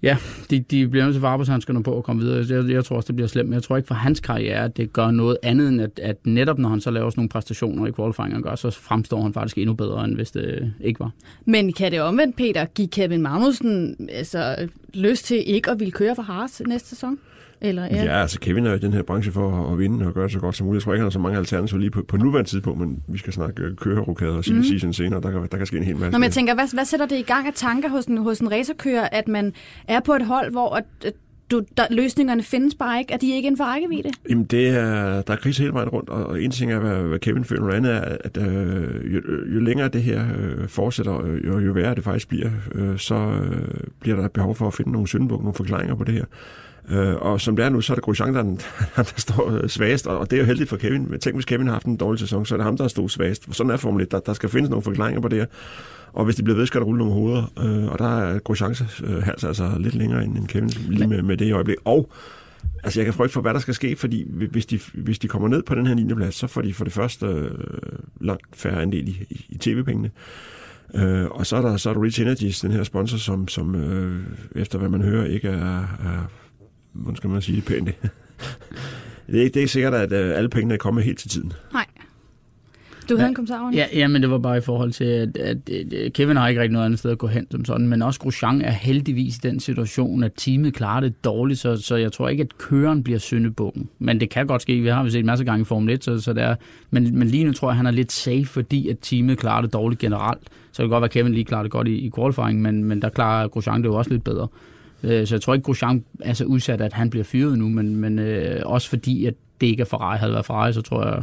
ja, 0.03 0.17
de, 0.51 0.61
de 0.61 0.89
bliver 0.89 1.05
nødt 1.05 1.15
til 1.15 1.19
at 1.19 1.23
få 1.23 1.27
arbejdshandskerne 1.27 1.83
på 1.83 1.99
at 1.99 2.05
komme 2.05 2.23
videre. 2.23 2.47
Jeg, 2.49 2.71
jeg 2.71 2.85
tror 2.85 2.97
også, 2.97 3.07
det 3.07 3.17
bliver 3.17 3.29
slemt, 3.29 3.49
men 3.49 3.55
jeg 3.55 3.63
tror 3.63 3.77
ikke 3.77 3.87
for 3.87 3.95
hans 3.95 4.21
karriere, 4.21 4.65
at 4.65 4.77
det 4.77 4.93
gør 4.93 5.11
noget 5.11 5.37
andet 5.43 5.69
end, 5.69 5.81
at, 5.81 6.01
at 6.03 6.17
netop 6.25 6.59
når 6.59 6.69
han 6.69 6.81
så 6.81 6.91
laver 6.91 7.11
sådan 7.11 7.21
nogle 7.21 7.29
præstationer 7.29 7.87
i 7.87 7.93
qualifying, 7.93 8.43
gør, 8.43 8.55
så 8.55 8.71
fremstår 8.71 9.23
han 9.23 9.33
faktisk 9.33 9.59
endnu 9.59 9.75
bedre, 9.75 10.05
end 10.05 10.15
hvis 10.15 10.31
det 10.31 10.73
ikke 10.81 11.01
var. 11.01 11.11
Men 11.45 11.73
kan 11.73 11.93
det 11.93 12.01
omvendt, 12.01 12.37
Peter, 12.37 12.65
give 12.65 12.89
Kevin 12.89 13.23
Magnussen 13.23 13.97
altså, 14.13 14.69
lyst 14.95 15.25
til 15.25 15.43
ikke 15.47 15.71
at 15.71 15.81
ville 15.81 15.93
køre 15.93 16.15
for 16.15 16.23
Haas 16.23 16.63
næste 16.67 16.89
sæson? 16.89 17.19
Eller, 17.65 17.85
ja. 17.85 18.05
ja, 18.05 18.21
altså 18.21 18.41
Kevin 18.41 18.67
er 18.67 18.75
i 18.75 18.79
den 18.79 18.93
her 18.93 19.03
branche 19.03 19.33
for 19.33 19.73
at 19.73 19.79
vinde 19.79 20.07
og 20.07 20.15
gøre 20.15 20.25
det 20.25 20.33
så 20.33 20.39
godt 20.39 20.57
som 20.57 20.67
muligt. 20.67 20.81
Jeg 20.81 20.85
tror 20.85 20.93
ikke, 20.93 21.01
han 21.01 21.05
har 21.05 21.11
så 21.11 21.19
mange 21.19 21.39
alternativer 21.39 21.81
lige 21.81 21.91
på, 21.91 22.03
på 22.09 22.17
nuværende 22.17 22.51
tidspunkt, 22.51 22.81
men 22.81 23.03
vi 23.09 23.19
skal 23.19 23.33
snakke 23.33 23.63
øh, 23.63 23.77
kørerokader 23.77 24.33
og 24.33 24.45
mm. 24.51 24.63
season 24.63 24.93
senere. 24.93 25.21
Der 25.21 25.31
kan, 25.31 25.49
der 25.53 25.57
kan 25.57 25.67
ske 25.67 25.77
en 25.77 25.85
hel 25.85 25.97
masse. 25.97 26.11
Nå, 26.11 26.19
men 26.19 26.25
jeg 26.25 26.33
tænker, 26.33 26.55
hvad, 26.55 26.75
hvad 26.75 26.85
sætter 26.85 27.07
det 27.07 27.19
i 27.19 27.23
gang 27.23 27.47
af 27.47 27.53
tanker 27.55 27.89
hos 27.89 28.07
en, 28.07 28.19
hos 28.19 28.41
en 28.41 28.53
racerkører, 28.53 29.09
at 29.13 29.29
man 29.29 29.53
er 29.89 30.01
på 30.01 30.13
et 30.13 30.27
hold, 30.27 30.51
hvor 30.51 30.77
at, 30.77 30.85
at 31.05 31.13
du, 31.51 31.63
der, 31.77 31.87
løsningerne 31.91 32.43
findes 32.43 32.75
bare 32.75 32.99
ikke? 32.99 33.13
Er 33.13 33.17
de 33.17 33.35
ikke 33.35 33.47
inden 33.47 33.57
for 33.57 33.65
rækkevidde? 33.65 34.11
Jamen, 34.31 34.45
det 34.45 34.69
er, 34.69 35.23
der 35.23 35.33
er 35.33 35.37
krise 35.37 35.63
hele 35.63 35.75
vejen 35.75 35.89
rundt, 35.89 36.09
og 36.09 36.43
en 36.43 36.51
ting 36.51 36.73
er, 36.73 36.79
hvad, 36.79 37.03
hvad 37.03 37.19
Kevin 37.19 37.45
føler, 37.45 37.63
noget 37.63 37.77
andet 37.77 37.93
er, 37.93 38.17
at 38.25 38.37
øh, 38.37 39.15
jo, 39.15 39.21
jo 39.55 39.61
længere 39.61 39.89
det 39.89 40.03
her 40.03 40.25
øh, 40.39 40.69
fortsætter, 40.69 41.39
jo, 41.45 41.59
jo 41.59 41.73
værre 41.73 41.95
det 41.95 42.05
faktisk 42.05 42.29
bliver, 42.29 42.51
øh, 42.75 42.99
så 42.99 43.15
øh, 43.15 43.81
bliver 44.01 44.17
der 44.17 44.29
behov 44.29 44.55
for 44.55 44.67
at 44.67 44.75
finde 44.75 44.93
nogle 44.93 45.09
syndebuk, 45.09 45.41
nogle 45.41 45.55
forklaringer 45.55 45.95
på 45.95 46.05
det 46.05 46.15
her. 46.15 46.25
Øh, 46.91 47.15
og 47.15 47.41
som 47.41 47.57
det 47.57 47.65
er 47.65 47.69
nu, 47.69 47.81
så 47.81 47.93
er 47.93 47.95
det 47.95 48.05
Grosjean, 48.05 48.35
der, 48.35 48.43
der 48.97 49.13
står 49.17 49.51
øh, 49.51 49.69
svagest, 49.69 50.07
og 50.07 50.31
det 50.31 50.37
er 50.37 50.41
jo 50.41 50.47
heldigt 50.47 50.69
for 50.69 50.77
Kevin. 50.77 51.11
Men 51.11 51.21
tænk, 51.21 51.37
hvis 51.37 51.45
Kevin 51.45 51.67
har 51.67 51.73
haft 51.73 51.87
en 51.87 51.97
dårlig 51.97 52.21
sæson, 52.21 52.47
så 52.47 52.55
er 52.55 52.57
det 52.57 52.65
ham, 52.65 52.77
der 52.77 52.89
står 52.89 53.09
svagest. 53.09 53.45
For 53.45 53.55
sådan 53.55 53.71
er 53.73 53.77
Formel 53.77 54.03
1. 54.03 54.11
Der, 54.11 54.21
der 54.21 54.33
skal 54.33 54.49
findes 54.49 54.71
nogle 54.71 54.83
forklaringer 54.83 55.21
på 55.21 55.29
det 55.29 55.39
her. 55.39 55.47
Og 56.13 56.25
hvis 56.25 56.37
de 56.37 56.43
bliver 56.43 56.57
ved, 56.57 56.67
skal 56.67 56.81
der 56.81 56.87
rulle 56.87 56.99
nogle 56.99 57.15
hoveder. 57.15 57.53
Øh, 57.59 57.93
og 57.93 57.99
der 57.99 58.19
er 58.19 58.39
Grosjeans 58.39 59.03
øh, 59.05 59.23
hals 59.23 59.45
altså 59.45 59.73
lidt 59.79 59.95
længere 59.95 60.25
end 60.25 60.49
Kevin 60.49 60.69
lige 60.69 61.07
med, 61.07 61.23
med 61.23 61.37
det 61.37 61.45
i 61.45 61.53
øjeblik. 61.53 61.77
Og 61.85 62.11
altså 62.85 63.01
jeg 63.01 63.05
kan 63.05 63.15
frygte 63.15 63.33
for, 63.33 63.41
hvad 63.41 63.55
der 63.55 63.61
skal 63.61 63.75
ske, 63.75 63.97
fordi 63.97 64.27
hvis 64.51 64.67
de, 64.67 64.81
hvis 64.95 65.19
de 65.19 65.29
kommer 65.29 65.49
ned 65.49 65.63
på 65.63 65.75
den 65.75 65.87
her 65.87 65.95
9. 65.95 66.15
plads, 66.15 66.35
så 66.35 66.47
får 66.47 66.63
de 66.63 66.75
for 66.75 66.85
det 66.85 66.93
første 66.93 67.27
øh, 67.27 67.51
langt 68.21 68.57
færre 68.57 68.83
andel 68.83 69.09
i, 69.09 69.27
i, 69.31 69.47
i 69.49 69.59
tv-pengene. 69.59 70.11
Øh, 70.95 71.25
og 71.31 71.47
så 71.47 71.57
er 71.57 71.63
der 71.63 71.77
så 71.77 71.91
er 71.91 71.95
der 71.95 72.03
Rich 72.03 72.21
Energies, 72.21 72.61
den 72.61 72.71
her 72.71 72.83
sponsor, 72.83 73.19
som, 73.19 73.49
som 73.49 73.75
øh, 73.75 74.21
efter 74.57 74.79
hvad 74.79 74.89
man 74.89 75.03
hører, 75.03 75.25
ikke 75.25 75.49
er, 75.49 75.79
er 75.81 76.31
hvordan 76.93 77.17
skal 77.17 77.31
man 77.31 77.43
sige 77.43 77.57
det 77.57 77.65
pænt? 77.65 77.87
det, 79.27 79.39
er 79.39 79.43
ikke, 79.43 79.49
det 79.49 79.57
er 79.57 79.61
ikke 79.61 79.73
sikkert, 79.73 79.95
at 79.95 80.13
øh, 80.13 80.37
alle 80.37 80.49
pengene 80.49 80.75
er 80.75 80.79
kommet 80.79 81.05
helt 81.05 81.19
til 81.19 81.31
tiden. 81.31 81.53
Nej. 81.73 81.87
Du 83.09 83.15
havde 83.17 83.25
ja, 83.25 83.29
en 83.29 83.35
kommentar, 83.35 83.71
Ja, 83.75 83.87
ja, 83.95 84.09
men 84.09 84.23
det 84.23 84.31
var 84.31 84.39
bare 84.39 84.57
i 84.59 84.61
forhold 84.61 84.93
til, 84.93 85.05
at, 85.05 85.37
at, 85.37 85.71
at 85.95 86.13
Kevin 86.13 86.37
har 86.37 86.49
ikke 86.49 86.61
rigtig 86.61 86.73
noget 86.73 86.87
andet 86.87 86.99
sted 86.99 87.11
at 87.11 87.19
gå 87.19 87.27
hen 87.27 87.47
som 87.51 87.65
sådan, 87.65 87.89
men 87.89 88.03
også 88.03 88.21
Grosjean 88.21 88.63
er 88.63 88.71
heldigvis 88.71 89.37
i 89.37 89.41
den 89.43 89.61
situation, 89.61 90.23
at 90.23 90.33
teamet 90.37 90.75
klarer 90.75 91.01
det 91.01 91.25
dårligt, 91.25 91.59
så, 91.61 91.77
så 91.77 91.97
jeg 91.97 92.13
tror 92.13 92.29
ikke, 92.29 92.43
at 92.43 92.59
køren 92.59 93.03
bliver 93.03 93.19
syndebukken. 93.19 93.89
Men 93.99 94.21
det 94.21 94.31
kan 94.31 94.47
godt 94.47 94.63
ske, 94.63 94.81
vi 94.81 94.89
har 94.89 95.03
vi 95.03 95.11
set 95.11 95.19
en 95.19 95.27
masse 95.27 95.45
gange 95.45 95.63
i 95.63 95.65
Formel 95.65 95.95
1, 95.95 96.05
så, 96.05 96.21
så 96.21 96.33
det 96.33 96.43
er, 96.43 96.55
men, 96.91 97.19
men 97.19 97.29
lige 97.29 97.45
nu 97.45 97.53
tror 97.53 97.69
jeg, 97.69 97.73
at 97.73 97.77
han 97.77 97.87
er 97.87 97.91
lidt 97.91 98.13
safe, 98.13 98.45
fordi 98.45 98.89
at 98.89 98.97
teamet 99.03 99.39
klarer 99.39 99.63
det 99.63 99.73
dårligt 99.73 100.01
generelt. 100.01 100.43
Så 100.73 100.83
det 100.83 100.89
kan 100.89 100.89
godt 100.89 101.01
være, 101.01 101.09
at 101.09 101.11
Kevin 101.11 101.33
lige 101.33 101.45
klarer 101.45 101.63
det 101.63 101.73
godt 101.73 101.89
i, 101.89 101.95
i 101.95 102.11
qualifying, 102.17 102.63
men, 102.63 102.85
men 102.85 103.03
der 103.03 103.09
klarer 103.09 103.49
Grosjean 103.49 103.83
det 103.83 103.89
jo 103.89 103.95
også 103.95 104.11
lidt 104.11 104.25
bedre. 104.25 104.49
Øh, 105.03 105.27
så 105.27 105.35
jeg 105.35 105.43
tror 105.43 105.55
ikke, 105.55 105.65
Grosjean 105.65 106.05
er 106.21 106.33
så 106.33 106.45
udsat, 106.45 106.81
at 106.81 106.93
han 106.93 107.11
bliver 107.11 107.25
fyret 107.25 107.59
nu, 107.59 107.69
men, 107.69 107.97
men 107.97 108.19
øh, 108.19 108.61
også 108.65 108.89
fordi, 108.89 109.27
at 109.27 109.35
det 109.61 109.67
ikke 109.67 109.81
er 109.81 109.85
Ferrari. 109.85 110.19
Havde 110.19 110.33
været 110.33 110.47
Ferrari, 110.47 110.73
så 110.73 110.83
tror 110.83 111.05
jeg 111.05 111.23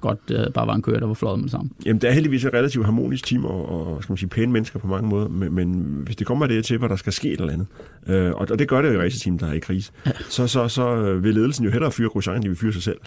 godt, 0.00 0.28
det 0.28 0.52
bare 0.54 0.66
var 0.66 0.74
en 0.74 0.82
kører, 0.82 1.00
der 1.00 1.06
var 1.06 1.14
flot 1.14 1.36
med 1.38 1.42
det 1.42 1.50
samme. 1.50 1.70
Jamen, 1.86 2.00
det 2.00 2.08
er 2.08 2.12
heldigvis 2.12 2.44
et 2.44 2.54
relativt 2.54 2.84
harmonisk 2.84 3.26
team, 3.26 3.44
og, 3.44 3.68
og 3.68 4.02
skal 4.02 4.12
man 4.12 4.16
sige, 4.16 4.28
pæne 4.28 4.52
mennesker 4.52 4.78
på 4.78 4.86
mange 4.86 5.08
måder, 5.08 5.28
men, 5.28 5.54
men 5.54 6.00
hvis 6.04 6.16
det 6.16 6.26
kommer 6.26 6.46
det 6.46 6.64
til, 6.64 6.78
hvor 6.78 6.88
der 6.88 6.96
skal 6.96 7.12
ske 7.12 7.28
et 7.32 7.40
eller 7.40 7.52
andet, 7.52 7.66
øh, 8.06 8.30
og, 8.30 8.46
og 8.50 8.58
det 8.58 8.68
gør 8.68 8.82
det 8.82 8.88
jo 8.88 9.00
i 9.00 9.04
racerteam, 9.04 9.38
der 9.38 9.46
er 9.46 9.52
i 9.52 9.58
krise, 9.58 9.92
ja. 10.06 10.10
så, 10.28 10.46
så, 10.46 10.68
så 10.68 11.14
vil 11.14 11.34
ledelsen 11.34 11.64
jo 11.64 11.70
hellere 11.70 11.92
fyre 11.92 12.08
Grosjean, 12.08 12.36
end 12.36 12.42
de 12.42 12.48
vil 12.48 12.58
fyre 12.58 12.72
sig 12.72 12.82
selv. 12.82 12.98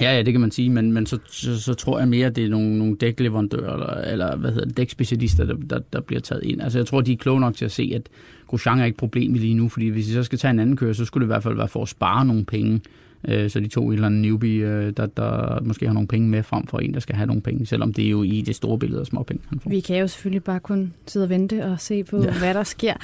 Ja, 0.00 0.16
ja, 0.16 0.22
det 0.22 0.32
kan 0.32 0.40
man 0.40 0.50
sige, 0.50 0.70
men, 0.70 0.92
men 0.92 1.06
så, 1.06 1.18
så, 1.26 1.60
så 1.60 1.74
tror 1.74 1.98
jeg 1.98 2.08
mere, 2.08 2.26
at 2.26 2.36
det 2.36 2.44
er 2.44 2.48
nogle, 2.48 2.78
nogle 2.78 2.96
dækleverandører, 2.96 3.72
eller, 3.72 3.86
eller 3.86 4.36
hvad 4.36 4.50
hedder 4.50 4.66
det, 4.66 4.76
dækspecialister, 4.76 5.44
der, 5.44 5.54
der, 5.70 5.78
der 5.92 6.00
bliver 6.00 6.20
taget 6.20 6.44
ind. 6.44 6.62
Altså 6.62 6.78
jeg 6.78 6.86
tror, 6.86 7.00
de 7.00 7.12
er 7.12 7.16
kloge 7.16 7.40
nok 7.40 7.56
til 7.56 7.64
at 7.64 7.72
se, 7.72 7.92
at 7.94 8.02
Grosjean 8.46 8.78
er 8.78 8.84
ikke 8.84 8.98
problemet 8.98 9.40
lige 9.40 9.54
nu, 9.54 9.68
fordi 9.68 9.88
hvis 9.88 10.06
de 10.06 10.12
så 10.12 10.22
skal 10.22 10.38
tage 10.38 10.50
en 10.50 10.60
anden 10.60 10.76
kører, 10.76 10.92
så 10.92 11.04
skulle 11.04 11.22
det 11.22 11.26
i 11.26 11.32
hvert 11.32 11.42
fald 11.42 11.56
være 11.56 11.68
for 11.68 11.82
at 11.82 11.88
spare 11.88 12.24
nogle 12.24 12.44
penge. 12.44 12.80
Øh, 13.28 13.50
så 13.50 13.60
de 13.60 13.68
to 13.68 13.90
et 13.90 13.94
eller 13.94 14.06
andet 14.06 14.20
newbie, 14.20 14.66
øh, 14.66 14.92
der, 14.96 15.06
der 15.06 15.60
måske 15.60 15.86
har 15.86 15.94
nogle 15.94 16.08
penge 16.08 16.28
med 16.28 16.42
frem 16.42 16.66
for 16.66 16.78
en, 16.78 16.94
der 16.94 17.00
skal 17.00 17.16
have 17.16 17.26
nogle 17.26 17.42
penge, 17.42 17.66
selvom 17.66 17.92
det 17.92 18.06
er 18.06 18.10
jo 18.10 18.22
i 18.22 18.40
det 18.40 18.56
store 18.56 18.78
billede 18.78 19.00
af 19.00 19.06
små 19.06 19.22
penge, 19.22 19.42
han 19.48 19.60
får. 19.60 19.70
Vi 19.70 19.80
kan 19.80 19.96
jo 19.96 20.06
selvfølgelig 20.06 20.44
bare 20.44 20.60
kun 20.60 20.92
sidde 21.06 21.24
og 21.24 21.30
vente 21.30 21.64
og 21.64 21.80
se 21.80 22.04
på, 22.04 22.22
ja. 22.22 22.38
hvad 22.38 22.54
der 22.54 22.64
sker. 22.64 22.94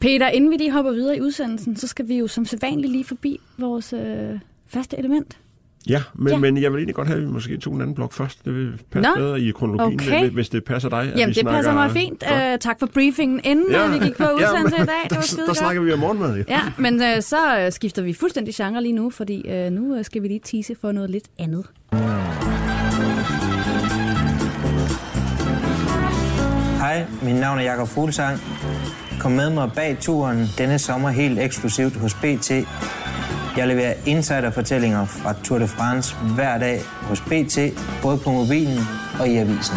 Peter, 0.00 0.28
inden 0.28 0.50
vi 0.50 0.56
lige 0.56 0.70
hopper 0.70 0.92
videre 0.92 1.16
i 1.16 1.20
udsendelsen, 1.20 1.76
så 1.76 1.86
skal 1.86 2.08
vi 2.08 2.18
jo 2.18 2.26
som 2.26 2.44
sædvanligt 2.44 2.92
lige 2.92 3.04
forbi 3.04 3.40
vores 3.58 3.92
øh, 3.92 4.38
faste 4.66 4.98
element. 4.98 5.38
Ja, 5.88 6.02
men, 6.14 6.32
ja. 6.32 6.38
men 6.38 6.62
jeg 6.62 6.72
vil 6.72 6.78
egentlig 6.78 6.94
godt 6.94 7.08
have, 7.08 7.16
at 7.16 7.26
vi 7.26 7.32
måske 7.32 7.56
tog 7.56 7.74
en 7.74 7.80
anden 7.80 7.94
blok 7.94 8.12
først. 8.12 8.44
Det 8.44 8.54
vil 8.54 8.72
passe 8.90 9.10
Nå, 9.10 9.16
bedre 9.16 9.40
i 9.40 9.50
kronologien, 9.50 10.00
okay. 10.00 10.30
hvis 10.30 10.48
det 10.48 10.64
passer 10.64 10.88
dig. 10.88 11.12
Jamen, 11.16 11.28
det 11.28 11.36
snakker... 11.36 11.58
passer 11.58 11.72
mig 11.72 11.90
fint. 11.90 12.24
Uh, 12.30 12.58
tak 12.60 12.78
for 12.78 12.86
briefingen, 12.86 13.40
inden 13.44 13.70
ja. 13.70 13.88
vi 13.88 13.98
gik 13.98 14.16
på 14.16 14.24
udsendelse 14.36 14.76
ja, 14.76 14.82
i 14.82 14.86
dag. 14.86 15.10
Det 15.10 15.16
var 15.16 15.36
der, 15.36 15.46
der 15.46 15.52
snakker 15.52 15.82
vi 15.82 15.92
om 15.92 15.98
morgenmad. 15.98 16.36
Ja, 16.36 16.42
ja 16.48 16.60
men 16.78 16.94
uh, 16.94 17.20
så 17.20 17.68
skifter 17.70 18.02
vi 18.02 18.12
fuldstændig 18.12 18.54
genre 18.54 18.82
lige 18.82 18.92
nu, 18.92 19.10
fordi 19.10 19.66
uh, 19.66 19.72
nu 19.72 20.02
skal 20.02 20.22
vi 20.22 20.28
lige 20.28 20.40
tease 20.44 20.74
for 20.80 20.92
noget 20.92 21.10
lidt 21.10 21.28
andet. 21.38 21.66
Hej, 26.78 27.06
mit 27.22 27.34
navn 27.34 27.58
er 27.58 27.62
Jakob 27.62 27.88
Fuglsang. 27.88 28.40
Kom 29.20 29.32
med 29.32 29.50
mig 29.50 29.70
bag 29.74 29.96
turen 30.00 30.46
denne 30.58 30.78
sommer 30.78 31.10
helt 31.10 31.38
eksklusivt 31.38 31.96
hos 31.96 32.14
BT 32.14 32.50
jeg 33.56 33.68
leverer 33.68 33.94
insiderfortællinger 34.06 35.06
fra 35.06 35.34
Tour 35.44 35.58
de 35.58 35.66
France 35.66 36.16
hver 36.34 36.58
dag 36.58 36.80
hos 37.02 37.20
BT, 37.20 37.58
både 38.02 38.18
på 38.24 38.30
mobilen 38.30 38.78
og 39.20 39.28
i 39.28 39.36
avisen. 39.36 39.76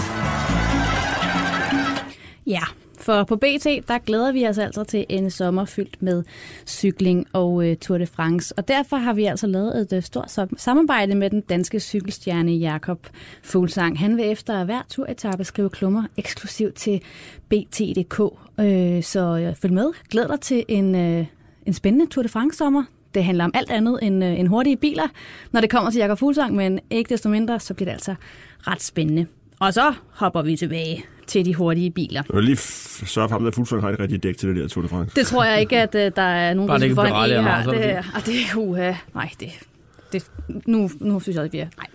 Ja, 2.48 2.64
For 3.00 3.24
på 3.24 3.36
BT, 3.36 3.88
der 3.88 3.98
glæder 3.98 4.32
vi 4.32 4.48
os 4.48 4.58
altså 4.58 4.84
til 4.84 5.06
en 5.10 5.32
sommer 5.32 5.66
fyldt 5.66 6.02
med 6.02 6.24
cykling 6.66 7.28
og 7.34 7.68
øh, 7.68 7.78
Tour 7.78 7.98
de 7.98 8.08
France. 8.08 8.54
Og 8.58 8.68
derfor 8.68 8.98
har 8.98 9.14
vi 9.14 9.26
altså 9.26 9.48
lavet 9.48 9.82
et 9.82 9.94
øh, 9.94 10.04
stort 10.04 10.40
samarbejde 10.58 11.16
med 11.16 11.30
den 11.30 11.42
danske 11.42 11.80
cykelstjerne 11.80 12.52
Jakob 12.52 13.08
Fuglsang. 13.44 14.00
Han 14.00 14.18
vil 14.18 14.32
efter 14.32 14.64
hver 14.64 14.82
turetappe 14.90 15.44
skrive 15.44 15.70
klummer 15.70 16.04
eksklusivt 16.18 16.76
til 16.76 17.02
BT.dk. 17.50 18.20
Øh, 18.60 19.04
så 19.04 19.38
øh, 19.38 19.56
følg 19.56 19.74
med. 19.74 19.92
Glæd 20.10 20.28
dig 20.28 20.40
til 20.42 20.66
en, 20.68 20.96
øh, 20.96 21.26
en 21.66 21.74
spændende 21.74 22.08
Tour 22.08 22.24
de 22.24 22.30
France-sommer. 22.30 22.84
Det 23.16 23.24
handler 23.24 23.44
om 23.44 23.52
alt 23.54 23.72
andet 23.72 24.00
end, 24.02 24.24
uh, 24.24 24.40
end 24.40 24.48
hurtige 24.48 24.78
biler, 24.78 25.08
når 25.52 25.62
det 25.62 25.70
kommer 25.70 25.92
til 25.92 26.00
Jakob 26.00 26.20
Fuglsang, 26.20 26.56
men 26.56 26.80
ikke 26.90 27.10
desto 27.10 27.30
mindre, 27.30 27.60
så 27.60 27.74
bliver 27.74 27.86
det 27.86 27.94
altså 27.94 28.16
ret 28.62 28.82
spændende. 28.82 29.26
Og 29.60 29.74
så 29.74 29.94
hopper 30.10 30.42
vi 30.42 30.56
tilbage 30.56 31.06
til 31.28 31.46
de 31.46 31.56
hurtige 31.56 31.92
biler. 31.92 32.24
Jeg 32.30 32.36
vil 32.36 32.44
lige 32.44 32.58
sørge 32.58 33.30
for, 33.30 33.48
at 33.48 33.56
fuldstændig 33.56 33.84
har 33.84 33.94
et 33.94 34.00
rigtigt 34.00 34.24
dæk 34.24 34.38
til 34.38 34.50
det 34.50 34.58
der 34.58 34.68
Tour 34.68 34.82
de 34.82 34.90
France. 34.90 35.16
Det 35.16 35.28
tror 35.28 35.44
jeg 35.44 35.60
ikke, 35.60 35.78
at 35.78 35.96
uh, 35.96 36.02
der 36.16 36.22
er 36.22 36.54
nogen, 36.54 36.82
der 36.82 36.96
får 36.96 37.04
en 37.04 37.32
e 37.32 37.42
her. 37.42 37.64
Det, 37.64 37.86
er, 37.86 38.04
og 38.16 38.26
det 38.26 38.36
er 38.36 38.56
uha. 38.56 38.94
Nej, 39.14 39.30
det, 39.40 39.50
det, 40.12 40.32
nu, 40.66 40.90
nu 41.00 41.20
synes 41.20 41.36
jeg, 41.36 41.46
at 41.46 41.54
vi 41.54 41.58
er... 41.58 41.68
Nej. 41.78 41.88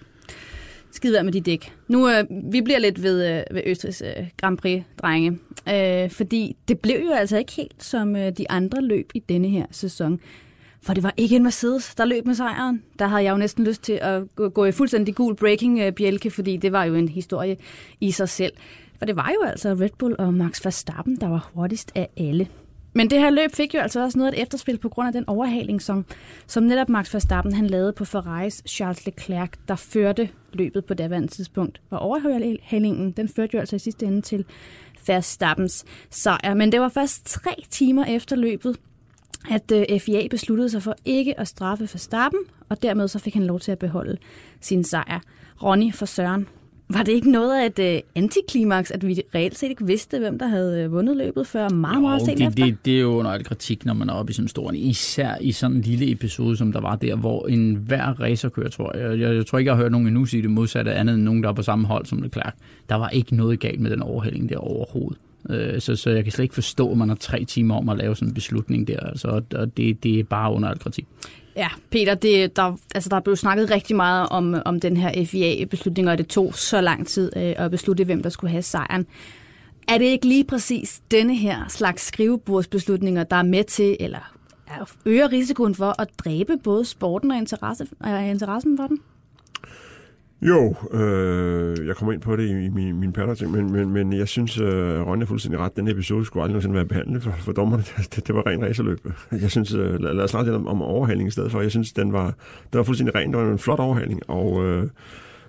Skid 0.90 1.22
med 1.22 1.32
de 1.32 1.40
dæk. 1.40 1.72
Nu, 1.88 2.06
uh, 2.06 2.52
vi 2.52 2.60
bliver 2.60 2.78
lidt 2.78 3.02
ved, 3.02 3.42
uh, 3.50 3.54
ved 3.54 3.62
Østrigs 3.66 4.02
uh, 4.02 4.24
Grand 4.36 4.58
Prix, 4.58 4.82
drenge. 5.02 5.30
Uh, 5.66 6.10
fordi 6.10 6.56
det 6.68 6.78
blev 6.78 6.96
jo 7.04 7.12
altså 7.12 7.38
ikke 7.38 7.52
helt 7.52 7.84
som 7.84 8.10
uh, 8.14 8.28
de 8.38 8.50
andre 8.50 8.82
løb 8.82 9.10
i 9.14 9.18
denne 9.18 9.48
her 9.48 9.66
sæson. 9.70 10.20
For 10.82 10.94
det 10.94 11.02
var 11.02 11.14
ikke 11.16 11.36
en 11.36 11.42
Mercedes, 11.42 11.94
der 11.94 12.04
løb 12.04 12.26
med 12.26 12.34
sejren. 12.34 12.82
Der 12.98 13.06
havde 13.06 13.22
jeg 13.22 13.32
jo 13.32 13.36
næsten 13.36 13.64
lyst 13.64 13.82
til 13.82 13.92
at 13.92 14.22
gå 14.54 14.64
i 14.64 14.72
fuldstændig 14.72 15.14
gul 15.14 15.36
breaking-bjælke, 15.36 16.28
øh, 16.28 16.32
fordi 16.32 16.56
det 16.56 16.72
var 16.72 16.84
jo 16.84 16.94
en 16.94 17.08
historie 17.08 17.56
i 18.00 18.10
sig 18.10 18.28
selv. 18.28 18.52
For 18.98 19.06
det 19.06 19.16
var 19.16 19.32
jo 19.34 19.46
altså 19.46 19.68
Red 19.80 19.90
Bull 19.98 20.16
og 20.18 20.34
Max 20.34 20.64
Verstappen, 20.64 21.16
der 21.16 21.28
var 21.28 21.50
hurtigst 21.54 21.92
af 21.94 22.08
alle. 22.16 22.48
Men 22.94 23.10
det 23.10 23.20
her 23.20 23.30
løb 23.30 23.54
fik 23.54 23.74
jo 23.74 23.78
altså 23.80 24.02
også 24.02 24.18
noget 24.18 24.32
af 24.32 24.36
et 24.36 24.42
efterspil 24.42 24.78
på 24.78 24.88
grund 24.88 25.06
af 25.06 25.12
den 25.12 25.24
overhaling, 25.26 25.82
som, 25.82 26.04
som 26.46 26.62
netop 26.62 26.88
Max 26.88 27.14
Verstappen 27.14 27.52
han 27.52 27.66
lavede 27.66 27.92
på 27.92 28.04
Ferraris 28.04 28.62
Charles 28.68 29.06
Leclerc, 29.06 29.50
der 29.68 29.76
førte 29.76 30.28
løbet 30.52 30.84
på 30.84 30.94
daværende 30.94 31.28
tidspunkt. 31.28 31.80
Og 31.90 31.98
overhalingen, 31.98 33.12
den 33.12 33.28
førte 33.28 33.50
jo 33.54 33.60
altså 33.60 33.76
i 33.76 33.78
sidste 33.78 34.06
ende 34.06 34.20
til 34.20 34.44
Verstappens 35.06 35.84
sejr. 36.10 36.54
Men 36.54 36.72
det 36.72 36.80
var 36.80 36.88
først 36.88 37.26
tre 37.26 37.64
timer 37.70 38.04
efter 38.04 38.36
løbet, 38.36 38.76
at 39.50 39.72
øh, 39.72 40.00
FIA 40.00 40.26
besluttede 40.30 40.68
sig 40.68 40.82
for 40.82 40.96
ikke 41.04 41.40
at 41.40 41.48
straffe 41.48 41.88
Verstappen, 41.92 42.40
og 42.68 42.82
dermed 42.82 43.08
så 43.08 43.18
fik 43.18 43.34
han 43.34 43.46
lov 43.46 43.60
til 43.60 43.72
at 43.72 43.78
beholde 43.78 44.16
sin 44.60 44.84
sejr. 44.84 45.20
Ronny 45.62 45.94
for 45.94 46.06
Søren, 46.06 46.46
var 46.88 47.02
det 47.02 47.12
ikke 47.12 47.30
noget 47.30 47.60
af 47.60 47.66
et 47.66 47.96
uh, 47.96 48.22
antiklimaks, 48.22 48.90
at 48.90 49.06
vi 49.06 49.22
reelt 49.34 49.58
set 49.58 49.70
ikke 49.70 49.86
vidste, 49.86 50.18
hvem 50.18 50.38
der 50.38 50.46
havde 50.46 50.86
uh, 50.86 50.92
vundet 50.92 51.16
løbet 51.16 51.46
før 51.46 51.68
meget, 51.68 51.96
jo, 51.96 52.00
meget 52.00 52.22
sent 52.22 52.38
det, 52.38 52.46
efter? 52.46 52.64
Det, 52.64 52.84
det 52.84 52.96
er 52.96 53.00
jo 53.00 53.10
under 53.10 53.30
al 53.30 53.44
kritik, 53.44 53.84
når 53.84 53.94
man 53.94 54.08
er 54.08 54.12
oppe 54.12 54.30
i 54.30 54.34
sådan 54.34 54.44
en 54.44 54.48
stor, 54.48 54.72
især 54.72 55.36
i 55.40 55.52
sådan 55.52 55.76
en 55.76 55.82
lille 55.82 56.10
episode, 56.10 56.56
som 56.56 56.72
der 56.72 56.80
var 56.80 56.96
der, 56.96 57.16
hvor 57.16 57.46
en 57.46 57.74
hver 57.74 58.20
racerkører, 58.20 58.68
tror 58.68 58.96
jeg, 58.96 59.20
jeg, 59.20 59.34
jeg 59.34 59.46
tror 59.46 59.58
ikke, 59.58 59.68
jeg 59.68 59.76
har 59.76 59.82
hørt 59.82 59.92
nogen 59.92 60.06
endnu 60.06 60.24
sige 60.24 60.42
det 60.42 60.50
modsatte, 60.50 60.92
andet 60.92 61.14
end 61.14 61.22
nogen, 61.22 61.42
der 61.42 61.48
er 61.48 61.52
på 61.52 61.62
samme 61.62 61.86
hold 61.86 62.06
som 62.06 62.22
Leclerc. 62.22 62.52
Der 62.88 62.94
var 62.94 63.08
ikke 63.08 63.36
noget 63.36 63.60
galt 63.60 63.80
med 63.80 63.90
den 63.90 64.02
overhældning 64.02 64.48
der 64.48 64.56
overhovedet. 64.56 65.18
Øh, 65.50 65.80
så, 65.80 65.96
så 65.96 66.10
jeg 66.10 66.24
kan 66.24 66.32
slet 66.32 66.42
ikke 66.42 66.54
forstå, 66.54 66.90
at 66.90 66.96
man 66.96 67.08
har 67.08 67.16
tre 67.16 67.44
timer 67.44 67.76
om 67.76 67.88
at 67.88 67.98
lave 67.98 68.16
sådan 68.16 68.28
en 68.28 68.34
beslutning 68.34 68.88
der. 68.88 69.00
Altså, 69.00 69.42
og 69.54 69.76
det, 69.76 70.02
det 70.02 70.20
er 70.20 70.24
bare 70.24 70.52
under 70.52 70.68
al 70.68 70.78
kritik. 70.78 71.06
Ja, 71.56 71.68
Peter, 71.90 72.14
det, 72.14 72.56
der, 72.56 72.76
altså, 72.94 73.08
der 73.08 73.16
er 73.16 73.20
blevet 73.20 73.38
snakket 73.38 73.70
rigtig 73.70 73.96
meget 73.96 74.28
om, 74.28 74.62
om 74.64 74.80
den 74.80 74.96
her 74.96 75.24
FIA-beslutning, 75.24 76.08
og 76.08 76.18
det 76.18 76.28
tog 76.28 76.54
så 76.54 76.80
lang 76.80 77.06
tid 77.06 77.32
øh, 77.36 77.54
at 77.56 77.70
beslutte, 77.70 78.04
hvem 78.04 78.22
der 78.22 78.30
skulle 78.30 78.50
have 78.50 78.62
sejren. 78.62 79.06
Er 79.88 79.98
det 79.98 80.04
ikke 80.04 80.26
lige 80.26 80.44
præcis 80.44 81.02
denne 81.10 81.36
her 81.36 81.68
slags 81.68 82.02
skrivebordsbeslutninger, 82.02 83.24
der 83.24 83.36
er 83.36 83.42
med 83.42 83.64
til, 83.64 83.96
eller 84.00 84.32
øger 85.06 85.32
risikoen 85.32 85.74
for 85.74 86.00
at 86.02 86.08
dræbe 86.18 86.56
både 86.64 86.84
sporten 86.84 87.30
og 87.30 87.36
interesse, 87.36 87.86
og 88.00 88.28
interessen 88.28 88.76
for 88.76 88.86
den? 88.86 88.98
Jo, 90.42 90.74
øh, 90.92 91.86
jeg 91.86 91.96
kommer 91.96 92.12
ind 92.12 92.20
på 92.20 92.36
det 92.36 92.48
i 92.48 92.68
min, 92.68 93.00
min 93.00 93.12
patter, 93.12 93.48
men, 93.48 93.72
men, 93.72 93.90
men 93.90 94.12
jeg 94.12 94.28
synes, 94.28 94.60
øh, 94.60 95.00
Ronny 95.06 95.22
er 95.22 95.26
fuldstændig 95.26 95.60
ret. 95.60 95.76
Den 95.76 95.88
episode 95.88 96.24
skulle 96.24 96.42
aldrig 96.42 96.52
nogensinde 96.52 96.74
være 96.74 96.84
behandlet 96.84 97.22
for, 97.22 97.34
for 97.38 97.52
dommerne. 97.52 97.82
Det, 98.14 98.26
det 98.26 98.34
var 98.34 98.46
ren 98.46 98.64
racerløb. 98.64 98.98
Jeg 99.32 99.50
synes, 99.50 99.74
øh, 99.74 100.00
lad, 100.00 100.14
lad 100.14 100.24
os 100.24 100.30
snakke 100.30 100.50
lidt 100.50 100.56
om, 100.56 100.66
om 100.66 100.82
overhaling 100.82 101.28
i 101.28 101.30
stedet 101.30 101.52
for. 101.52 101.60
Jeg 101.60 101.70
synes, 101.70 101.92
den 101.92 102.12
var, 102.12 102.24
den 102.72 102.78
var 102.78 102.82
fuldstændig 102.82 103.14
ren. 103.14 103.32
Det 103.32 103.38
var 103.40 103.52
en 103.52 103.58
flot 103.58 103.78
overhaling, 103.78 104.30
og 104.30 104.64
øh, 104.64 104.88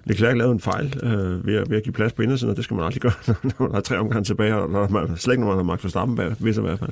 Leclerc 0.05 0.37
lavede 0.37 0.53
en 0.53 0.59
fejl 0.59 0.99
øh, 1.03 1.47
ved, 1.47 1.55
at, 1.55 1.69
ved 1.69 1.77
at 1.77 1.83
give 1.83 1.93
plads 1.93 2.13
på 2.13 2.21
indersiden, 2.21 2.49
og 2.49 2.55
det 2.55 2.63
skal 2.63 2.75
man 2.75 2.85
aldrig 2.85 3.01
gøre, 3.01 3.13
når 3.43 3.65
man 3.65 3.73
har 3.73 3.81
tre 3.81 3.97
omgange 3.97 4.23
tilbage, 4.23 4.55
og 4.55 4.69
når 4.69 4.87
man, 4.87 5.17
slet 5.17 5.33
ikke 5.33 5.41
når 5.41 5.49
man 5.49 5.57
har 5.57 5.63
Max 5.63 5.83
Verstappen 5.83 6.15
bag, 6.15 6.35
hvis 6.39 6.57
i 6.57 6.61
hvert 6.61 6.79
fald. 6.79 6.91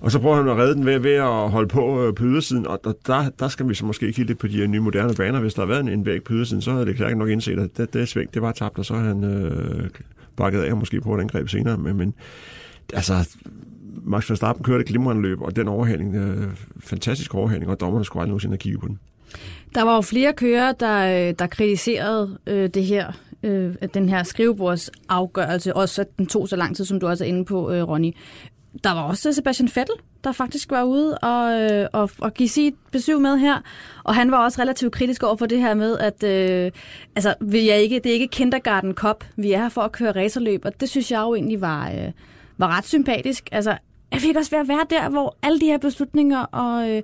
Og 0.00 0.10
så 0.10 0.18
prøver 0.18 0.36
han 0.36 0.48
at 0.48 0.56
redde 0.56 0.74
den 0.74 0.86
ved, 0.86 0.98
ved 0.98 1.14
at 1.14 1.50
holde 1.50 1.68
på 1.68 2.06
øh, 2.06 2.14
på 2.14 2.24
ydersiden, 2.24 2.66
og 2.66 2.80
der, 3.06 3.30
der 3.38 3.48
skal 3.48 3.68
vi 3.68 3.74
så 3.74 3.86
måske 3.86 4.06
kigge 4.12 4.24
lidt 4.24 4.38
på 4.38 4.46
de 4.46 4.66
nye 4.66 4.80
moderne 4.80 5.14
baner. 5.14 5.40
Hvis 5.40 5.54
der 5.54 5.62
har 5.62 5.66
været 5.66 5.80
en, 5.80 5.88
en 5.88 6.06
væg 6.06 6.24
på 6.24 6.32
ydersiden, 6.32 6.62
så 6.62 6.72
havde 6.72 6.86
det 6.86 6.96
klart 6.96 7.16
nok 7.16 7.28
indset, 7.28 7.58
at 7.58 7.76
det, 7.76 7.94
det 7.94 8.08
sving, 8.08 8.34
det 8.34 8.42
var 8.42 8.52
tabt, 8.52 8.78
og 8.78 8.84
så 8.84 8.94
havde 8.94 9.08
han 9.08 9.24
øh, 9.24 9.90
bakket 10.36 10.60
af 10.60 10.72
og 10.72 10.78
måske 10.78 11.00
på 11.00 11.14
et 11.14 11.20
angreb 11.20 11.48
senere. 11.48 11.78
Men, 11.78 11.96
men 11.96 12.14
altså, 12.94 13.28
Max 14.04 14.30
Verstappen 14.30 14.64
kørte 14.64 14.80
et 14.80 14.88
glimrende 14.88 15.22
løb, 15.22 15.42
og 15.42 15.56
den 15.56 15.68
overhaling, 15.68 16.14
øh, 16.14 16.48
fantastisk 16.80 17.34
overhaling, 17.34 17.70
og 17.70 17.80
dommerne 17.80 18.04
skulle 18.04 18.20
aldrig 18.20 18.30
nogensinde 18.30 18.52
have 18.52 18.58
kigget 18.58 18.80
på 18.80 18.86
den. 18.86 18.98
Der 19.74 19.82
var 19.82 19.94
jo 19.94 20.00
flere 20.00 20.32
kører, 20.32 20.72
der, 20.72 21.28
øh, 21.28 21.34
der 21.38 21.46
kritiserede 21.46 22.38
øh, 22.46 22.68
det 22.68 22.84
her, 22.84 23.12
øh, 23.42 23.74
den 23.94 24.08
her 24.08 24.22
skrivebordsafgørelse, 24.22 25.76
også 25.76 26.00
at 26.00 26.18
den 26.18 26.26
tog 26.26 26.48
så 26.48 26.56
lang 26.56 26.76
tid, 26.76 26.84
som 26.84 27.00
du 27.00 27.06
også 27.06 27.24
er 27.24 27.28
inde 27.28 27.44
på, 27.44 27.70
øh, 27.70 27.88
Ronny. 27.88 28.12
Der 28.84 28.90
var 28.90 29.02
også 29.02 29.32
Sebastian 29.32 29.70
Vettel, 29.74 29.94
der 30.24 30.32
faktisk 30.32 30.70
var 30.70 30.82
ude 30.82 31.18
og, 31.18 31.60
øh, 31.60 31.88
og, 31.92 32.10
og 32.18 32.34
give 32.34 32.48
sit 32.48 32.74
besøg 32.92 33.20
med 33.20 33.38
her. 33.38 33.60
Og 34.04 34.14
han 34.14 34.30
var 34.30 34.44
også 34.44 34.62
relativt 34.62 34.92
kritisk 34.92 35.22
over 35.22 35.36
for 35.36 35.46
det 35.46 35.60
her 35.60 35.74
med, 35.74 35.98
at 35.98 36.22
øh, 36.22 36.70
altså, 37.16 37.34
vi 37.40 37.70
er 37.70 37.74
ikke, 37.74 37.98
det 37.98 38.06
er 38.06 38.12
ikke 38.12 38.28
Kindergarten 38.28 38.94
Cup. 38.94 39.24
Vi 39.36 39.52
er 39.52 39.58
her 39.58 39.68
for 39.68 39.82
at 39.82 39.92
køre 39.92 40.12
racerløb, 40.12 40.64
og 40.64 40.80
det 40.80 40.88
synes 40.88 41.10
jeg 41.10 41.20
jo 41.20 41.34
egentlig 41.34 41.60
var, 41.60 41.90
øh, 41.90 42.12
var 42.58 42.76
ret 42.76 42.86
sympatisk. 42.86 43.48
Altså, 43.52 43.76
jeg 44.12 44.20
fik 44.20 44.36
også 44.36 44.50
ved 44.50 44.58
at 44.58 44.68
være 44.68 44.86
der, 44.90 45.08
hvor 45.08 45.36
alle 45.42 45.60
de 45.60 45.66
her 45.66 45.78
beslutninger 45.78 46.40
og, 46.40 46.90
øh, 46.90 47.02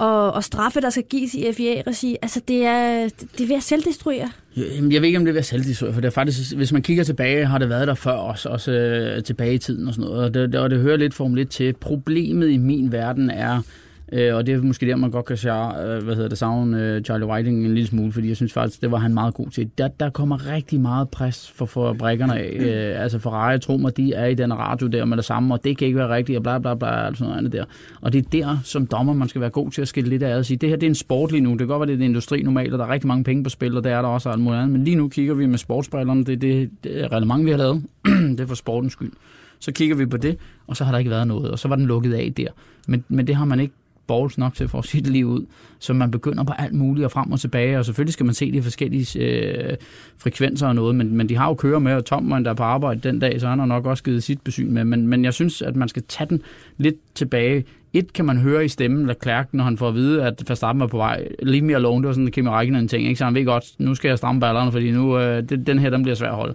og, 0.00 0.32
og 0.32 0.44
straffe, 0.44 0.80
der 0.80 0.90
skal 0.90 1.04
gives 1.04 1.34
i 1.34 1.52
FIA-regi, 1.52 2.16
altså 2.22 2.40
det 2.48 2.66
er, 2.66 3.08
det 3.38 3.40
er 3.40 3.46
ved 3.46 3.56
at 3.56 3.62
selvdestruere. 3.62 4.30
Jeg 4.56 5.02
ved 5.02 5.04
ikke, 5.04 5.18
om 5.18 5.24
det 5.24 5.30
er 5.30 5.32
ved 5.32 5.38
at 5.38 5.44
selvdestruere, 5.44 5.94
for 5.94 6.00
det 6.00 6.08
er 6.08 6.12
faktisk, 6.12 6.56
hvis 6.56 6.72
man 6.72 6.82
kigger 6.82 7.04
tilbage, 7.04 7.46
har 7.46 7.58
det 7.58 7.68
været 7.68 7.88
der 7.88 7.94
før 7.94 8.12
også, 8.12 8.48
også 8.48 8.72
øh, 8.72 9.22
tilbage 9.24 9.54
i 9.54 9.58
tiden 9.58 9.88
og 9.88 9.94
sådan 9.94 10.10
noget, 10.10 10.24
og 10.24 10.34
det, 10.34 10.54
og 10.54 10.70
det 10.70 10.78
hører 10.78 10.96
lidt 10.96 11.14
Formel 11.14 11.38
1 11.38 11.48
til. 11.48 11.72
Problemet 11.72 12.50
i 12.50 12.56
min 12.56 12.92
verden 12.92 13.30
er, 13.30 13.62
Øh, 14.12 14.34
og 14.34 14.46
det 14.46 14.54
er 14.54 14.62
måske 14.62 14.86
der, 14.86 14.96
man 14.96 15.10
godt 15.10 15.26
kan 15.26 15.36
sige, 15.36 15.82
øh, 15.82 16.04
hvad 16.04 16.14
hedder 16.14 16.28
det, 16.28 16.38
savne 16.38 16.82
øh, 16.82 17.02
Charlie 17.02 17.26
Whiting 17.26 17.66
en 17.66 17.74
lille 17.74 17.86
smule, 17.86 18.12
fordi 18.12 18.28
jeg 18.28 18.36
synes 18.36 18.52
faktisk, 18.52 18.82
det 18.82 18.90
var 18.90 18.98
han 18.98 19.14
meget 19.14 19.34
god 19.34 19.48
til. 19.50 19.70
Der, 19.78 19.88
der 19.88 20.10
kommer 20.10 20.52
rigtig 20.52 20.80
meget 20.80 21.08
pres 21.08 21.52
for, 21.54 21.66
for 21.66 21.92
brækkerne 21.92 22.38
af. 22.38 22.56
Øh, 22.60 23.02
altså 23.02 23.18
Ferrari, 23.18 23.58
tro 23.58 23.76
mig, 23.76 23.96
de 23.96 24.12
er 24.12 24.26
i 24.26 24.34
den 24.34 24.58
radio 24.58 24.86
der 24.86 25.04
med 25.04 25.16
det 25.16 25.24
samme, 25.24 25.54
og 25.54 25.64
det 25.64 25.78
kan 25.78 25.86
ikke 25.86 25.98
være 25.98 26.08
rigtigt, 26.08 26.36
og 26.36 26.42
bla 26.42 26.58
bla 26.58 26.74
bla, 26.74 26.88
og 26.88 27.16
sådan 27.16 27.26
noget 27.26 27.38
andet 27.38 27.52
der. 27.52 27.64
Og 28.00 28.12
det 28.12 28.26
er 28.26 28.30
der, 28.30 28.58
som 28.64 28.86
dommer, 28.86 29.12
man 29.12 29.28
skal 29.28 29.40
være 29.40 29.50
god 29.50 29.70
til 29.70 29.82
at 29.82 29.88
skille 29.88 30.10
lidt 30.10 30.22
af 30.22 30.36
og 30.36 30.44
sige, 30.44 30.56
det 30.56 30.68
her 30.68 30.76
det 30.76 30.86
er 30.86 30.90
en 30.90 30.94
sport 30.94 31.32
lige 31.32 31.40
nu, 31.40 31.50
det 31.50 31.58
kan 31.58 31.66
godt 31.66 31.80
være, 31.80 31.86
det 31.86 31.92
er 31.92 31.96
en 31.96 32.10
industri 32.10 32.42
normalt, 32.42 32.72
og 32.72 32.78
der 32.78 32.84
er 32.84 32.90
rigtig 32.90 33.08
mange 33.08 33.24
penge 33.24 33.44
på 33.44 33.50
spil, 33.50 33.76
og 33.76 33.84
det 33.84 33.92
er 33.92 34.02
der 34.02 34.08
også 34.08 34.30
alt 34.30 34.40
muligt 34.40 34.60
andet. 34.60 34.72
Men 34.72 34.84
lige 34.84 34.96
nu 34.96 35.08
kigger 35.08 35.34
vi 35.34 35.46
med 35.46 35.58
sportsbrillerne, 35.58 36.24
det, 36.24 36.40
det, 36.40 36.70
det 36.84 37.04
er 37.04 37.24
mange, 37.24 37.44
vi 37.44 37.50
har 37.50 37.58
lavet. 37.58 37.82
det 38.36 38.40
er 38.40 38.46
for 38.46 38.54
sportens 38.54 38.92
skyld. 38.92 39.12
Så 39.58 39.72
kigger 39.72 39.96
vi 39.96 40.06
på 40.06 40.16
det, 40.16 40.36
og 40.66 40.76
så 40.76 40.84
har 40.84 40.92
der 40.92 40.98
ikke 40.98 41.10
været 41.10 41.26
noget, 41.26 41.50
og 41.50 41.58
så 41.58 41.68
var 41.68 41.76
den 41.76 41.86
lukket 41.86 42.14
af 42.14 42.32
der. 42.36 42.48
Men, 42.88 43.04
men 43.08 43.26
det 43.26 43.36
har 43.36 43.44
man 43.44 43.60
ikke 43.60 43.74
balls 44.10 44.38
nok 44.38 44.54
til 44.54 44.68
for 44.68 44.82
sit 44.82 45.06
liv 45.06 45.26
ud, 45.26 45.46
så 45.78 45.92
man 45.92 46.10
begynder 46.10 46.44
på 46.44 46.52
alt 46.58 46.74
muligt 46.74 47.04
og 47.04 47.10
frem 47.10 47.32
og 47.32 47.40
tilbage, 47.40 47.78
og 47.78 47.84
selvfølgelig 47.84 48.12
skal 48.12 48.26
man 48.26 48.34
se 48.34 48.52
de 48.52 48.62
forskellige 48.62 49.20
øh, 49.20 49.76
frekvenser 50.18 50.68
og 50.68 50.74
noget, 50.74 50.94
men, 50.94 51.16
men 51.16 51.28
de 51.28 51.36
har 51.36 51.48
jo 51.48 51.54
kører 51.54 51.78
med, 51.78 51.94
og 51.94 52.04
Tom, 52.04 52.44
der 52.44 52.50
er 52.50 52.54
på 52.54 52.62
arbejde 52.62 53.00
den 53.00 53.18
dag, 53.18 53.40
så 53.40 53.48
han 53.48 53.58
har 53.58 53.66
nok 53.66 53.86
også 53.86 54.04
givet 54.04 54.22
sit 54.22 54.40
besyn 54.40 54.72
med, 54.72 54.84
men, 54.84 55.08
men 55.08 55.24
jeg 55.24 55.34
synes, 55.34 55.62
at 55.62 55.76
man 55.76 55.88
skal 55.88 56.02
tage 56.08 56.28
den 56.28 56.42
lidt 56.78 56.96
tilbage. 57.14 57.64
Et 57.92 58.12
kan 58.12 58.24
man 58.24 58.38
høre 58.38 58.64
i 58.64 58.68
stemmen 58.68 59.06
Leclerc, 59.06 59.46
når 59.52 59.64
han 59.64 59.76
får 59.76 59.88
at 59.88 59.94
vide, 59.94 60.24
at 60.24 60.44
Verstappen 60.48 60.82
er 60.82 60.86
på 60.86 60.96
vej. 60.96 61.28
Leave 61.42 61.64
me 61.64 61.74
alone, 61.74 62.02
det 62.02 62.06
var 62.06 62.12
sådan 62.12 62.26
en 62.26 62.32
Kimi 62.32 62.48
Räikkönen 62.48 62.88
ting, 62.88 63.04
ikke? 63.04 63.16
så 63.16 63.24
han 63.24 63.34
ved 63.34 63.44
godt, 63.44 63.64
nu 63.78 63.94
skal 63.94 64.08
jeg 64.08 64.18
stramme 64.18 64.40
ballerne, 64.40 64.72
fordi 64.72 64.90
nu, 64.90 65.18
øh, 65.18 65.42
det, 65.48 65.66
den 65.66 65.78
her, 65.78 65.90
den 65.90 66.02
bliver 66.02 66.14
svær 66.14 66.28
at 66.28 66.36
holde. 66.36 66.54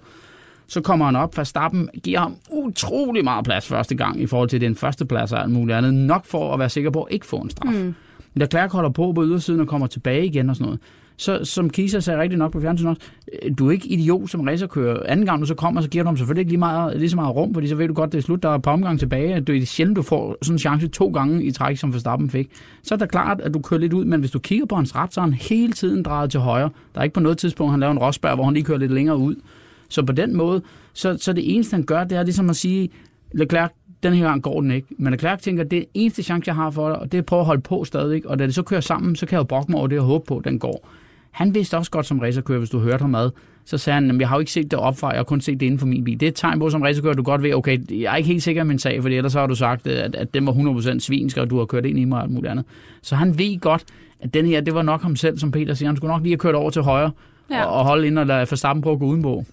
Så 0.67 0.82
kommer 0.82 1.06
han 1.06 1.15
op, 1.15 1.38
Verstappen 1.38 1.89
giver 2.04 2.19
ham 2.19 2.36
utrolig 2.51 3.23
meget 3.23 3.45
plads 3.45 3.67
første 3.67 3.95
gang 3.95 4.21
i 4.21 4.25
forhold 4.25 4.49
til 4.49 4.62
den 4.62 4.75
første 4.75 5.06
plads 5.06 5.32
og 5.32 5.41
alt 5.41 5.51
muligt 5.51 5.78
andet. 5.78 5.93
Nok 5.93 6.25
for 6.25 6.54
at 6.54 6.60
være 6.60 6.69
sikker 6.69 6.89
på 6.89 7.04
at 7.04 7.13
ikke 7.13 7.25
få 7.25 7.38
en 7.38 7.49
straf. 7.49 7.73
Mm. 7.73 7.95
Men 8.34 8.47
Klerk 8.47 8.71
holder 8.71 8.89
på 8.89 9.13
på 9.13 9.23
ydersiden 9.23 9.60
og 9.60 9.67
kommer 9.67 9.88
tilbage 9.88 10.25
igen 10.25 10.49
og 10.49 10.56
sådan 10.56 10.65
noget. 10.65 10.80
Så 11.17 11.39
som 11.43 11.69
Kisa 11.69 11.99
sagde 11.99 12.21
rigtig 12.21 12.39
nok 12.39 12.51
på 12.51 12.62
fjernsynet 12.62 12.89
også, 12.89 13.01
øh, 13.43 13.51
du 13.58 13.67
er 13.67 13.71
ikke 13.71 13.88
idiot 13.88 14.30
som 14.30 14.41
racerkører. 14.41 15.04
Anden 15.06 15.25
gang 15.25 15.41
du 15.41 15.45
så 15.45 15.56
kommer, 15.56 15.82
så 15.82 15.89
giver 15.89 16.04
du 16.04 16.08
ham 16.08 16.17
selvfølgelig 16.17 16.41
ikke 16.41 16.51
lige, 16.51 16.60
meget, 16.60 16.99
lige 16.99 17.10
så 17.10 17.15
meget 17.15 17.36
rum, 17.36 17.54
fordi 17.54 17.67
så 17.67 17.75
ved 17.75 17.88
du 17.88 17.93
godt, 17.93 18.12
det 18.12 18.17
er 18.17 18.21
slut, 18.21 18.43
der 18.43 18.49
er 18.49 18.58
på 18.58 18.69
omgang 18.69 18.99
tilbage. 18.99 19.39
Det 19.39 19.58
er 19.58 19.65
sjældent, 19.65 19.97
du 19.97 20.01
får 20.01 20.38
sådan 20.41 20.56
en 20.56 20.60
chance 20.60 20.88
to 20.88 21.08
gange 21.08 21.43
i 21.43 21.51
træk, 21.51 21.78
som 21.78 21.93
Verstappen 21.93 22.30
fik. 22.30 22.49
Så 22.84 22.95
er 22.95 22.97
det 22.99 23.12
klart, 23.12 23.41
at 23.41 23.54
du 23.54 23.60
kører 23.60 23.80
lidt 23.80 23.93
ud, 23.93 24.06
men 24.06 24.19
hvis 24.19 24.32
du 24.32 24.39
kigger 24.39 24.65
på 24.65 24.75
hans 24.75 24.95
ret, 24.95 25.13
så 25.13 25.19
er 25.19 25.23
han 25.23 25.34
hele 25.34 25.73
tiden 25.73 26.04
drejet 26.04 26.32
til 26.32 26.39
højre. 26.39 26.69
Der 26.93 26.99
er 26.99 27.04
ikke 27.04 27.13
på 27.13 27.19
noget 27.19 27.38
tidspunkt, 27.38 27.71
han 27.71 27.80
laver 27.80 27.91
en 27.91 27.99
Rosberg, 27.99 28.36
hvor 28.36 28.43
han 28.43 28.54
lige 28.54 28.63
kører 28.63 28.78
lidt 28.78 28.91
længere 28.91 29.17
ud. 29.17 29.36
Så 29.89 30.04
på 30.04 30.12
den 30.12 30.36
måde, 30.38 30.62
så, 30.93 31.17
så 31.19 31.34
det 31.34 31.56
eneste, 31.56 31.74
han 31.74 31.84
gør, 31.84 32.04
det 32.04 32.17
er 32.17 32.24
ligesom 32.24 32.50
at 32.50 32.56
sige, 32.56 32.89
Leclerc, 33.34 33.71
den 34.04 34.13
her 34.13 34.26
gang 34.26 34.41
går 34.41 34.62
den 34.62 34.71
ikke. 34.71 34.88
Men 34.98 35.13
Leclerc 35.13 35.41
tænker, 35.41 35.63
det 35.63 35.80
er 35.80 35.84
eneste 35.93 36.24
chance, 36.24 36.48
jeg 36.48 36.56
har 36.56 36.71
for 36.71 36.89
dig, 36.89 37.00
og 37.00 37.12
det 37.12 37.17
er 37.17 37.21
at 37.21 37.26
prøve 37.26 37.39
at 37.39 37.45
holde 37.45 37.62
på 37.62 37.84
stadig. 37.84 38.28
Og 38.28 38.39
da 38.39 38.45
det 38.45 38.56
så 38.56 38.63
kører 38.63 38.82
sammen, 38.82 39.15
så 39.15 39.26
kan 39.26 39.36
jeg 39.36 39.39
jo 39.39 39.43
brokke 39.43 39.71
mig 39.71 39.80
over 39.80 39.88
det 39.88 40.00
og 40.00 40.06
håbe 40.06 40.26
på, 40.28 40.38
at 40.38 40.45
den 40.45 40.60
går. 40.60 40.89
Han 41.32 41.56
vidste 41.56 41.78
også 41.78 41.91
godt 41.91 42.06
som 42.06 42.19
racerkører, 42.19 42.60
hvis 42.60 42.69
du 42.69 42.80
hørte 42.80 43.02
ham 43.02 43.15
ad, 43.15 43.30
så 43.65 43.78
sagde 43.78 43.95
han, 44.02 44.19
jeg 44.19 44.30
har 44.30 44.36
jo 44.36 44.39
ikke 44.39 44.52
set 44.52 44.71
det 44.71 44.80
opfra, 44.80 45.10
jeg 45.10 45.17
har 45.17 45.24
kun 45.24 45.41
set 45.41 45.60
det 45.60 45.65
inden 45.65 45.80
for 45.80 45.88
min 45.88 46.04
bil. 46.04 46.19
Det 46.19 46.26
er 46.26 46.30
et 46.30 46.36
tegn 46.36 46.60
på 46.60 46.69
som 46.69 46.82
racerkører, 46.82 47.13
du 47.13 47.24
godt 47.24 47.43
ved, 47.43 47.54
okay, 47.54 47.80
jeg 47.89 48.13
er 48.13 48.15
ikke 48.15 48.28
helt 48.28 48.43
sikker 48.43 48.62
i 48.62 48.65
min 48.65 48.80
sag, 48.80 49.02
for 49.02 49.10
ellers 49.10 49.34
har 49.34 49.48
du 49.48 49.56
sagt, 49.56 49.88
at, 49.88 50.15
at 50.15 50.34
den 50.34 50.45
var 50.45 50.52
100% 50.52 51.00
svinsk, 51.00 51.38
og 51.38 51.50
du 51.50 51.58
har 51.58 51.65
kørt 51.65 51.86
ind 51.86 52.00
i 52.00 52.06
mig 52.06 52.17
og 52.17 52.24
alt 52.24 52.32
muligt 52.32 52.52
andet. 52.52 52.65
Så 53.02 53.15
han 53.15 53.38
ved 53.38 53.60
godt, 53.60 53.84
at 54.19 54.34
den 54.34 54.45
her, 54.45 54.62
det 54.62 54.74
var 54.74 54.82
nok 54.82 55.02
ham 55.02 55.15
selv, 55.15 55.38
som 55.38 55.52
Peter 55.52 55.74
siger. 55.74 55.89
Han 55.89 55.98
skulle 55.98 56.12
nok 56.12 56.21
lige 56.21 56.32
have 56.32 56.38
kørt 56.38 56.56
over 56.56 56.69
til 56.69 56.82
højre, 56.82 57.12
ja. 57.50 57.65
og, 57.65 57.80
og 57.80 57.86
holde 57.86 58.08
ind 58.08 58.19
og 58.19 58.26
lade 58.26 58.39
Verstappen 58.39 58.82
prøve 58.82 58.93
at 58.93 59.00
gå 59.00 59.06
udenpå. 59.06 59.45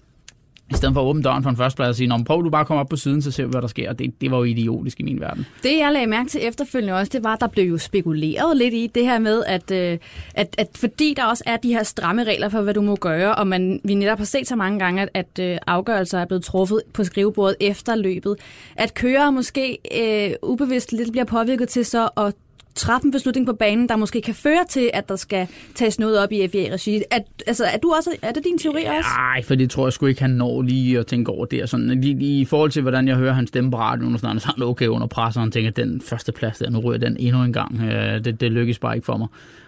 I 0.71 0.73
stedet 0.75 0.93
for 0.93 1.01
at 1.01 1.05
åbne 1.05 1.23
døren 1.23 1.43
for 1.43 1.49
en 1.49 1.57
førsteplads 1.57 1.89
og 1.89 1.95
sige, 1.95 2.23
prøv 2.25 2.43
du 2.43 2.49
bare 2.49 2.61
at 2.61 2.67
komme 2.67 2.81
op 2.81 2.89
på 2.89 2.95
siden, 2.95 3.21
så 3.21 3.31
ser 3.31 3.45
vi, 3.45 3.49
hvad 3.49 3.61
der 3.61 3.67
sker. 3.67 3.93
Det, 3.93 4.21
det 4.21 4.31
var 4.31 4.37
jo 4.37 4.43
idiotisk 4.43 4.99
i 4.99 5.03
min 5.03 5.19
verden. 5.19 5.45
Det, 5.63 5.77
jeg 5.77 5.93
lagde 5.93 6.07
mærke 6.07 6.29
til 6.29 6.47
efterfølgende 6.47 6.93
også, 6.93 7.09
det 7.13 7.23
var, 7.23 7.33
at 7.33 7.41
der 7.41 7.47
blev 7.47 7.65
jo 7.65 7.77
spekuleret 7.77 8.57
lidt 8.57 8.73
i 8.73 8.91
det 8.95 9.03
her 9.03 9.19
med, 9.19 9.43
at, 9.47 9.71
øh, 9.71 9.97
at, 10.33 10.55
at 10.57 10.67
fordi 10.75 11.13
der 11.17 11.25
også 11.25 11.43
er 11.47 11.57
de 11.57 11.73
her 11.73 11.83
stramme 11.83 12.23
regler 12.23 12.49
for, 12.49 12.61
hvad 12.61 12.73
du 12.73 12.81
må 12.81 12.95
gøre, 12.95 13.35
og 13.35 13.47
man, 13.47 13.81
vi 13.83 13.93
netop 13.93 14.17
har 14.17 14.25
set 14.25 14.47
så 14.47 14.55
mange 14.55 14.79
gange, 14.79 15.01
at, 15.01 15.09
at 15.13 15.39
øh, 15.39 15.57
afgørelser 15.67 16.19
er 16.19 16.25
blevet 16.25 16.43
truffet 16.43 16.81
på 16.93 17.03
skrivebordet 17.03 17.55
efter 17.59 17.95
løbet, 17.95 18.35
at 18.75 18.93
kører 18.93 19.31
måske 19.31 19.77
øh, 20.01 20.35
ubevidst 20.43 20.91
lidt 20.91 21.11
bliver 21.11 21.25
påvirket 21.25 21.69
til 21.69 21.85
så 21.85 22.09
at 22.17 22.33
træffe 22.75 23.05
en 23.05 23.11
beslutning 23.11 23.45
på 23.45 23.53
banen, 23.53 23.89
der 23.89 23.95
måske 23.95 24.21
kan 24.21 24.33
føre 24.33 24.65
til, 24.69 24.89
at 24.93 25.09
der 25.09 25.15
skal 25.15 25.47
tages 25.75 25.99
noget 25.99 26.19
op 26.19 26.31
i 26.31 26.47
FIA-regi. 26.47 27.01
Er, 27.11 27.19
altså, 27.47 27.65
er, 27.65 27.77
du 27.77 27.93
også, 27.97 28.09
er 28.21 28.31
det 28.31 28.43
din 28.43 28.57
teori 28.57 28.83
også? 28.83 29.09
Nej, 29.17 29.43
for 29.43 29.55
det 29.55 29.69
tror 29.69 29.85
jeg 29.85 29.93
sgu 29.93 30.05
ikke, 30.05 30.21
han 30.21 30.29
når 30.29 30.61
lige 30.61 30.99
at 30.99 31.07
tænke 31.07 31.31
over 31.31 31.45
det. 31.45 31.69
Sådan, 31.69 32.03
i, 32.03 32.41
I 32.41 32.45
forhold 32.45 32.71
til, 32.71 32.81
hvordan 32.81 33.07
jeg 33.07 33.15
hører 33.15 33.33
hans 33.33 33.47
stemme 33.47 33.71
på 33.71 33.77
radioen, 33.77 34.17
så 34.17 34.27
er 34.27 34.53
han 34.55 34.63
okay 34.63 34.87
under 34.87 35.07
pres, 35.07 35.35
og 35.35 35.41
han 35.41 35.51
tænker, 35.51 35.69
at 35.69 35.75
den 35.75 36.01
første 36.01 36.31
plads 36.31 36.57
der, 36.57 36.69
nu 36.69 36.79
ryger 36.79 36.99
den 36.99 37.17
endnu 37.19 37.43
en 37.43 37.53
gang. 37.53 37.81
Øh, 37.81 38.25
det, 38.25 38.41
det 38.41 38.51
lykkes 38.51 38.79
bare 38.79 38.95
ikke 38.95 39.05
for 39.05 39.17
mig. 39.17 39.27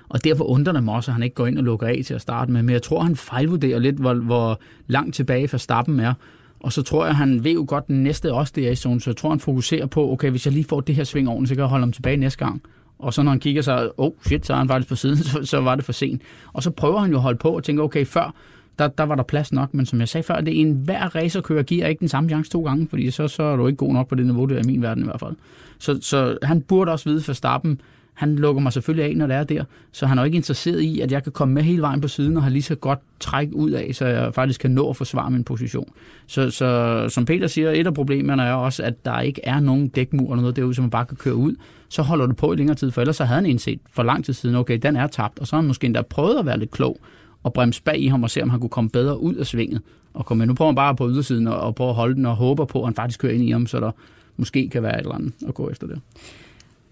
Og 0.09 0.23
derfor 0.23 0.43
undrer 0.43 0.73
det 0.73 0.83
mig 0.83 0.95
også, 0.95 1.11
at 1.11 1.13
han 1.13 1.23
ikke 1.23 1.35
går 1.35 1.47
ind 1.47 1.57
og 1.57 1.63
lukker 1.63 1.87
af 1.87 2.01
til 2.05 2.13
at 2.13 2.21
starte 2.21 2.51
med. 2.51 2.63
Men 2.63 2.73
jeg 2.73 2.81
tror, 2.81 3.03
han 3.03 3.15
fejlvurderer 3.15 3.79
lidt, 3.79 3.95
hvor, 3.95 4.13
hvor 4.13 4.59
langt 4.87 5.15
tilbage 5.15 5.47
for 5.47 5.57
stappen 5.57 5.99
er. 5.99 6.13
Og 6.59 6.73
så 6.73 6.81
tror 6.81 7.05
jeg, 7.05 7.15
han 7.15 7.43
ved 7.43 7.51
jo 7.51 7.65
godt, 7.67 7.87
den 7.87 8.03
næste 8.03 8.33
også 8.33 8.53
det 8.55 8.67
er 8.67 8.71
i 8.71 8.75
zone, 8.75 9.01
så 9.01 9.09
jeg 9.09 9.17
tror, 9.17 9.29
han 9.29 9.39
fokuserer 9.39 9.85
på, 9.85 10.11
okay, 10.11 10.29
hvis 10.29 10.45
jeg 10.45 10.53
lige 10.53 10.65
får 10.65 10.81
det 10.81 10.95
her 10.95 11.03
sving 11.03 11.29
ordentligt, 11.29 11.49
så 11.49 11.55
kan 11.55 11.61
jeg 11.61 11.69
holde 11.69 11.81
ham 11.81 11.91
tilbage 11.91 12.17
næste 12.17 12.45
gang. 12.45 12.61
Og 12.99 13.13
så 13.13 13.23
når 13.23 13.31
han 13.31 13.39
kigger 13.39 13.61
sig, 13.61 13.89
oh 13.97 14.11
shit, 14.25 14.45
så 14.45 14.53
er 14.53 14.57
han 14.57 14.67
faktisk 14.67 14.89
på 14.89 14.95
siden, 14.95 15.17
så, 15.31 15.45
så 15.45 15.61
var 15.61 15.75
det 15.75 15.85
for 15.85 15.91
sent. 15.91 16.21
Og 16.53 16.63
så 16.63 16.71
prøver 16.71 16.99
han 16.99 17.11
jo 17.11 17.17
at 17.17 17.21
holde 17.21 17.37
på 17.37 17.49
og 17.49 17.63
tænke, 17.63 17.81
okay, 17.81 18.05
før, 18.05 18.33
der, 18.79 18.87
der 18.87 19.03
var 19.03 19.15
der 19.15 19.23
plads 19.23 19.53
nok, 19.53 19.73
men 19.73 19.85
som 19.85 19.99
jeg 19.99 20.09
sagde 20.09 20.23
før, 20.23 20.41
det 20.41 20.57
er 20.57 20.61
en 20.61 20.71
hver 20.71 21.15
racerkører 21.15 21.63
giver 21.63 21.87
ikke 21.87 21.99
den 21.99 22.07
samme 22.07 22.29
chance 22.29 22.51
to 22.51 22.63
gange, 22.63 22.87
fordi 22.89 23.11
så, 23.11 23.27
så 23.27 23.43
er 23.43 23.55
du 23.55 23.67
ikke 23.67 23.77
god 23.77 23.93
nok 23.93 24.07
på 24.07 24.15
det 24.15 24.25
niveau, 24.25 24.45
det 24.45 24.57
er 24.57 24.63
i 24.63 24.67
min 24.67 24.81
verden 24.81 25.03
i 25.03 25.05
hvert 25.05 25.19
fald. 25.19 25.35
Så, 25.79 25.97
så 26.01 26.37
han 26.43 26.61
burde 26.61 26.91
også 26.91 27.09
vide 27.09 27.21
for 27.21 27.33
starten, 27.33 27.81
han 28.15 28.35
lukker 28.35 28.61
mig 28.61 28.73
selvfølgelig 28.73 29.09
af, 29.09 29.17
når 29.17 29.27
det 29.27 29.35
er 29.35 29.43
der, 29.43 29.63
så 29.91 30.05
han 30.05 30.17
er 30.17 30.23
ikke 30.23 30.35
interesseret 30.35 30.81
i, 30.81 30.99
at 30.99 31.11
jeg 31.11 31.23
kan 31.23 31.31
komme 31.31 31.53
med 31.53 31.63
hele 31.63 31.81
vejen 31.81 32.01
på 32.01 32.07
siden 32.07 32.37
og 32.37 32.43
have 32.43 32.53
lige 32.53 32.63
så 32.63 32.75
godt 32.75 32.99
træk 33.19 33.49
ud 33.51 33.71
af, 33.71 33.95
så 33.95 34.05
jeg 34.05 34.33
faktisk 34.33 34.61
kan 34.61 34.71
nå 34.71 34.89
at 34.89 34.97
forsvare 34.97 35.31
min 35.31 35.43
position. 35.43 35.89
Så, 36.27 36.49
så 36.49 37.09
som 37.09 37.25
Peter 37.25 37.47
siger, 37.47 37.71
et 37.71 37.87
af 37.87 37.93
problemerne 37.93 38.43
er 38.43 38.53
også, 38.53 38.83
at 38.83 39.05
der 39.05 39.19
ikke 39.19 39.41
er 39.43 39.59
nogen 39.59 39.87
dækmur 39.87 40.31
eller 40.31 40.41
noget 40.41 40.55
derude, 40.55 40.73
som 40.73 40.83
man 40.83 40.89
bare 40.89 41.05
kan 41.05 41.17
køre 41.17 41.35
ud. 41.35 41.55
Så 41.89 42.01
holder 42.01 42.25
du 42.25 42.33
på 42.33 42.53
i 42.53 42.55
længere 42.55 42.75
tid, 42.75 42.91
for 42.91 43.01
ellers 43.01 43.15
så 43.15 43.25
havde 43.25 43.35
han 43.35 43.45
indset 43.45 43.79
for 43.91 44.03
lang 44.03 44.25
tid 44.25 44.33
siden, 44.33 44.55
okay, 44.55 44.79
den 44.81 44.95
er 44.95 45.07
tabt, 45.07 45.39
og 45.39 45.47
så 45.47 45.55
har 45.55 45.61
han 45.61 45.67
måske 45.67 45.85
endda 45.85 46.01
prøvet 46.01 46.39
at 46.39 46.45
være 46.45 46.59
lidt 46.59 46.71
klog 46.71 46.99
og 47.43 47.53
bremse 47.53 47.83
bag 47.83 47.99
i 47.99 48.07
ham 48.07 48.23
og 48.23 48.29
se, 48.29 48.43
om 48.43 48.49
han 48.49 48.59
kunne 48.59 48.69
komme 48.69 48.89
bedre 48.89 49.19
ud 49.21 49.35
af 49.35 49.45
svinget. 49.45 49.81
Og 50.13 50.25
komme 50.25 50.45
Nu 50.45 50.53
prøver 50.53 50.71
han 50.71 50.75
bare 50.75 50.95
på 50.95 51.09
ydersiden 51.09 51.47
og, 51.47 51.57
og 51.57 51.75
prøver 51.75 51.89
at 51.89 51.95
holde 51.95 52.15
den 52.15 52.25
og 52.25 52.35
håber 52.35 52.65
på, 52.65 52.79
at 52.79 52.85
han 52.85 52.95
faktisk 52.95 53.19
kører 53.19 53.33
ind 53.33 53.43
i 53.43 53.51
ham, 53.51 53.67
så 53.67 53.79
der 53.79 53.91
måske 54.37 54.69
kan 54.69 54.83
være 54.83 54.93
et 54.93 54.99
eller 54.99 55.15
andet 55.15 55.33
at 55.47 55.53
gå 55.53 55.69
efter 55.69 55.87
det. 55.87 55.99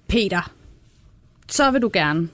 Peter, 0.08 0.52
så 1.50 1.72
vil 1.72 1.82
du 1.82 1.90
gerne 1.94 2.30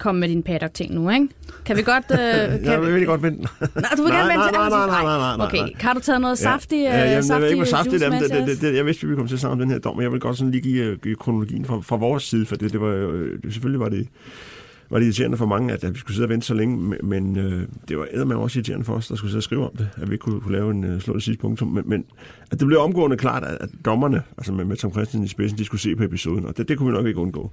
komme 0.00 0.20
med 0.20 0.28
din 0.28 0.42
paddock-ting 0.42 0.94
nu, 0.94 1.10
ikke? 1.10 1.28
Kan 1.64 1.76
vi 1.76 1.82
godt... 1.82 2.04
Uh, 2.10 2.16
kan 2.16 2.64
jeg 2.64 2.82
vil 2.82 3.06
godt 3.06 3.22
vente. 3.22 3.40
nej, 3.40 3.90
du 3.96 4.02
vil 4.02 4.12
nej, 4.12 4.18
gerne 4.18 4.28
vente 4.28 4.52
nej, 4.52 4.68
nej, 4.68 4.68
nej, 4.68 4.86
nej, 4.86 5.18
nej, 5.18 5.36
nej, 5.36 5.46
Okay, 5.46 5.82
har 5.82 5.94
du 5.94 6.00
taget 6.00 6.20
noget 6.20 6.38
saftigt 6.38 6.82
ja, 6.82 6.98
ja, 6.98 7.10
jamen, 7.10 7.24
saftig 7.24 7.44
jeg, 7.44 7.52
ikke, 7.52 7.66
saftigt, 7.66 8.02
jamen, 8.02 8.22
det, 8.22 8.30
det, 8.30 8.60
det, 8.60 8.76
jeg 8.76 8.86
vidste, 8.86 9.02
vi 9.02 9.06
ville 9.06 9.16
komme 9.16 9.28
til 9.28 9.34
at 9.34 9.40
snakke 9.40 9.52
om 9.52 9.58
den 9.58 9.70
her 9.70 9.78
dom, 9.78 9.96
men 9.96 10.02
jeg 10.02 10.12
vil 10.12 10.20
godt 10.20 10.36
sådan 10.38 10.50
lige 10.50 10.60
give, 10.60 10.96
give 10.96 11.14
kronologien 11.14 11.64
fra, 11.64 11.80
fra 11.80 11.96
vores 11.96 12.22
side, 12.22 12.46
for 12.46 12.56
det, 12.56 12.72
det 12.72 12.80
var 12.80 12.88
jo, 12.88 13.12
selvfølgelig 13.50 13.80
var 13.80 13.88
det, 13.88 14.08
var 14.90 14.98
det 14.98 15.06
irriterende 15.06 15.36
for 15.36 15.46
mange, 15.46 15.72
at, 15.72 15.84
at 15.84 15.94
vi 15.94 15.98
skulle 15.98 16.14
sidde 16.14 16.26
og 16.26 16.30
vente 16.30 16.46
så 16.46 16.54
længe, 16.54 16.96
men 17.02 17.36
øh, 17.36 17.62
det 17.88 17.98
var 17.98 18.24
med 18.24 18.36
også 18.36 18.58
irriterende 18.58 18.84
for 18.84 18.94
os, 18.94 19.08
der 19.08 19.14
skulle 19.16 19.30
sidde 19.30 19.38
og 19.38 19.42
skrive 19.42 19.64
om 19.64 19.76
det, 19.78 19.88
at 19.96 20.08
vi 20.08 20.14
ikke 20.14 20.22
kunne, 20.22 20.40
kunne 20.40 20.52
lave 20.56 20.70
en 20.70 20.94
uh, 20.94 21.00
slå 21.00 21.14
det 21.14 21.22
sidste 21.22 21.40
punktum. 21.40 21.68
Men, 21.68 21.84
men 21.86 22.04
at 22.50 22.60
det 22.60 22.66
blev 22.66 22.80
omgående 22.80 23.16
klart, 23.16 23.44
at, 23.44 23.58
at 23.60 23.68
dommerne, 23.84 24.22
altså 24.38 24.52
med, 24.52 24.64
med 24.64 24.76
Tom 24.76 24.92
Christensen 24.92 25.24
i 25.24 25.28
spidsen, 25.28 25.58
de 25.58 25.64
skulle 25.64 25.80
se 25.80 25.96
på 25.96 26.02
episoden, 26.02 26.46
og 26.46 26.56
det, 26.56 26.68
det 26.68 26.78
kunne 26.78 26.90
vi 26.90 26.96
nok 26.96 27.06
ikke 27.06 27.20
undgå. 27.20 27.50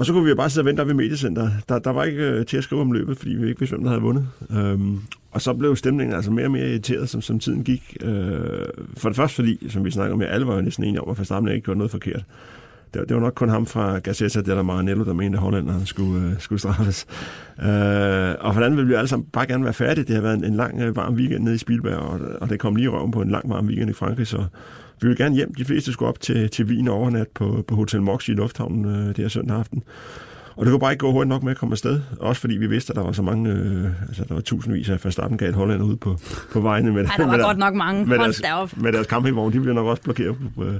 Og 0.00 0.06
så 0.06 0.12
kunne 0.12 0.24
vi 0.24 0.30
jo 0.30 0.36
bare 0.36 0.50
sidde 0.50 0.62
og 0.62 0.66
vente 0.66 0.80
op 0.80 0.90
i 0.90 0.92
mediecenter. 0.92 1.50
Der, 1.68 1.78
der 1.78 1.90
var 1.90 2.04
ikke 2.04 2.22
øh, 2.22 2.46
til 2.46 2.56
at 2.56 2.64
skrive 2.64 2.80
om 2.80 2.92
løbet, 2.92 3.18
fordi 3.18 3.30
vi 3.30 3.48
ikke 3.48 3.60
vidste, 3.60 3.76
hvem 3.76 3.82
der 3.82 3.90
havde 3.90 4.02
vundet. 4.02 4.28
Øhm, 4.50 4.98
og 5.30 5.40
så 5.42 5.54
blev 5.54 5.76
stemningen 5.76 6.16
altså 6.16 6.30
mere 6.30 6.46
og 6.46 6.50
mere 6.50 6.68
irriteret, 6.68 7.08
som, 7.08 7.22
som 7.22 7.38
tiden 7.38 7.64
gik. 7.64 7.96
Øh, 8.00 8.66
for 8.96 9.08
det 9.08 9.16
første 9.16 9.34
fordi, 9.34 9.70
som 9.70 9.84
vi 9.84 9.90
snakker 9.90 10.14
om 10.14 10.20
her, 10.20 10.26
alle 10.26 10.46
var 10.46 10.54
jo 10.54 10.60
næsten 10.60 10.84
enige 10.84 11.00
om, 11.00 11.10
at 11.10 11.18
Verstappen 11.18 11.52
ikke 11.52 11.64
gjorde 11.64 11.78
noget 11.78 11.90
forkert. 11.90 12.24
Det, 12.94 13.08
det 13.08 13.16
var 13.16 13.22
nok 13.22 13.32
kun 13.34 13.48
ham 13.48 13.66
fra 13.66 13.98
Gazzetta 13.98 14.40
der 14.40 14.62
Maranello, 14.62 15.04
der 15.04 15.12
mente, 15.12 15.36
at 15.36 15.42
hollænderne 15.42 15.86
skulle, 15.86 16.26
øh, 16.26 16.32
skulle 16.38 16.58
straffes. 16.58 17.06
Øh, 17.62 18.34
og 18.40 18.54
for 18.54 18.60
det 18.60 18.66
andet 18.66 18.76
ville 18.76 18.88
vi 18.88 18.94
alle 18.94 19.08
sammen 19.08 19.28
bare 19.32 19.46
gerne 19.46 19.64
være 19.64 19.72
færdige. 19.72 20.04
Det 20.04 20.14
har 20.14 20.22
været 20.22 20.36
en, 20.36 20.44
en 20.44 20.54
lang, 20.54 20.80
øh, 20.80 20.96
varm 20.96 21.14
weekend 21.14 21.44
nede 21.44 21.54
i 21.54 21.58
Spielberg, 21.58 21.96
og, 21.96 22.20
og 22.40 22.48
det 22.48 22.58
kom 22.58 22.76
lige 22.76 22.88
røven 22.88 23.10
på 23.10 23.22
en 23.22 23.30
lang, 23.30 23.50
varm 23.50 23.66
weekend 23.66 23.90
i 23.90 23.92
Frankrig, 23.92 24.26
så 24.26 24.44
vi 25.00 25.08
vil 25.08 25.16
gerne 25.16 25.34
hjem. 25.34 25.54
De 25.54 25.64
fleste 25.64 25.92
skulle 25.92 26.08
op 26.08 26.20
til, 26.20 26.50
til 26.50 26.64
Wien 26.64 26.88
overnat 26.88 27.28
på, 27.28 27.64
på 27.68 27.74
Hotel 27.74 28.02
Mox 28.02 28.28
i 28.28 28.32
Lufthavnen 28.32 28.84
øh, 28.84 29.06
det 29.06 29.16
her 29.16 29.28
søndag 29.28 29.56
aften. 29.56 29.82
Og 30.56 30.66
det 30.66 30.72
kunne 30.72 30.80
bare 30.80 30.92
ikke 30.92 31.00
gå 31.00 31.12
hurtigt 31.12 31.28
nok 31.28 31.42
med 31.42 31.50
at 31.50 31.58
komme 31.58 31.72
afsted. 31.72 32.00
Også 32.18 32.40
fordi 32.40 32.56
vi 32.56 32.66
vidste, 32.66 32.90
at 32.92 32.96
der 32.96 33.02
var 33.02 33.12
så 33.12 33.22
mange, 33.22 33.50
øh, 33.50 33.84
altså 34.08 34.24
der 34.28 34.34
var 34.34 34.40
tusindvis 34.40 34.88
af 34.88 35.04
Verstappen 35.04 35.38
gav 35.38 35.52
Holland 35.52 35.82
ud 35.82 35.96
på, 35.96 36.16
på 36.52 36.60
vejene. 36.60 36.92
Med, 36.92 37.04
Ej, 37.04 37.16
der 37.16 37.26
var 37.26 37.36
med 37.36 37.44
godt 37.44 37.58
nok 37.58 37.74
mange. 37.74 38.06
Med 38.06 38.18
deres, 38.18 38.42
med 38.76 38.92
deres 38.92 39.06
campingvogn, 39.06 39.52
de 39.52 39.60
bliver 39.60 39.74
nok 39.74 39.86
også 39.86 40.02
blokeret 40.02 40.36
øh, 40.62 40.74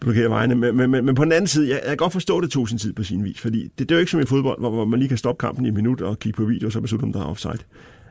blokere 0.00 0.30
vejene. 0.30 0.54
Men, 0.54 0.76
men, 0.76 0.90
men, 0.90 1.04
men 1.04 1.14
på 1.14 1.24
den 1.24 1.32
anden 1.32 1.46
side, 1.46 1.68
jeg, 1.68 1.80
jeg 1.82 1.88
kan 1.88 1.96
godt 1.96 2.12
forstå, 2.12 2.40
det 2.40 2.50
tog 2.50 2.68
sin 2.68 2.78
tid 2.78 2.92
på 2.92 3.02
sin 3.02 3.24
vis, 3.24 3.40
fordi 3.40 3.62
det, 3.62 3.78
det 3.78 3.90
er 3.90 3.94
jo 3.94 4.00
ikke 4.00 4.10
som 4.10 4.20
i 4.20 4.26
fodbold, 4.26 4.60
hvor, 4.60 4.70
hvor 4.70 4.84
man 4.84 4.98
lige 4.98 5.08
kan 5.08 5.18
stoppe 5.18 5.46
kampen 5.46 5.64
i 5.64 5.68
et 5.68 5.74
minut 5.74 6.00
og 6.00 6.18
kigge 6.18 6.36
på 6.36 6.44
video, 6.44 6.66
og 6.66 6.72
så 6.72 6.80
beslutte, 6.80 7.04
om 7.04 7.12
der 7.12 7.20
er 7.20 7.24
offside. 7.24 7.58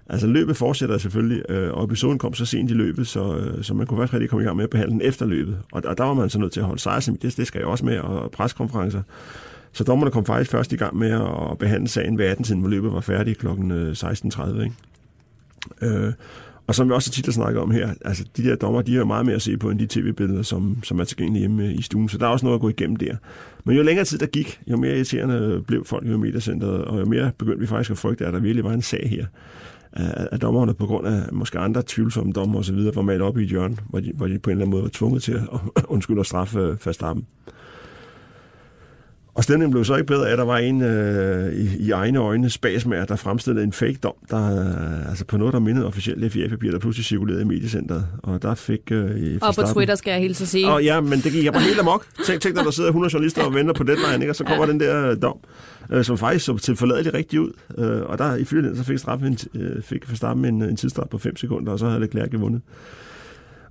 Altså 0.09 0.27
løbet 0.27 0.57
fortsætter 0.57 0.97
selvfølgelig, 0.97 1.43
øh, 1.49 1.73
og 1.73 1.83
episoden 1.83 2.17
kom 2.17 2.33
så 2.33 2.45
sent 2.45 2.71
i 2.71 2.73
løbet, 2.73 3.07
så, 3.07 3.37
øh, 3.37 3.63
så 3.63 3.73
man 3.73 3.87
kunne 3.87 3.97
faktisk 3.97 4.13
rigtig 4.13 4.29
komme 4.29 4.43
i 4.43 4.45
gang 4.45 4.55
med 4.55 4.63
at 4.63 4.69
behandle 4.69 4.93
den 4.93 5.01
efter 5.01 5.25
løbet. 5.25 5.57
Og, 5.71 5.81
og 5.85 5.97
der 5.97 6.03
var 6.03 6.13
man 6.13 6.29
så 6.29 6.39
nødt 6.39 6.51
til 6.51 6.59
at 6.59 6.65
holde 6.65 6.81
sig, 6.81 7.21
det, 7.21 7.37
det 7.37 7.47
skal 7.47 7.59
jeg 7.59 7.67
også 7.67 7.85
med, 7.85 7.99
og 7.99 8.31
preskonferencer. 8.31 9.01
Så 9.73 9.83
dommerne 9.83 10.11
kom 10.11 10.25
faktisk 10.25 10.51
først 10.51 10.73
i 10.73 10.75
gang 10.75 10.97
med 10.97 11.11
at 11.51 11.57
behandle 11.57 11.87
sagen 11.87 12.17
ved 12.17 12.25
18 12.25 12.59
hvor 12.59 12.69
løbet 12.69 12.93
var 12.93 12.99
færdigt 12.99 13.37
kl. 13.37 13.47
16.30. 13.47 13.51
Øh, 13.51 14.63
ikke? 14.63 14.75
Øh, 15.81 16.13
og 16.67 16.75
som 16.75 16.87
vi 16.87 16.93
også 16.93 17.11
tit 17.11 17.25
har 17.25 17.31
snakket 17.31 17.61
om 17.61 17.71
her, 17.71 17.93
altså 18.05 18.25
de 18.37 18.43
der 18.43 18.55
dommer, 18.55 18.81
de 18.81 18.95
har 18.95 19.05
meget 19.05 19.25
mere 19.25 19.35
at 19.35 19.41
se 19.41 19.57
på 19.57 19.69
end 19.69 19.79
de 19.79 19.87
tv-billeder, 19.87 20.41
som, 20.41 20.77
som 20.83 20.99
er 20.99 21.03
tilgængelige 21.03 21.39
hjemme 21.39 21.73
i 21.73 21.81
stuen. 21.81 22.09
Så 22.09 22.17
der 22.17 22.25
er 22.25 22.29
også 22.29 22.45
noget 22.45 22.57
at 22.57 22.61
gå 22.61 22.69
igennem 22.69 22.95
der. 22.95 23.15
Men 23.63 23.77
jo 23.77 23.83
længere 23.83 24.05
tid 24.05 24.17
der 24.17 24.25
gik, 24.25 24.59
jo 24.67 24.77
mere 24.77 24.95
irriterende 24.95 25.63
blev 25.67 25.85
folk 25.85 26.05
i 26.05 26.09
mediecenteret, 26.09 26.85
og 26.85 26.99
jo 26.99 27.05
mere 27.05 27.31
begyndte 27.37 27.59
vi 27.59 27.67
faktisk 27.67 27.91
at 27.91 27.97
frygte, 27.97 28.25
at 28.25 28.33
der 28.33 28.39
virkelig 28.39 28.63
var 28.63 28.73
en 28.73 28.81
sag 28.81 29.09
her. 29.09 29.25
At 29.95 30.41
dommerne 30.41 30.73
på 30.73 30.85
grund 30.85 31.07
af 31.07 31.21
måske 31.31 31.59
andre 31.59 31.83
tvivlsomme 31.87 32.33
dommer 32.33 32.59
osv. 32.59 32.77
var 32.95 33.01
malet 33.01 33.21
op 33.21 33.37
i 33.37 33.43
et 33.43 33.49
hjørne, 33.49 33.77
hvor 33.89 33.99
de, 33.99 34.11
hvor 34.15 34.27
de 34.27 34.39
på 34.39 34.49
en 34.49 34.51
eller 34.51 34.65
anden 34.65 34.71
måde 34.71 34.83
var 34.83 34.89
tvunget 34.93 35.23
til 35.23 35.33
at 35.75 35.85
undskylde 35.93 36.19
at 36.19 36.25
straffe 36.25 36.59
øh, 36.59 36.85
Verstappen. 36.85 37.25
Og 39.35 39.43
stemningen 39.43 39.71
blev 39.71 39.85
så 39.85 39.95
ikke 39.95 40.07
bedre 40.07 40.27
af, 40.27 40.31
at 40.31 40.37
der 40.37 40.43
var 40.43 40.57
en 40.57 40.81
øh, 40.81 41.53
i, 41.53 41.85
i 41.85 41.91
egne 41.91 42.19
øjne 42.19 42.49
spasmager, 42.49 43.05
der 43.05 43.15
fremstillede 43.15 43.63
en 43.63 43.73
fake 43.73 43.97
dom, 44.03 44.13
der, 44.29 44.59
øh, 44.59 45.09
altså 45.09 45.25
på 45.25 45.37
noget, 45.37 45.53
der 45.53 45.59
mindede 45.59 45.85
officielt 45.85 46.33
FIA-papir, 46.33 46.71
der 46.71 46.79
pludselig 46.79 47.05
cirkulerede 47.05 47.41
i 47.41 47.45
mediecenteret. 47.45 48.07
Og 48.23 48.41
der 48.41 48.55
fik... 48.55 48.91
Øh, 48.91 49.37
og 49.41 49.55
på 49.55 49.61
Twitter 49.73 49.95
skal 49.95 50.11
jeg 50.11 50.19
helt 50.19 50.37
så 50.37 50.45
sige. 50.45 50.67
Og 50.67 50.83
ja, 50.83 51.01
men 51.01 51.19
det 51.19 51.31
gik 51.31 51.45
jeg 51.45 51.53
bare 51.53 51.63
helt 51.63 51.79
amok. 51.79 52.05
Tænk, 52.25 52.41
tænk 52.41 52.55
når 52.55 52.63
der 52.63 52.71
sidder 52.71 52.89
100 52.89 53.13
journalister 53.13 53.43
og 53.43 53.53
venter 53.53 53.73
på 53.73 53.83
deadline, 53.83 54.15
ikke? 54.15 54.31
og 54.31 54.35
så 54.35 54.43
kommer 54.43 54.65
ja. 54.65 54.71
den 54.71 54.79
der 54.79 55.09
øh, 55.09 55.21
dom, 55.21 55.37
øh, 55.91 56.05
som 56.05 56.17
faktisk 56.17 56.45
så 56.45 56.57
til 56.57 56.75
forladeligt 56.75 57.15
rigtigt 57.15 57.39
ud. 57.39 57.51
Øh, 57.77 58.01
og 58.01 58.17
der 58.17 58.35
ifølge 58.35 58.69
den, 58.69 58.77
så 58.77 58.83
fik 58.83 58.97
straffen 58.97 59.27
en, 59.27 59.37
øh, 59.61 59.83
fik 59.83 60.09
Verstappen 60.09 60.45
en, 60.45 60.61
en 60.61 60.75
tidsstart 60.75 61.09
på 61.09 61.17
5 61.17 61.37
sekunder, 61.37 61.71
og 61.71 61.79
så 61.79 61.85
havde 61.85 61.99
Leclerc 61.99 62.29
vundet. 62.33 62.61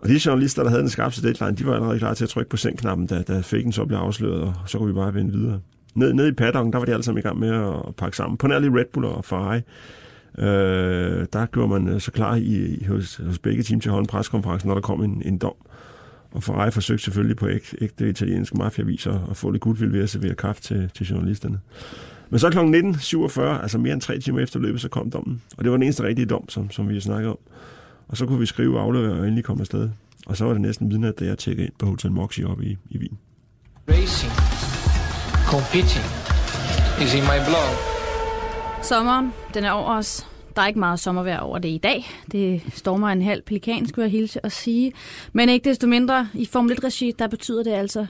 Og 0.03 0.09
de 0.09 0.21
journalister, 0.27 0.63
der 0.63 0.71
havde 0.71 0.83
den 0.83 0.91
skarpeste 0.91 1.29
deadline, 1.29 1.57
de 1.57 1.67
var 1.67 1.75
allerede 1.75 1.99
klar 1.99 2.15
til 2.15 2.25
at 2.25 2.31
trykke 2.31 2.51
på 2.51 2.57
sendknappen, 2.57 3.07
da, 3.07 3.23
da 3.23 3.41
faken 3.41 3.73
så 3.73 3.85
blev 3.85 3.99
afsløret, 3.99 4.43
og 4.43 4.55
så 4.67 4.79
kunne 4.79 4.89
vi 4.89 4.95
bare 4.95 5.15
vende 5.15 5.33
videre. 5.33 5.61
Ned, 5.95 6.13
ned 6.13 6.29
i 6.29 6.33
paddocken, 6.33 6.73
der 6.73 6.79
var 6.79 6.87
de 6.87 6.93
alle 6.93 7.03
sammen 7.03 7.19
i 7.19 7.23
gang 7.23 7.39
med 7.39 7.51
at 7.51 7.97
pakke 7.97 8.17
sammen. 8.17 8.37
På 8.37 8.47
nærlig 8.47 8.75
Red 8.75 8.85
Bull 8.93 9.07
og 9.07 9.25
Ferrari, 9.25 9.61
øh, 10.39 11.27
der 11.33 11.47
gjorde 11.47 11.69
man 11.69 11.89
øh, 11.89 12.01
så 12.01 12.13
klar 12.13 12.35
i, 12.35 12.75
i, 12.75 12.85
hos, 12.85 13.17
hos 13.17 13.39
begge 13.39 13.63
team 13.63 13.81
til 13.81 13.89
at 13.89 13.93
holde 13.93 14.05
en 14.05 14.09
preskonference, 14.09 14.67
når 14.67 14.75
der 14.75 14.81
kom 14.81 15.03
en, 15.03 15.23
en 15.25 15.39
dom. 15.39 15.55
Og 16.33 16.43
Ferrari 16.43 16.71
forsøgte 16.71 17.05
selvfølgelig 17.05 17.37
på 17.37 17.49
ægte, 17.49 17.77
ægte 17.81 18.09
italienske 18.09 18.57
mafiaviser 18.57 19.31
at 19.31 19.37
få 19.37 19.51
lidt 19.51 19.63
gudvild 19.63 19.91
ved 19.91 20.03
at 20.03 20.11
servere 20.11 20.35
kaffe 20.35 20.63
til, 20.63 20.91
til 20.95 21.07
journalisterne. 21.07 21.61
Men 22.31 22.39
så 22.39 22.51
kl. 22.51 22.59
19.47, 22.59 23.41
altså 23.63 23.79
mere 23.79 23.93
end 23.93 24.01
tre 24.01 24.19
timer 24.19 24.41
efter 24.41 24.61
løbet, 24.61 24.81
så 24.81 24.89
kom 24.89 25.11
dommen. 25.11 25.43
Og 25.57 25.65
det 25.65 25.71
var 25.71 25.77
den 25.77 25.83
eneste 25.83 26.03
rigtige 26.03 26.27
dom, 26.27 26.49
som, 26.49 26.71
som 26.71 26.89
vi 26.89 27.01
snakkede 27.01 27.31
om. 27.31 27.39
Og 28.13 28.19
så 28.19 28.27
kunne 28.27 28.39
vi 28.39 28.47
skrive, 28.47 28.81
aflevere 28.81 29.13
og 29.13 29.25
endelig 29.25 29.45
komme 29.45 29.61
afsted. 29.61 29.91
Og 30.27 30.37
så 30.37 30.45
var 30.45 30.53
det 30.53 30.61
næsten 30.61 30.89
midnat, 30.89 31.21
da 31.21 31.25
jeg 31.25 31.39
tjekkede 31.39 31.67
ind 31.67 31.75
på 31.79 31.87
Hotel 31.87 32.13
Moxie 32.13 32.47
oppe 32.47 32.65
i, 32.65 32.77
i 32.91 32.99
Wien. 32.99 33.19
Racing, 33.89 34.33
competing 35.47 36.05
is 37.05 37.15
in 37.15 37.23
my 37.23 37.39
blood. 37.49 37.73
Sommeren, 38.83 39.33
den 39.55 39.65
er 39.65 39.71
over 39.71 39.97
os. 39.97 40.27
Der 40.57 40.63
er 40.63 40.67
ikke 40.67 40.79
meget 40.79 41.01
sommervejr 41.01 41.39
over 41.39 41.59
det 41.59 41.69
i 41.69 41.79
dag. 41.79 42.05
Det 42.33 42.63
stormer 42.75 43.09
en 43.09 43.23
halv 43.23 43.43
pelikan, 43.43 43.87
skulle 43.87 44.03
jeg 44.03 44.11
hilse 44.11 44.47
at 44.47 44.53
sige. 44.53 44.93
Men 45.33 45.49
ikke 45.49 45.69
desto 45.69 45.87
mindre, 45.87 46.29
i 46.35 46.47
Formel 46.47 46.79
1-regi, 46.79 47.13
der 47.19 47.27
betyder 47.29 47.63
det 47.63 47.73
altså, 47.73 48.07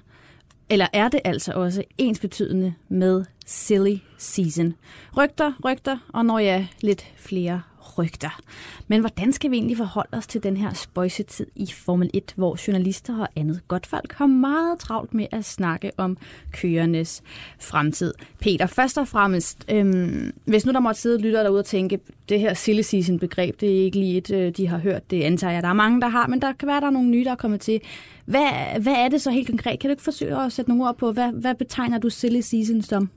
eller 0.70 0.86
er 0.92 1.08
det 1.08 1.20
altså 1.24 1.52
også 1.52 1.82
ens 1.98 2.20
betydende 2.20 2.74
med 2.88 3.24
silly 3.46 3.96
season. 4.18 4.74
Rygter, 5.16 5.52
rygter, 5.64 5.98
og 6.12 6.24
når 6.24 6.38
jeg 6.38 6.68
lidt 6.80 7.06
flere 7.16 7.62
rygter. 7.98 8.40
Men 8.88 9.00
hvordan 9.00 9.32
skal 9.32 9.50
vi 9.50 9.56
egentlig 9.56 9.76
forholde 9.76 10.16
os 10.16 10.26
til 10.26 10.42
den 10.42 10.56
her 10.56 10.72
spøjsetid 10.72 11.46
i 11.56 11.66
Formel 11.72 12.10
1, 12.14 12.32
hvor 12.36 12.58
journalister 12.66 13.20
og 13.20 13.28
andet 13.36 13.60
godt 13.68 13.86
folk 13.86 14.12
har 14.12 14.26
meget 14.26 14.78
travlt 14.78 15.14
med 15.14 15.26
at 15.32 15.44
snakke 15.44 15.90
om 15.96 16.16
køernes 16.52 17.22
fremtid? 17.60 18.14
Peter, 18.40 18.66
først 18.66 18.98
og 18.98 19.08
fremmest, 19.08 19.64
øhm, 19.70 20.32
hvis 20.44 20.66
nu 20.66 20.72
der 20.72 20.80
måtte 20.80 21.00
sidde 21.00 21.18
lytter 21.18 21.42
derude 21.42 21.60
og 21.60 21.64
tænke, 21.66 22.00
det 22.28 22.40
her 22.40 22.54
silly 22.54 22.80
season 22.80 23.18
begreb, 23.18 23.60
det 23.60 23.78
er 23.78 23.84
ikke 23.84 23.98
lige 23.98 24.16
et, 24.16 24.30
øh, 24.30 24.52
de 24.56 24.68
har 24.68 24.78
hørt, 24.78 25.10
det 25.10 25.22
antager 25.22 25.52
jeg, 25.52 25.62
der 25.62 25.68
er 25.68 25.72
mange, 25.72 26.00
der 26.00 26.08
har, 26.08 26.26
men 26.26 26.42
der 26.42 26.52
kan 26.52 26.68
være, 26.68 26.80
der 26.80 26.86
er 26.86 26.90
nogle 26.90 27.08
nye, 27.08 27.24
der 27.24 27.30
er 27.30 27.34
kommet 27.34 27.60
til. 27.60 27.80
Hvad, 28.24 28.80
hvad 28.80 28.94
er 28.94 29.08
det 29.08 29.22
så 29.22 29.30
helt 29.30 29.48
konkret? 29.48 29.78
Kan 29.78 29.88
du 29.88 29.92
ikke 29.92 30.02
forsøge 30.02 30.36
at 30.36 30.52
sætte 30.52 30.70
nogle 30.70 30.88
ord 30.88 30.96
på, 30.96 31.12
hvad, 31.12 31.32
hvad 31.32 31.54
betegner 31.54 31.98
du 31.98 32.10
silly 32.10 32.40
season 32.40 32.82
som? 32.82 33.10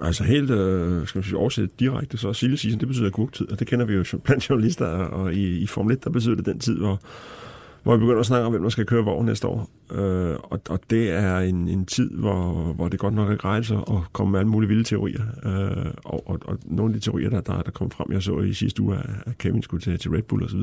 Altså 0.00 0.24
helt, 0.24 0.50
øh, 0.50 1.06
skal 1.06 1.18
man 1.18 1.24
sige, 1.24 1.36
oversætte 1.36 1.74
direkte, 1.80 2.18
så 2.18 2.32
silly 2.32 2.54
season, 2.54 2.80
det 2.80 2.88
betyder 2.88 3.06
agurktid, 3.06 3.52
og 3.52 3.58
det 3.58 3.66
kender 3.66 3.86
vi 3.86 3.94
jo 3.94 4.04
blandt 4.24 4.50
journalister, 4.50 4.86
og 4.86 5.34
i, 5.34 5.58
i 5.58 5.66
Formel 5.66 5.96
1, 5.96 6.04
der 6.04 6.10
betyder 6.10 6.34
det 6.34 6.46
den 6.46 6.58
tid, 6.58 6.78
hvor, 6.78 7.00
hvor 7.82 7.96
vi 7.96 8.00
begynder 8.00 8.20
at 8.20 8.26
snakke 8.26 8.46
om, 8.46 8.52
hvem 8.52 8.62
der 8.62 8.68
skal 8.68 8.86
køre 8.86 9.04
vogn 9.04 9.26
næste 9.26 9.46
år. 9.46 9.70
Øh, 9.92 10.36
og, 10.42 10.60
og 10.68 10.80
det 10.90 11.10
er 11.10 11.38
en, 11.38 11.68
en 11.68 11.86
tid, 11.86 12.10
hvor, 12.10 12.72
hvor 12.72 12.88
det 12.88 13.00
godt 13.00 13.14
nok 13.14 13.30
er 13.30 13.36
grejt 13.36 13.70
at 13.70 14.12
komme 14.12 14.30
med 14.30 14.40
alle 14.40 14.50
mulige 14.50 14.68
vilde 14.68 14.84
teorier. 14.84 15.22
Øh, 15.44 15.92
og, 16.04 16.28
og, 16.30 16.38
og 16.44 16.58
nogle 16.64 16.94
af 16.94 17.00
de 17.00 17.04
teorier, 17.04 17.30
der, 17.30 17.40
der, 17.40 17.62
der 17.62 17.70
kom 17.70 17.90
frem, 17.90 18.12
jeg 18.12 18.22
så 18.22 18.40
i 18.40 18.52
sidste 18.52 18.82
uge, 18.82 18.96
at 19.26 19.38
Kevin 19.38 19.62
skulle 19.62 19.80
til, 19.80 19.98
til 19.98 20.10
Red 20.10 20.22
Bull 20.22 20.44
osv., 20.44 20.60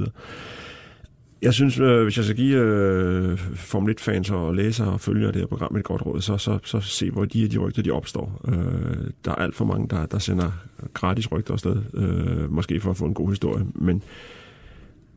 jeg 1.44 1.54
synes, 1.54 1.80
øh, 1.80 2.04
hvis 2.04 2.18
jeg 2.18 2.26
skal 2.26 2.36
give 2.36 2.58
øh, 2.58 3.38
Formel 3.56 3.96
1-fans 4.00 4.30
og 4.30 4.56
læsere 4.56 4.88
og 4.88 5.02
følgere 5.02 5.32
det 5.32 5.42
her 5.42 5.48
program 5.48 5.76
et 5.76 5.84
godt 5.84 6.06
råd, 6.06 6.22
så, 6.22 6.38
så, 6.38 6.60
så 6.64 6.80
se, 6.80 7.12
hvor 7.12 7.26
de, 7.26 7.48
de 7.48 7.58
rygter 7.58 7.82
de 7.82 7.92
opstår. 7.92 8.42
Øh, 8.48 9.08
der 9.26 9.32
er 9.32 9.36
alt 9.36 9.56
for 9.56 9.66
mange, 9.66 9.88
der, 9.88 10.06
der 10.06 10.20
sender 10.20 10.52
gratis 10.94 11.32
rygter 11.32 11.54
afsted, 11.54 11.78
øh, 11.94 12.52
måske 12.52 12.80
for 12.80 12.90
at 12.90 12.98
få 12.98 13.06
en 13.06 13.14
god 13.14 13.30
historie, 13.30 13.66
men 13.76 14.04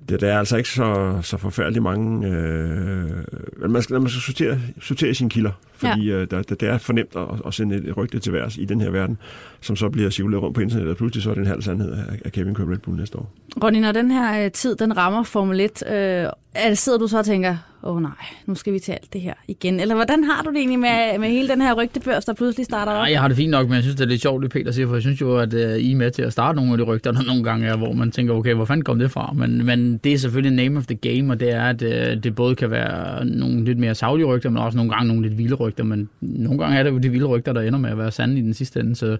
det, 0.09 0.21
der 0.21 0.33
er 0.33 0.39
altså 0.39 0.57
ikke 0.57 0.69
så, 0.69 1.19
så 1.23 1.37
forfærdeligt 1.37 1.83
mange... 1.83 2.29
Øh, 2.29 3.11
man 3.71 3.83
skal, 3.83 4.01
man 4.01 4.09
skal 4.09 4.21
sortere, 4.21 4.59
sortere 4.81 5.15
sine 5.15 5.31
kilder, 5.31 5.51
fordi 5.73 6.05
ja. 6.05 6.15
øh, 6.15 6.31
der, 6.31 6.43
det 6.43 6.63
er 6.63 6.79
fornemt 6.79 7.17
at, 7.17 7.23
at 7.47 7.55
sende 7.55 7.77
et 7.77 7.97
rygte 7.97 8.19
til 8.19 8.33
værs 8.33 8.57
i 8.57 8.65
den 8.65 8.81
her 8.81 8.91
verden, 8.91 9.19
som 9.61 9.77
så 9.77 9.89
bliver 9.89 10.11
cirkuleret 10.11 10.43
rundt 10.43 10.55
på 10.55 10.61
internettet, 10.61 10.91
og 10.91 10.97
pludselig 10.97 11.23
så 11.23 11.31
er 11.31 11.35
det 11.35 11.41
en 11.41 11.47
halv 11.47 11.63
sandhed 11.63 11.93
af, 12.25 12.33
Kevin 12.33 12.55
køber 12.55 12.73
Red 12.73 12.79
Bull 12.79 12.97
næste 12.97 13.19
år. 13.19 13.33
Ronny, 13.63 13.79
når 13.79 13.93
den 13.93 14.11
her 14.11 14.45
øh, 14.45 14.51
tid, 14.51 14.77
den 14.77 14.97
rammer 14.97 15.23
Formel 15.23 15.61
1, 15.61 15.83
øh, 15.91 16.77
sidder 16.77 16.99
du 16.99 17.07
så 17.07 17.19
og 17.19 17.25
tænker, 17.25 17.57
åh 17.87 17.97
oh, 17.97 18.03
nej, 18.03 18.11
nu 18.47 18.55
skal 18.55 18.73
vi 18.73 18.79
til 18.79 18.93
alt 18.93 19.13
det 19.13 19.21
her 19.21 19.35
igen. 19.49 19.81
Eller 19.81 19.95
hvordan 19.95 20.25
har 20.25 20.43
du 20.43 20.51
det 20.51 20.59
egentlig 20.59 20.79
med, 20.79 21.19
med 21.19 21.29
hele 21.29 21.49
den 21.49 21.61
her 21.61 21.75
rygtebørs, 21.75 22.25
der 22.25 22.33
pludselig 22.33 22.67
starter 22.67 22.93
op? 22.93 22.99
Nej, 22.99 23.13
jeg 23.13 23.21
har 23.21 23.29
det 23.29 23.37
fint 23.37 23.51
nok, 23.51 23.69
men 23.69 23.75
jeg 23.75 23.83
synes, 23.83 23.97
det 23.97 24.05
er 24.05 24.09
lidt 24.09 24.23
sjovt, 24.23 24.43
det 24.43 24.51
Peter 24.51 24.73
siger, 24.73 24.87
for 24.87 24.95
jeg 24.95 25.03
synes 25.03 25.21
jo, 25.21 25.37
at 25.37 25.55
øh, 25.55 25.79
I 25.79 25.93
er 25.93 25.97
med 25.97 26.11
til 26.11 26.23
at 26.23 26.33
starte 26.33 26.57
nogle 26.57 26.73
af 26.73 26.79
de 26.79 26.85
rygter, 26.85 27.13
der 27.13 27.23
nogle 27.23 27.45
gange 27.45 27.67
er, 27.67 27.77
hvor 27.77 27.93
man 27.93 28.11
tænker, 28.11 28.35
okay, 28.35 28.55
hvor 28.55 28.65
fanden 28.65 28.85
kom 28.85 28.99
det 28.99 29.11
fra? 29.11 29.33
Men, 29.35 29.67
men 29.67 29.99
det 29.99 30.13
er 30.13 30.19
selvfølgelig 30.19 30.57
name 30.57 30.79
of 30.79 30.87
the 30.87 30.95
game, 30.97 31.33
og 31.33 31.41
det 31.41 31.53
er, 31.53 31.63
at 31.63 31.83
øh, 31.83 32.23
det 32.23 32.35
både 32.35 32.55
kan 32.55 32.71
være 32.71 33.25
nogle 33.25 33.65
lidt 33.65 33.79
mere 33.79 33.95
savlige 33.95 34.27
rygter, 34.27 34.51
men 34.51 34.63
også 34.63 34.77
nogle 34.77 34.93
gange 34.93 35.09
nogle 35.09 35.23
lidt 35.23 35.39
vilde 35.39 35.55
rygter, 35.55 35.85
men 35.85 36.09
nogle 36.21 36.59
gange 36.59 36.79
er 36.79 36.83
det 36.83 36.91
jo 36.91 36.99
de 36.99 37.09
vilde 37.09 37.27
rygter, 37.27 37.53
der 37.53 37.61
ender 37.61 37.79
med 37.79 37.91
at 37.91 37.99
være 37.99 38.11
sande 38.11 38.39
i 38.39 38.43
den 38.43 38.55
sidste 38.55 38.81
ende, 38.81 38.97
så, 38.97 39.17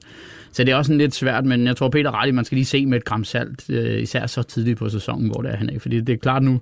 så 0.53 0.65
det 0.65 0.73
er 0.73 0.77
også 0.77 0.93
en 0.93 0.99
lidt 0.99 1.15
svært, 1.15 1.45
men 1.45 1.67
jeg 1.67 1.77
tror, 1.77 1.89
Peter 1.89 2.23
ret 2.23 2.29
i, 2.29 2.31
man 2.31 2.45
skal 2.45 2.57
lige 2.57 2.65
se 2.65 2.87
med 2.87 2.99
et 2.99 3.05
gram 3.05 3.25
salt, 3.25 3.71
øh, 3.71 4.03
især 4.03 4.27
så 4.27 4.43
tidligt 4.43 4.79
på 4.79 4.89
sæsonen, 4.89 5.31
hvor 5.31 5.43
det 5.43 5.53
er 5.53 5.57
han 5.57 5.71
er, 5.71 5.79
fordi 5.79 6.01
det 6.01 6.13
er 6.13 6.17
klart 6.17 6.43
nu, 6.43 6.61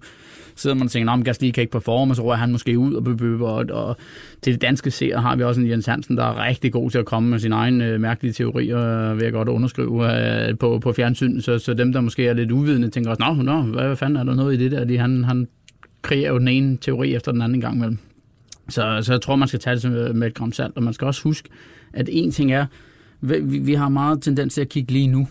sidder 0.56 0.76
man 0.76 0.84
og 0.84 0.90
tænker, 0.90 1.12
om 1.12 1.24
Gasly 1.24 1.50
kan 1.50 1.60
ikke 1.60 1.72
performe, 1.72 1.93
så 2.14 2.22
rører 2.22 2.36
han 2.36 2.52
måske 2.52 2.78
ud 2.78 2.94
og 2.94 3.04
bebøber. 3.04 3.48
Og, 3.48 3.64
og 3.70 3.96
til 4.42 4.52
det 4.52 4.62
danske 4.62 4.90
seer 4.90 5.20
har 5.20 5.36
vi 5.36 5.42
også 5.42 5.60
en 5.60 5.70
Jens 5.70 5.86
Hansen, 5.86 6.16
der 6.16 6.24
er 6.24 6.48
rigtig 6.48 6.72
god 6.72 6.90
til 6.90 6.98
at 6.98 7.04
komme 7.04 7.30
med 7.30 7.38
sin 7.38 7.52
egen 7.52 7.80
øh, 7.80 8.00
mærkelige 8.00 8.32
teorier, 8.32 9.10
øh, 9.10 9.16
vil 9.16 9.24
jeg 9.24 9.32
godt 9.32 9.48
underskrive 9.48 10.48
øh, 10.48 10.58
på, 10.58 10.78
på 10.78 10.92
fjernsyn. 10.92 11.40
Så, 11.40 11.58
så 11.58 11.74
dem, 11.74 11.92
der 11.92 12.00
måske 12.00 12.26
er 12.26 12.32
lidt 12.32 12.50
uvidende, 12.50 12.88
tænker 12.88 13.10
også, 13.10 13.22
nå, 13.22 13.42
nå 13.42 13.62
hvad, 13.62 13.86
hvad 13.86 13.96
fanden 13.96 14.16
er 14.16 14.24
der 14.24 14.34
noget 14.34 14.54
i 14.54 14.56
det 14.64 14.70
der? 14.72 14.84
De, 14.84 14.98
han, 14.98 15.24
han 15.24 15.48
kreerer 16.02 16.32
jo 16.32 16.38
den 16.38 16.48
ene 16.48 16.76
teori 16.76 17.14
efter 17.14 17.32
den 17.32 17.42
anden 17.42 17.60
gang 17.60 17.76
imellem. 17.76 17.98
Så, 18.68 18.98
så 19.02 19.12
jeg 19.12 19.20
tror, 19.20 19.36
man 19.36 19.48
skal 19.48 19.60
tage 19.60 19.76
det 19.76 20.16
med 20.16 20.26
et 20.26 20.34
gram 20.34 20.52
salt, 20.52 20.76
og 20.76 20.82
man 20.82 20.92
skal 20.92 21.06
også 21.06 21.22
huske, 21.22 21.48
at 21.92 22.08
en 22.12 22.30
ting 22.30 22.52
er, 22.52 22.66
vi, 23.20 23.58
vi 23.58 23.74
har 23.74 23.88
meget 23.88 24.22
tendens 24.22 24.54
til 24.54 24.60
at 24.60 24.68
kigge 24.68 24.92
lige 24.92 25.06
nu, 25.06 25.28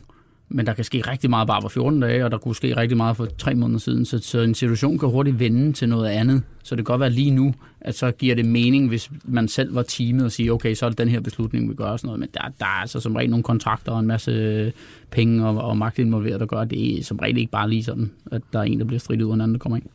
men 0.53 0.65
der 0.65 0.73
kan 0.73 0.83
ske 0.83 1.01
rigtig 1.01 1.29
meget 1.29 1.47
bare 1.47 1.61
for 1.61 1.69
14 1.69 1.99
dage, 1.99 2.25
og 2.25 2.31
der 2.31 2.37
kunne 2.37 2.55
ske 2.55 2.77
rigtig 2.77 2.97
meget 2.97 3.17
for 3.17 3.25
tre 3.37 3.55
måneder 3.55 3.79
siden, 3.79 4.05
så, 4.05 4.19
så 4.19 4.39
en 4.39 4.55
situation 4.55 4.99
kan 4.99 5.09
hurtigt 5.09 5.39
vende 5.39 5.73
til 5.73 5.89
noget 5.89 6.09
andet. 6.09 6.43
Så 6.63 6.75
det 6.75 6.85
kan 6.85 6.91
godt 6.93 6.99
være 6.99 7.09
lige 7.09 7.31
nu, 7.31 7.53
at 7.81 7.95
så 7.95 8.11
giver 8.11 8.35
det 8.35 8.45
mening, 8.45 8.87
hvis 8.87 9.11
man 9.25 9.47
selv 9.47 9.75
var 9.75 9.81
teamet 9.81 10.25
og 10.25 10.31
siger, 10.31 10.51
okay, 10.51 10.73
så 10.73 10.85
er 10.85 10.89
det 10.89 10.97
den 10.97 11.09
her 11.09 11.19
beslutning, 11.19 11.69
vi 11.69 11.75
gør 11.75 11.97
sådan 11.97 12.07
noget. 12.07 12.19
Men 12.19 12.29
der, 12.33 12.41
der 12.59 12.65
er 12.65 12.81
altså 12.81 12.99
som 12.99 13.15
regel 13.15 13.29
nogle 13.29 13.43
kontrakter 13.43 13.91
og 13.91 13.99
en 13.99 14.07
masse 14.07 14.73
penge 15.11 15.47
og, 15.47 15.57
og 15.57 15.77
magt 15.77 15.99
involveret, 15.99 16.39
der 16.39 16.45
gør, 16.45 16.57
at 16.57 16.69
det 16.69 16.99
er 16.99 17.03
som 17.03 17.17
regel 17.17 17.37
ikke 17.37 17.51
bare 17.51 17.69
lige 17.69 17.83
sådan, 17.83 18.11
at 18.31 18.41
der 18.53 18.59
er 18.59 18.63
en, 18.63 18.79
der 18.79 18.85
bliver 18.85 18.99
stridt 18.99 19.21
ud, 19.21 19.27
og 19.27 19.33
en 19.33 19.41
anden, 19.41 19.55
der 19.55 19.59
kommer 19.59 19.77
ind. 19.77 19.85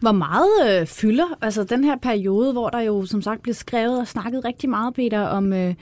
Hvor 0.00 0.12
meget 0.12 0.80
øh, 0.80 0.86
fylder 0.86 1.38
altså 1.42 1.64
den 1.64 1.84
her 1.84 1.96
periode, 1.96 2.52
hvor 2.52 2.68
der 2.68 2.80
jo 2.80 3.06
som 3.06 3.22
sagt 3.22 3.42
bliver 3.42 3.54
skrevet 3.54 4.00
og 4.00 4.08
snakket 4.08 4.44
rigtig 4.44 4.70
meget, 4.70 4.94
Peter, 4.94 5.20
om, 5.20 5.52
øh, 5.52 5.74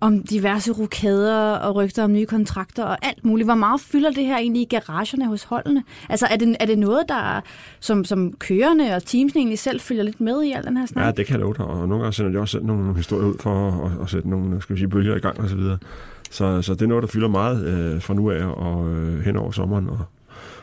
om 0.00 0.22
diverse 0.22 0.72
rokader 0.72 1.56
og 1.56 1.74
rygter 1.76 2.04
om 2.04 2.12
nye 2.12 2.26
kontrakter 2.26 2.84
og 2.84 2.98
alt 3.02 3.24
muligt. 3.24 3.46
Hvor 3.46 3.54
meget 3.54 3.80
fylder 3.80 4.10
det 4.10 4.24
her 4.24 4.38
egentlig 4.38 4.62
i 4.62 4.64
garagerne 4.64 5.26
hos 5.26 5.44
holdene? 5.44 5.84
Altså 6.08 6.26
er 6.26 6.36
det, 6.36 6.56
er 6.60 6.66
det 6.66 6.78
noget, 6.78 7.04
der 7.08 7.40
som, 7.80 8.04
som 8.04 8.32
kørende 8.32 8.94
og 8.94 9.04
teamsene 9.04 9.40
egentlig 9.40 9.58
selv 9.58 9.80
følger 9.80 10.02
lidt 10.02 10.20
med 10.20 10.42
i 10.42 10.52
al 10.52 10.64
den 10.64 10.76
her 10.76 10.86
snak? 10.86 11.04
Ja, 11.04 11.10
det 11.10 11.26
kan 11.26 11.32
jeg 11.32 11.40
love 11.40 11.54
dig, 11.54 11.66
og 11.66 11.88
nogle 11.88 12.02
gange 12.02 12.12
sender 12.12 12.32
de 12.32 12.38
også 12.38 12.52
selv 12.52 12.64
nogle, 12.64 12.82
nogle 12.82 12.96
historier 12.96 13.26
ud 13.26 13.34
for 13.40 13.84
at, 13.86 14.02
at 14.02 14.10
sætte 14.10 14.30
nogle 14.30 14.62
skal 14.62 14.74
vi 14.74 14.80
sige, 14.80 14.88
bølger 14.88 15.16
i 15.16 15.20
gang 15.20 15.40
osv. 15.40 15.60
Så, 15.60 15.76
så, 16.30 16.62
så 16.62 16.74
det 16.74 16.82
er 16.82 16.86
noget, 16.86 17.02
der 17.02 17.08
fylder 17.08 17.28
meget 17.28 17.66
øh, 17.66 18.02
fra 18.02 18.14
nu 18.14 18.30
af 18.30 18.44
og 18.44 18.88
øh, 18.88 19.24
hen 19.24 19.36
over 19.36 19.50
sommeren 19.50 19.88
og, 19.88 20.00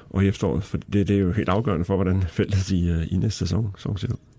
og 0.10 0.24
i 0.24 0.28
efteråret, 0.28 0.64
for 0.64 0.78
det, 0.78 1.08
det 1.08 1.16
er 1.16 1.20
jo 1.20 1.32
helt 1.32 1.50
afgørende 1.50 1.86
for, 1.86 1.96
hvordan 1.96 2.22
feltet 2.22 2.72
i, 2.72 2.90
øh, 2.90 3.14
i 3.14 3.18
næste 3.18 3.40
sæson, 3.40 3.72
sæson 3.78 3.98
ser 3.98 4.08
ud. 4.08 4.33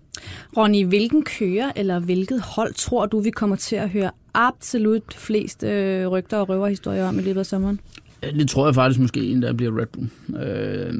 Ronny, 0.57 0.85
hvilken 0.85 1.23
kører 1.23 1.71
eller 1.75 1.99
hvilket 1.99 2.41
hold 2.41 2.73
tror 2.73 3.05
du, 3.05 3.19
vi 3.19 3.29
kommer 3.29 3.55
til 3.55 3.75
at 3.75 3.89
høre 3.89 4.11
absolut 4.33 5.13
flest 5.13 5.63
øh, 5.63 6.07
rygter 6.07 6.37
og 6.37 6.49
røverhistorier 6.49 7.07
om 7.07 7.19
i 7.19 7.21
løbet 7.21 7.39
af 7.39 7.45
sommeren? 7.45 7.79
Det 8.23 8.49
tror 8.49 8.67
jeg 8.67 8.75
faktisk 8.75 8.99
måske 8.99 9.23
en, 9.23 9.41
der 9.41 9.53
bliver 9.53 9.79
Red 9.79 9.85
Bull. 9.85 10.09
Øh, 10.43 10.93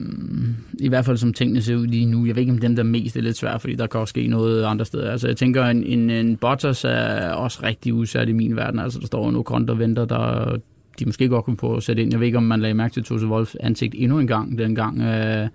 I 0.79 0.89
hvert 0.89 1.05
fald 1.05 1.17
som 1.17 1.33
tingene 1.33 1.61
ser 1.61 1.75
ud 1.75 1.87
lige 1.87 2.05
nu. 2.05 2.25
Jeg 2.25 2.35
ved 2.35 2.41
ikke, 2.41 2.53
om 2.53 2.59
dem 2.59 2.75
der 2.75 2.83
mest 2.83 3.17
er 3.17 3.21
lidt 3.21 3.37
svært, 3.37 3.61
fordi 3.61 3.75
der 3.75 3.87
kan 3.87 3.99
også 3.99 4.09
ske 4.09 4.27
noget 4.27 4.63
andre 4.63 4.85
steder. 4.85 5.11
Altså 5.11 5.27
jeg 5.27 5.37
tænker, 5.37 5.65
en, 5.65 5.83
en, 5.83 6.09
en 6.09 6.37
Bottas 6.37 6.83
er 6.83 7.29
også 7.29 7.59
rigtig 7.63 7.93
udsat 7.93 8.29
i 8.29 8.31
min 8.31 8.55
verden. 8.55 8.79
Altså 8.79 8.99
der 8.99 9.05
står 9.05 9.29
en 9.29 9.35
Ocon, 9.35 9.67
der 9.67 9.73
venter, 9.73 10.05
der 10.05 10.55
de 10.99 11.05
måske 11.05 11.27
godt 11.29 11.45
kunne 11.45 11.57
på 11.57 11.75
at 11.75 11.83
sætte 11.83 12.01
ind. 12.01 12.11
Jeg 12.11 12.19
ved 12.19 12.27
ikke, 12.27 12.37
om 12.37 12.43
man 12.43 12.61
lagde 12.61 12.73
mærke 12.73 12.93
til 12.93 13.03
Tosse 13.03 13.27
Wolf 13.27 13.55
ansigt 13.59 13.95
endnu 13.97 14.19
en 14.19 14.27
gang, 14.27 14.57
dengang... 14.57 15.01
øh, 15.01 15.47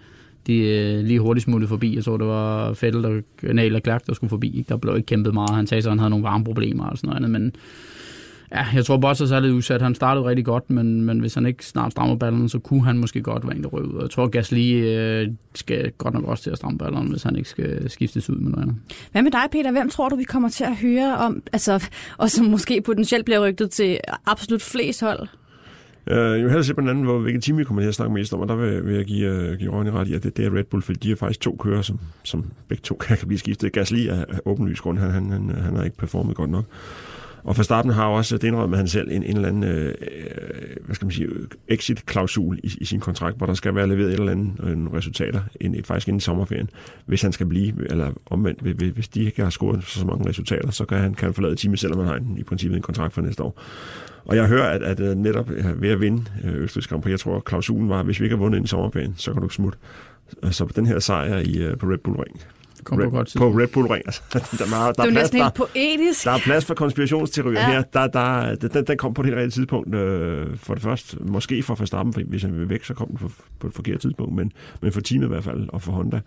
de 0.46 0.58
øh, 0.58 1.04
lige 1.04 1.20
hurtigt 1.20 1.44
smuttede 1.44 1.68
forbi. 1.68 1.96
Jeg 1.96 2.04
tror, 2.04 2.16
det 2.16 2.26
var 2.26 2.72
Fettel, 2.72 3.02
der, 3.02 3.20
nej, 3.52 3.64
eller 3.64 3.80
Clark, 3.80 4.06
der 4.06 4.14
skulle 4.14 4.30
forbi. 4.30 4.58
Ikke? 4.58 4.68
Der 4.68 4.76
blev 4.76 4.96
ikke 4.96 5.06
kæmpet 5.06 5.34
meget. 5.34 5.56
Han 5.56 5.66
sagde 5.66 5.82
så, 5.82 5.88
at 5.88 5.92
han 5.92 5.98
havde 5.98 6.10
nogle 6.10 6.24
varme 6.24 6.44
problemer 6.44 6.84
og 6.84 6.98
sådan 6.98 7.08
noget 7.08 7.16
andet, 7.16 7.30
men 7.30 7.52
Ja, 8.54 8.66
jeg 8.74 8.84
tror 8.84 8.96
Bottas 8.96 9.30
er 9.30 9.40
lidt 9.40 9.52
udsat. 9.52 9.82
Han 9.82 9.94
startede 9.94 10.24
rigtig 10.26 10.44
godt, 10.44 10.70
men, 10.70 11.04
men 11.04 11.20
hvis 11.20 11.34
han 11.34 11.46
ikke 11.46 11.66
snart 11.66 11.92
strammer 11.92 12.16
ballerne, 12.16 12.48
så 12.48 12.58
kunne 12.58 12.84
han 12.84 12.98
måske 12.98 13.22
godt 13.22 13.46
være 13.46 13.56
en, 13.56 13.62
der 13.62 13.68
røg 13.68 13.84
ud. 13.84 14.02
Jeg 14.02 14.10
tror, 14.10 14.26
Gasly 14.26 14.82
øh, 14.84 15.28
skal 15.54 15.92
godt 15.98 16.14
nok 16.14 16.24
også 16.24 16.42
til 16.42 16.50
at 16.50 16.56
stramme 16.56 16.78
ballerne, 16.78 17.10
hvis 17.10 17.22
han 17.22 17.36
ikke 17.36 17.48
skal 17.48 17.90
skiftes 17.90 18.30
ud 18.30 18.36
med 18.36 18.50
noget 18.50 18.62
andet. 18.62 18.76
Hvad 19.12 19.22
med 19.22 19.30
dig, 19.30 19.42
Peter? 19.52 19.72
Hvem 19.72 19.90
tror 19.90 20.08
du, 20.08 20.16
vi 20.16 20.24
kommer 20.24 20.48
til 20.48 20.64
at 20.64 20.76
høre 20.76 21.16
om, 21.16 21.42
altså, 21.52 21.84
og 22.18 22.30
som 22.30 22.46
måske 22.46 22.80
potentielt 22.80 23.24
bliver 23.24 23.48
rygtet 23.48 23.70
til 23.70 23.98
absolut 24.26 24.62
flest 24.62 25.00
hold? 25.00 25.28
Øh, 26.06 26.16
jeg 26.16 26.32
vil 26.32 26.40
hellere 26.40 26.64
se 26.64 26.74
på 26.74 26.80
den 26.80 26.88
anden, 26.88 27.04
hvor, 27.04 27.18
hvilken 27.18 27.40
time 27.40 27.58
vi 27.58 27.64
kommer 27.64 27.82
til 27.82 27.88
at 27.88 27.94
snakke 27.94 28.14
mest 28.14 28.34
om, 28.34 28.40
og 28.40 28.48
der 28.48 28.54
vil, 28.54 28.86
vil 28.86 28.94
jeg 28.94 29.04
give, 29.04 29.50
uh, 29.52 29.58
give 29.58 29.72
Ronny 29.72 29.90
ret 29.90 30.08
i, 30.08 30.14
at 30.14 30.22
det, 30.22 30.36
det 30.36 30.46
er 30.46 30.54
Red 30.54 30.64
Bull, 30.64 30.82
fordi 30.82 30.98
de 30.98 31.12
er 31.12 31.16
faktisk 31.16 31.40
to 31.40 31.56
kører, 31.60 31.82
som, 31.82 32.00
som 32.22 32.44
begge 32.68 32.82
to 32.82 32.94
kan, 32.94 33.16
kan 33.18 33.28
blive 33.28 33.38
skiftet. 33.38 33.72
Gasly 33.72 34.06
er, 34.08 34.24
åbenlyst 34.44 34.82
grund, 34.82 34.98
han, 34.98 35.10
han, 35.10 35.30
han, 35.30 35.50
han 35.50 35.76
har 35.76 35.84
ikke 35.84 35.96
performet 35.96 36.36
godt 36.36 36.50
nok. 36.50 36.64
Og 37.44 37.56
Verstappen 37.56 37.94
har 37.94 38.04
også, 38.04 38.36
det 38.36 38.48
indrømmet 38.48 38.78
han 38.78 38.88
selv, 38.88 39.10
en, 39.10 39.22
en 39.22 39.36
eller 39.36 39.48
anden 39.48 39.64
øh, 39.64 39.86
øh, 39.86 40.76
hvad 40.84 40.94
skal 40.94 41.06
man 41.06 41.12
sige, 41.12 41.28
exit-klausul 41.68 42.58
i, 42.62 42.76
i 42.80 42.84
sin 42.84 43.00
kontrakt, 43.00 43.36
hvor 43.36 43.46
der 43.46 43.54
skal 43.54 43.74
være 43.74 43.88
leveret 43.88 44.08
et 44.08 44.18
eller 44.18 44.32
andet 44.32 44.52
øh, 44.62 44.92
resultater, 44.92 45.40
ind, 45.60 45.84
faktisk 45.84 46.08
inden 46.08 46.20
sommerferien, 46.20 46.70
hvis 47.06 47.22
han 47.22 47.32
skal 47.32 47.46
blive, 47.46 47.90
eller 47.90 48.12
omvendt, 48.26 48.60
hvis 48.78 49.08
de 49.08 49.24
ikke 49.24 49.42
har 49.42 49.50
scoret 49.50 49.84
så 49.84 50.06
mange 50.06 50.28
resultater, 50.28 50.70
så 50.70 50.84
kan 50.84 50.98
han, 50.98 51.14
kan 51.14 51.26
han 51.26 51.34
forlade 51.34 51.56
teamet, 51.56 51.78
selvom 51.78 51.98
han 51.98 52.08
har 52.08 52.16
en, 52.16 52.38
i 52.38 52.42
princippet 52.42 52.76
en 52.76 52.82
kontrakt 52.82 53.14
for 53.14 53.22
næste 53.22 53.42
år. 53.42 53.62
Og 54.24 54.36
jeg 54.36 54.46
hører, 54.46 54.68
at, 54.70 54.82
at 54.82 55.00
øh, 55.00 55.16
netop 55.16 55.50
ved 55.76 55.88
at 55.88 56.00
vinde 56.00 56.24
øh, 56.44 56.62
Østrig 56.62 56.84
Grand 56.84 57.02
Prix, 57.02 57.10
jeg 57.10 57.20
tror, 57.20 57.40
klausulen 57.40 57.88
var, 57.88 57.98
at 57.98 58.04
hvis 58.04 58.20
vi 58.20 58.24
ikke 58.24 58.36
har 58.36 58.42
vundet 58.42 58.56
inden 58.58 58.66
sommerferien, 58.68 59.14
så 59.16 59.32
kan 59.32 59.42
du 59.42 59.48
smutte. 59.48 59.78
Så 60.50 60.64
den 60.76 60.86
her 60.86 60.98
sejr 60.98 61.38
i, 61.38 61.74
på 61.80 61.86
Red 61.86 61.98
Bull 61.98 62.16
Ring, 62.16 62.40
Kom 62.84 62.98
på 62.98 63.10
godt 63.10 63.36
Red, 63.36 63.40
på 63.40 63.48
Red 63.58 63.66
Bull 63.66 63.86
Ring. 63.86 64.02
Altså, 64.06 64.22
der, 64.32 64.64
er, 64.64 64.84
der, 64.84 64.92
Det 64.92 64.98
er 64.98 65.04
plads, 65.04 65.14
næsten 65.14 65.40
der, 65.40 65.50
poetisk. 65.50 66.24
der 66.24 66.30
er 66.30 66.38
plads 66.38 66.64
for 66.64 66.74
konspirationsteorier 66.74 67.60
Ja. 67.60 67.70
her. 67.70 67.82
Der, 67.82 68.06
der, 68.06 68.54
der, 68.54 68.68
den, 68.68 68.86
den 68.86 68.96
kom 68.98 69.14
på 69.14 69.22
det 69.22 69.26
helt 69.28 69.36
rigtige 69.38 69.50
tidspunkt. 69.60 69.94
Øh, 69.94 70.56
for 70.56 70.74
det 70.74 70.82
første, 70.82 71.16
måske 71.20 71.62
for 71.62 71.74
Verstappen, 71.74 72.12
fordi 72.12 72.26
hvis 72.28 72.42
han 72.42 72.56
vil 72.58 72.68
væk, 72.68 72.84
så 72.84 72.94
kom 72.94 73.08
den 73.08 73.18
for, 73.18 73.30
på 73.60 73.66
et 73.66 73.72
forkert 73.74 74.00
tidspunkt. 74.00 74.34
Men, 74.34 74.52
men 74.82 74.92
for 74.92 75.00
teamet 75.00 75.26
i 75.26 75.28
hvert 75.28 75.44
fald, 75.44 75.68
og 75.68 75.82
for 75.82 75.92
Honda, 75.92 76.20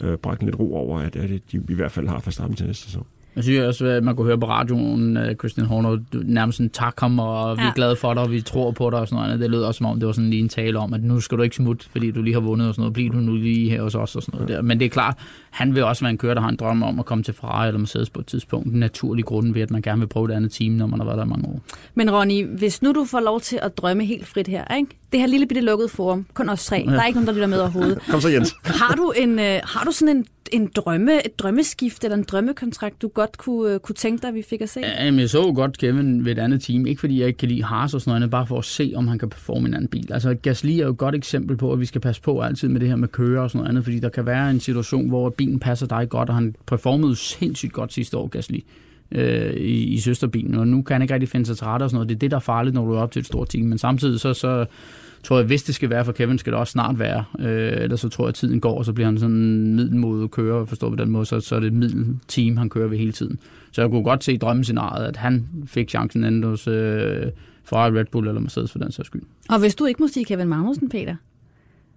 øh, 0.00 0.16
bragte 0.18 0.44
lidt 0.44 0.58
ro 0.58 0.74
over, 0.74 0.98
at, 1.00 1.16
at 1.16 1.30
de 1.52 1.62
i 1.68 1.74
hvert 1.74 1.92
fald 1.92 2.08
har 2.08 2.20
Verstappen 2.24 2.56
til 2.56 2.66
næste 2.66 2.84
sæson. 2.84 3.06
Jeg 3.36 3.44
synes 3.44 3.60
også, 3.60 3.86
at 3.86 4.04
man 4.04 4.16
kunne 4.16 4.26
høre 4.26 4.38
på 4.38 4.48
radioen, 4.48 5.16
uh, 5.16 5.22
Christian 5.38 5.66
Horner 5.66 5.98
nærmest 6.24 6.56
sådan, 6.56 6.70
tak 6.70 7.00
ham, 7.00 7.18
og 7.18 7.56
vi 7.56 7.62
er 7.62 7.66
Ja. 7.66 7.72
glade 7.74 7.96
for 7.96 8.14
dig, 8.14 8.22
og 8.22 8.30
vi 8.30 8.40
tror 8.40 8.70
på 8.70 8.90
dig 8.90 8.98
og 8.98 9.08
sådan 9.08 9.24
noget. 9.24 9.40
Det 9.40 9.50
lød 9.50 9.62
også 9.62 9.78
som 9.78 9.86
om, 9.86 9.98
det 10.00 10.06
var 10.06 10.12
sådan 10.12 10.30
lige 10.30 10.42
en 10.42 10.48
tale 10.48 10.78
om, 10.78 10.94
at 10.94 11.02
nu 11.02 11.20
skal 11.20 11.38
du 11.38 11.42
ikke 11.42 11.56
smutte, 11.56 11.86
fordi 11.90 12.10
du 12.10 12.22
lige 12.22 12.34
har 12.34 12.40
vundet 12.40 12.68
og 12.68 12.74
sådan 12.74 12.82
noget. 12.82 12.94
Bliv 12.94 13.12
du 13.12 13.16
nu 13.18 13.34
lige 13.34 13.70
her 13.70 13.82
hos 13.82 13.94
os 13.94 14.16
og 14.16 14.22
sådan 14.22 14.38
noget 14.40 14.48
der. 14.56 14.62
Men 14.62 14.78
det 14.78 14.84
er 14.84 14.90
klart, 14.90 15.18
han 15.50 15.74
vil 15.74 15.84
også 15.84 16.04
være 16.04 16.10
en 16.10 16.18
kører, 16.18 16.34
der 16.34 16.40
har 16.40 16.48
en 16.48 16.56
drøm 16.56 16.82
om 16.82 16.98
at 16.98 17.04
komme 17.06 17.24
til 17.24 17.34
Ferrari 17.34 17.66
eller 17.68 17.78
Mercedes 17.78 18.10
på 18.10 18.20
et 18.20 18.26
tidspunkt. 18.26 18.66
En 18.72 18.80
naturlig 18.80 19.24
grund 19.24 19.52
ved, 19.54 19.62
at 19.62 19.70
man 19.70 19.82
gerne 19.82 19.98
vil 20.00 20.06
prøve 20.06 20.32
et 20.32 20.36
andet 20.36 20.52
team, 20.52 20.72
når 20.72 20.86
man 20.86 21.00
har 21.00 21.06
været 21.06 21.18
der 21.18 21.24
mange 21.24 21.48
år. 21.48 21.60
Men 21.94 22.10
Ronny, 22.10 22.46
hvis 22.58 22.82
nu 22.82 22.92
du 22.92 23.04
får 23.04 23.20
lov 23.20 23.40
til 23.40 23.58
at 23.62 23.78
drømme 23.78 24.04
helt 24.04 24.26
frit 24.26 24.46
her, 24.48 24.74
ikke? 24.76 24.99
Det 25.12 25.20
her 25.20 25.26
lille 25.26 25.46
bitte 25.46 25.60
lukkede 25.60 25.88
forum, 25.88 26.26
kun 26.34 26.48
os 26.48 26.64
tre, 26.64 26.84
der 26.86 27.00
er 27.00 27.06
ikke 27.06 27.16
nogen, 27.16 27.26
der 27.26 27.32
lytter 27.32 27.46
med 27.46 27.60
overhovedet. 27.60 27.98
Kom 28.10 28.20
så, 28.20 28.28
Jens. 28.28 28.56
Har 28.64 28.94
du, 28.94 29.12
en, 29.16 29.38
øh, 29.38 29.60
har 29.64 29.84
du 29.84 29.92
sådan 29.92 30.16
en, 30.16 30.26
en 30.52 30.70
drømme, 30.76 31.26
et 31.26 31.38
drømmeskift 31.38 32.04
eller 32.04 32.16
en 32.16 32.22
drømmekontrakt, 32.22 33.02
du 33.02 33.08
godt 33.08 33.38
kunne, 33.38 33.74
øh, 33.74 33.80
kunne 33.80 33.94
tænke 33.94 34.22
dig, 34.22 34.28
at 34.28 34.34
vi 34.34 34.42
fik 34.42 34.60
at 34.60 34.68
se? 34.68 34.80
Jamen, 34.80 35.20
jeg 35.20 35.30
så 35.30 35.52
godt 35.52 35.78
Kevin 35.78 36.24
ved 36.24 36.32
et 36.32 36.38
andet 36.38 36.62
team. 36.62 36.86
Ikke 36.86 37.00
fordi 37.00 37.20
jeg 37.20 37.26
ikke 37.26 37.38
kan 37.38 37.48
lide 37.48 37.64
Haas 37.64 37.94
og 37.94 38.00
sådan 38.00 38.20
noget, 38.20 38.30
bare 38.30 38.46
for 38.46 38.58
at 38.58 38.64
se, 38.64 38.92
om 38.96 39.08
han 39.08 39.18
kan 39.18 39.28
performe 39.28 39.68
en 39.68 39.74
anden 39.74 39.88
bil. 39.88 40.12
Altså, 40.12 40.34
Gasly 40.34 40.70
er 40.70 40.84
jo 40.84 40.90
et 40.90 40.98
godt 40.98 41.14
eksempel 41.14 41.56
på, 41.56 41.72
at 41.72 41.80
vi 41.80 41.86
skal 41.86 42.00
passe 42.00 42.22
på 42.22 42.40
altid 42.40 42.68
med 42.68 42.80
det 42.80 42.88
her 42.88 42.96
med 42.96 43.08
kører 43.08 43.42
og 43.42 43.50
sådan 43.50 43.58
noget 43.58 43.68
andet, 43.68 43.84
fordi 43.84 43.98
der 43.98 44.08
kan 44.08 44.26
være 44.26 44.50
en 44.50 44.60
situation, 44.60 45.08
hvor 45.08 45.30
bilen 45.30 45.58
passer 45.58 45.86
dig 45.86 46.08
godt, 46.08 46.28
og 46.28 46.34
han 46.34 46.54
performede 46.66 47.16
sindssygt 47.16 47.72
godt 47.72 47.92
sidste 47.92 48.16
år, 48.16 48.26
Gasly 48.26 48.58
øh, 49.12 49.54
i, 49.54 49.84
i 49.84 49.98
søsterbilen, 49.98 50.54
og 50.54 50.68
nu 50.68 50.82
kan 50.82 50.94
han 50.94 51.02
ikke 51.02 51.14
rigtig 51.14 51.28
finde 51.28 51.46
sig 51.46 51.56
til 51.56 51.66
rette 51.66 51.84
og 51.84 51.90
sådan 51.90 51.96
noget. 51.96 52.08
Det 52.08 52.14
er 52.14 52.18
det, 52.18 52.30
der 52.30 52.36
er 52.36 52.40
farligt, 52.40 52.74
når 52.74 52.84
du 52.84 52.92
er 52.92 53.00
op 53.00 53.12
til 53.12 53.20
et 53.20 53.26
stort 53.26 53.48
team. 53.48 53.66
Men 53.66 53.78
samtidig 53.78 54.20
så, 54.20 54.34
så 54.34 54.66
tror 55.22 55.36
jeg, 55.36 55.46
hvis 55.46 55.62
det 55.62 55.74
skal 55.74 55.90
være 55.90 56.04
for 56.04 56.12
Kevin, 56.12 56.38
skal 56.38 56.52
det 56.52 56.60
også 56.60 56.70
snart 56.70 56.98
være. 56.98 57.24
Øh, 57.38 57.72
ellers 57.82 58.00
så 58.00 58.08
tror 58.08 58.24
jeg, 58.24 58.28
at 58.28 58.34
tiden 58.34 58.60
går, 58.60 58.78
og 58.78 58.84
så 58.84 58.92
bliver 58.92 59.06
han 59.06 59.18
sådan 59.18 59.36
en 59.36 59.74
middelmodig 59.74 60.30
kører, 60.30 60.64
forstår 60.64 60.90
på 60.90 60.96
den 60.96 61.10
måde, 61.10 61.26
så, 61.26 61.40
så 61.40 61.56
er 61.56 61.60
det 61.60 61.66
et 61.66 61.72
middelteam, 61.72 62.56
han 62.56 62.68
kører 62.68 62.88
ved 62.88 62.98
hele 62.98 63.12
tiden. 63.12 63.38
Så 63.72 63.82
jeg 63.82 63.90
kunne 63.90 64.04
godt 64.04 64.24
se 64.24 64.36
drømmescenariet, 64.36 65.06
at 65.06 65.16
han 65.16 65.46
fik 65.66 65.90
chancen 65.90 66.24
enten 66.24 66.44
hos 66.44 66.68
øh, 66.68 67.26
Ferrari, 67.64 67.98
Red 67.98 68.04
Bull 68.04 68.28
eller 68.28 68.40
Mercedes 68.40 68.72
for 68.72 68.78
den 68.78 68.92
sags 68.92 69.06
skyld. 69.06 69.22
Og 69.48 69.58
hvis 69.58 69.74
du 69.74 69.84
ikke 69.84 70.02
må 70.02 70.08
sige 70.08 70.24
Kevin 70.24 70.48
Magnussen, 70.48 70.88
Peter, 70.88 71.16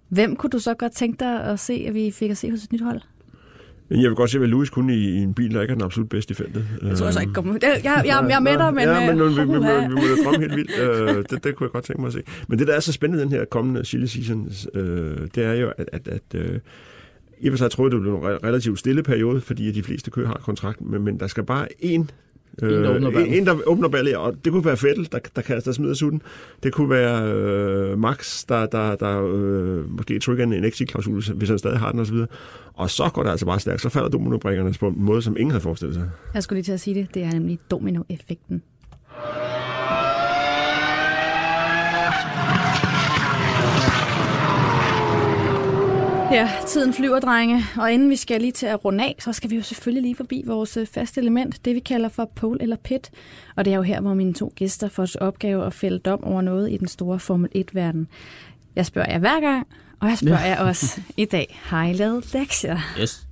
hvem 0.08 0.36
kunne 0.36 0.50
du 0.50 0.58
så 0.58 0.74
godt 0.74 0.92
tænke 0.92 1.20
dig 1.20 1.44
at 1.44 1.60
se, 1.60 1.84
at 1.88 1.94
vi 1.94 2.10
fik 2.10 2.30
at 2.30 2.36
se 2.36 2.50
hos 2.50 2.64
et 2.64 2.72
nyt 2.72 2.82
hold? 2.82 3.00
Men 3.88 4.02
jeg 4.02 4.08
vil 4.08 4.16
godt 4.16 4.30
se, 4.30 4.38
hvad 4.38 4.48
Lewis 4.48 4.70
kunne 4.70 4.96
i, 4.96 5.08
i 5.08 5.16
en 5.16 5.34
bil, 5.34 5.54
der 5.54 5.62
ikke 5.62 5.72
er 5.72 5.74
den 5.74 5.84
absolut 5.84 6.08
bedste 6.08 6.32
i 6.32 6.34
feltet. 6.34 6.66
Jeg 6.82 6.96
tror 6.96 7.06
altså 7.06 7.20
ikke 7.20 7.32
komme. 7.32 7.58
Jeg, 7.62 7.80
jeg, 7.84 8.02
jeg, 8.06 8.26
jeg 8.28 8.36
er 8.36 8.40
med 8.40 8.58
dig, 8.58 8.74
men... 8.74 8.84
Ja, 8.84 9.12
men 9.12 9.20
øh, 9.20 9.36
vi, 9.36 9.42
vi, 9.42 9.46
vi, 9.46 9.58
vi, 9.58 9.88
vi 9.88 9.94
må 9.94 10.00
da 10.00 10.24
drømme 10.24 10.40
helt 10.40 10.56
vildt. 10.56 10.70
Øh, 10.80 11.24
det, 11.30 11.44
det 11.44 11.54
kunne 11.56 11.64
jeg 11.64 11.72
godt 11.72 11.84
tænke 11.84 12.00
mig 12.00 12.06
at 12.06 12.12
se. 12.12 12.22
Men 12.48 12.58
det, 12.58 12.66
der 12.66 12.74
er 12.74 12.80
så 12.80 12.92
spændende 12.92 13.24
den 13.24 13.32
her 13.32 13.44
kommende 13.44 13.84
silly 13.84 14.04
season, 14.06 14.50
øh, 14.74 15.16
det 15.34 15.44
er 15.44 15.52
jo, 15.54 15.72
at, 15.78 15.88
at, 15.92 16.08
at 16.08 16.22
øh, 16.34 16.58
i 17.40 17.48
og 17.48 17.52
for 17.52 17.58
sig 17.58 17.70
tror 17.70 17.84
jeg, 17.84 17.92
det 17.92 18.00
bliver 18.00 18.30
en 18.30 18.36
re- 18.36 18.46
relativt 18.46 18.78
stille 18.78 19.02
periode, 19.02 19.40
fordi 19.40 19.72
de 19.72 19.82
fleste 19.82 20.10
kører 20.10 20.26
har 20.26 20.40
kontrakt, 20.44 20.80
men, 20.80 21.02
men 21.02 21.20
der 21.20 21.26
skal 21.26 21.44
bare 21.44 21.66
en 21.78 22.10
En, 22.62 22.68
der 22.68 22.94
åbner 22.94 23.10
ballen. 23.10 23.32
en, 23.32 23.38
en, 23.38 23.46
der 23.46 23.56
åbner 23.66 23.88
ballet, 23.88 24.16
og 24.16 24.34
det 24.44 24.52
kunne 24.52 24.64
være 24.64 24.76
Fettel, 24.76 25.08
der, 25.12 25.18
der 25.36 25.42
kaster 25.42 25.72
smider 25.72 25.94
sutten. 25.94 26.22
Det 26.62 26.72
kunne 26.72 26.90
være 26.90 27.32
øh, 27.32 27.98
Max, 27.98 28.44
der, 28.48 28.66
der, 28.66 28.96
der 28.96 29.32
øh, 29.34 29.90
måske 29.90 30.18
trigger 30.18 30.44
en 30.44 30.64
exit-klausul, 30.64 31.22
hvis 31.34 31.48
han 31.48 31.58
stadig 31.58 31.78
har 31.78 31.90
den 31.90 32.00
osv. 32.00 32.16
Og 32.74 32.90
så 32.90 33.10
går 33.14 33.22
det 33.22 33.30
altså 33.30 33.46
bare 33.46 33.60
stærkt. 33.60 33.82
Så 33.82 33.88
falder 33.88 34.08
dominobrikkerne 34.08 34.74
på 34.80 34.88
en 34.88 34.94
måde, 34.96 35.22
som 35.22 35.36
ingen 35.36 35.50
havde 35.50 35.62
forestillet 35.62 35.94
sig. 35.94 36.10
Jeg 36.34 36.42
skulle 36.42 36.56
lige 36.56 36.64
til 36.64 36.72
at 36.72 36.80
sige 36.80 36.94
det. 36.94 37.14
Det 37.14 37.22
er 37.22 37.32
nemlig 37.32 37.58
domino-effekten. 37.70 38.62
Ja, 46.34 46.50
tiden 46.66 46.92
flyver, 46.92 47.20
drenge. 47.20 47.64
Og 47.76 47.92
inden 47.92 48.10
vi 48.10 48.16
skal 48.16 48.40
lige 48.40 48.52
til 48.52 48.66
at 48.66 48.84
runde 48.84 49.04
af, 49.04 49.16
så 49.18 49.32
skal 49.32 49.50
vi 49.50 49.56
jo 49.56 49.62
selvfølgelig 49.62 50.02
lige 50.02 50.16
forbi 50.16 50.42
vores 50.46 50.76
øh, 50.76 50.86
faste 50.86 51.20
element, 51.20 51.64
det 51.64 51.74
vi 51.74 51.80
kalder 51.80 52.08
for 52.08 52.30
pole 52.36 52.62
eller 52.62 52.76
pit. 52.76 53.10
Og 53.56 53.64
det 53.64 53.72
er 53.72 53.76
jo 53.76 53.82
her, 53.82 54.00
hvor 54.00 54.14
mine 54.14 54.34
to 54.34 54.52
gæster 54.56 54.88
får 54.88 55.06
til 55.06 55.20
opgave 55.20 55.66
at 55.66 55.72
fælde 55.72 55.98
dom 55.98 56.24
over 56.24 56.42
noget 56.42 56.72
i 56.72 56.76
den 56.76 56.88
store 56.88 57.18
Formel 57.18 57.50
1-verden. 57.56 58.08
Jeg 58.76 58.86
spørger 58.86 59.10
jer 59.10 59.18
hver 59.18 59.40
gang, 59.40 59.66
og 60.00 60.08
jeg 60.08 60.18
spørger 60.18 60.44
jer 60.44 60.60
også 60.60 61.00
i 61.16 61.24
dag. 61.24 61.60
Har 61.62 61.84
I 61.84 61.92
lavet 61.92 62.32
lektier? 62.34 62.78
Yes. 63.00 63.26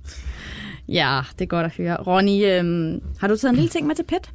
Ja, 0.87 1.21
det 1.39 1.45
er 1.45 1.49
godt 1.49 1.65
at 1.65 1.73
høre. 1.77 1.95
Ronny, 1.95 2.45
øhm, 2.45 3.01
har 3.19 3.27
du 3.27 3.35
taget 3.35 3.49
en 3.49 3.55
lille 3.55 3.69
ting 3.69 3.87
med 3.87 3.95
til 3.95 4.03
pit? 4.03 4.31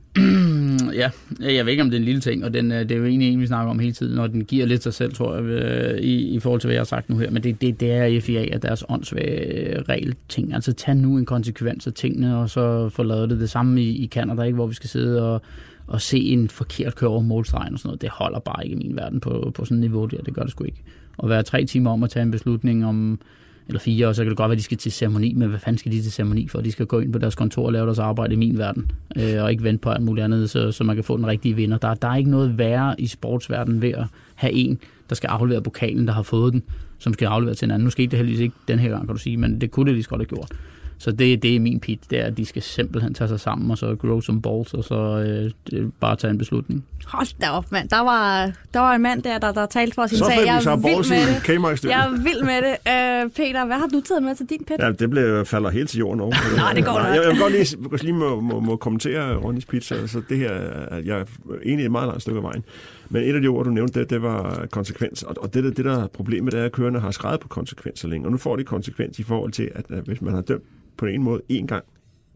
Ja, 0.98 1.10
jeg 1.40 1.64
ved 1.64 1.72
ikke, 1.72 1.82
om 1.82 1.90
det 1.90 1.96
er 1.96 2.00
en 2.00 2.04
lille 2.04 2.20
ting, 2.20 2.44
og 2.44 2.54
den, 2.54 2.72
øh, 2.72 2.80
det 2.80 2.90
er 2.90 2.96
jo 2.96 3.04
egentlig 3.04 3.32
en, 3.32 3.40
vi 3.40 3.46
snakker 3.46 3.70
om 3.70 3.78
hele 3.78 3.92
tiden, 3.92 4.18
og 4.18 4.30
den 4.32 4.44
giver 4.44 4.66
lidt 4.66 4.82
sig 4.82 4.94
selv, 4.94 5.12
tror 5.12 5.34
jeg, 5.34 5.44
øh, 5.44 5.98
i, 5.98 6.34
i 6.34 6.40
forhold 6.40 6.60
til, 6.60 6.68
hvad 6.68 6.74
jeg 6.74 6.80
har 6.80 6.84
sagt 6.84 7.10
nu 7.10 7.18
her. 7.18 7.30
Men 7.30 7.42
det, 7.42 7.60
det, 7.60 7.80
det 7.80 7.92
er 7.92 8.20
FIA 8.20 8.54
og 8.54 8.62
deres 8.62 8.84
åndssvage 8.88 9.68
øh, 9.68 9.82
regel 9.88 10.14
ting. 10.28 10.54
Altså 10.54 10.72
tag 10.72 10.96
nu 10.96 11.18
en 11.18 11.26
konsekvens 11.26 11.86
af 11.86 11.92
tingene, 11.92 12.36
og 12.36 12.50
så 12.50 12.88
få 12.88 13.02
lavet 13.02 13.30
det 13.30 13.40
det 13.40 13.50
samme 13.50 13.82
i, 13.82 13.88
i 13.88 14.06
Canada, 14.06 14.42
ikke? 14.42 14.54
hvor 14.54 14.66
vi 14.66 14.74
skal 14.74 14.90
sidde 14.90 15.34
og, 15.34 15.42
og 15.86 16.00
se 16.00 16.18
en 16.18 16.48
forkert 16.48 16.94
køre 16.94 17.10
over 17.10 17.22
målstregen 17.22 17.72
og 17.72 17.78
sådan 17.78 17.88
noget. 17.88 18.02
Det 18.02 18.10
holder 18.10 18.38
bare 18.38 18.64
ikke 18.64 18.76
i 18.76 18.78
min 18.78 18.96
verden 18.96 19.20
på, 19.20 19.52
på 19.54 19.64
sådan 19.64 19.76
et 19.76 19.80
niveau 19.80 20.06
der. 20.06 20.22
Det 20.22 20.34
gør 20.34 20.42
det 20.42 20.50
sgu 20.50 20.64
ikke. 20.64 20.82
Og 21.16 21.28
være 21.28 21.42
tre 21.42 21.64
timer 21.64 21.90
om 21.90 22.02
at 22.02 22.10
tage 22.10 22.22
en 22.22 22.30
beslutning 22.30 22.86
om 22.86 23.20
eller 23.68 23.80
fire, 23.80 24.06
og 24.06 24.14
så 24.14 24.22
kan 24.22 24.30
det 24.30 24.36
godt 24.36 24.48
være, 24.48 24.54
at 24.54 24.58
de 24.58 24.62
skal 24.62 24.76
til 24.76 24.92
ceremoni, 24.92 25.34
men 25.34 25.48
hvad 25.48 25.58
fanden 25.58 25.78
skal 25.78 25.92
de 25.92 26.02
til 26.02 26.12
ceremoni 26.12 26.48
for? 26.48 26.60
De 26.60 26.72
skal 26.72 26.86
gå 26.86 27.00
ind 27.00 27.12
på 27.12 27.18
deres 27.18 27.34
kontor 27.34 27.66
og 27.66 27.72
lave 27.72 27.86
deres 27.86 27.98
arbejde 27.98 28.32
i 28.34 28.36
min 28.36 28.58
verden, 28.58 28.90
øh, 29.16 29.42
og 29.42 29.50
ikke 29.50 29.64
vente 29.64 29.82
på 29.82 29.90
alt 29.90 30.02
muligt 30.02 30.24
andet, 30.24 30.50
så, 30.50 30.72
så 30.72 30.84
man 30.84 30.96
kan 30.96 31.04
få 31.04 31.16
den 31.16 31.26
rigtige 31.26 31.56
vinder. 31.56 31.78
Der, 31.78 31.94
der 31.94 32.08
er 32.08 32.16
ikke 32.16 32.30
noget 32.30 32.58
værre 32.58 33.00
i 33.00 33.06
sportsverdenen 33.06 33.82
ved 33.82 33.90
at 33.90 34.06
have 34.34 34.52
en, 34.52 34.78
der 35.08 35.14
skal 35.14 35.28
aflevere 35.28 35.62
pokalen, 35.62 36.06
der 36.06 36.12
har 36.12 36.22
fået 36.22 36.52
den, 36.52 36.62
som 36.98 37.12
skal 37.12 37.26
aflevere 37.26 37.54
til 37.54 37.66
en 37.66 37.70
anden. 37.70 37.84
Nu 37.84 37.90
skete 37.90 38.10
det 38.10 38.16
heldigvis 38.16 38.40
ikke 38.40 38.54
den 38.68 38.78
her 38.78 38.90
gang, 38.90 39.06
kan 39.06 39.14
du 39.14 39.20
sige, 39.20 39.36
men 39.36 39.60
det 39.60 39.70
kunne 39.70 39.86
det 39.86 39.94
lige 39.94 40.02
så 40.02 40.08
godt 40.10 40.20
have 40.20 40.26
gjort. 40.26 40.52
Så 41.00 41.10
det, 41.12 41.42
det 41.42 41.56
er 41.56 41.60
min 41.60 41.80
pit, 41.80 42.00
det 42.10 42.20
er, 42.20 42.24
at 42.24 42.36
de 42.36 42.46
skal 42.46 42.62
simpelthen 42.62 43.14
tage 43.14 43.28
sig 43.28 43.40
sammen, 43.40 43.70
og 43.70 43.78
så 43.78 43.96
grow 43.96 44.20
some 44.20 44.42
balls, 44.42 44.74
og 44.74 44.84
så 44.84 44.94
øh, 44.94 45.50
det- 45.70 45.92
bare 46.00 46.16
tage 46.16 46.30
en 46.30 46.38
beslutning. 46.38 46.84
Hold 47.06 47.26
da 47.40 47.50
op, 47.50 47.72
mand. 47.72 47.88
Der 47.88 48.00
var, 48.00 48.52
der 48.74 48.80
var 48.80 48.94
en 48.94 49.02
mand 49.02 49.22
der, 49.22 49.38
der, 49.38 49.52
der 49.52 49.66
talte 49.66 49.94
for 49.94 50.06
sin 50.06 50.18
Så 50.18 50.24
sag. 50.24 50.46
Jeg 50.46 50.62
så 50.62 50.70
er 50.70 50.76
vild 50.76 51.10
med 51.10 51.74
det. 51.76 51.84
Jeg 51.84 52.06
er 52.06 52.10
vild 52.10 52.42
med 52.42 52.56
det. 52.56 53.24
Øh, 53.24 53.30
Peter, 53.30 53.66
hvad 53.66 53.76
har 53.76 53.86
du 53.86 54.00
taget 54.00 54.22
med 54.22 54.34
til 54.34 54.46
din 54.46 54.64
pit? 54.66 54.76
Ja, 54.78 54.92
det 54.92 55.10
blev, 55.10 55.44
falder 55.46 55.70
helt 55.70 55.88
til 55.90 55.98
jorden 55.98 56.20
over. 56.20 56.32
Nej, 56.56 56.72
det 56.72 56.84
går 56.84 56.92
nok. 56.92 57.02
Jeg, 57.06 57.22
jeg 57.24 57.30
vil 57.32 57.38
godt 57.40 57.52
lige, 57.52 57.98
lige 58.02 58.12
må, 58.12 58.40
må, 58.40 58.60
må 58.60 58.76
kommentere 58.76 59.36
Ronnys 59.36 59.64
pizza. 59.64 60.06
Så 60.06 60.22
det 60.28 60.38
her, 60.38 60.50
er- 60.50 60.98
jeg 61.04 61.18
er 61.20 61.24
egentlig 61.64 61.84
et 61.84 61.90
meget 61.92 62.06
langt 62.06 62.22
stykke 62.22 62.36
af 62.38 62.42
vejen. 62.42 62.64
Men 63.10 63.22
et 63.22 63.34
af 63.34 63.40
de 63.40 63.46
ord, 63.48 63.64
du 63.64 63.70
nævnte, 63.70 64.00
det, 64.00 64.10
det 64.10 64.22
var 64.22 64.66
konsekvens. 64.70 65.22
Og, 65.22 65.34
og 65.42 65.54
det, 65.54 65.64
der- 65.64 65.70
det, 65.70 65.84
der 65.84 66.02
er 66.02 66.06
problemet, 66.06 66.52
det 66.52 66.60
er, 66.60 66.64
at 66.64 66.72
kørerne 66.72 67.00
har 67.00 67.10
skrevet 67.10 67.40
på 67.40 67.48
konsekvenser 67.48 68.08
længe. 68.08 68.26
Og 68.26 68.30
nu 68.32 68.38
får 68.38 68.56
de 68.56 68.64
konsekvens 68.64 69.18
i 69.18 69.22
forhold 69.22 69.52
til, 69.52 69.70
at, 69.74 69.84
at 69.90 70.04
hvis 70.04 70.22
man 70.22 70.34
har 70.34 70.40
dømt 70.40 70.62
på 70.98 71.06
en 71.06 71.22
måde 71.22 71.40
én 71.52 71.66
gang 71.66 71.84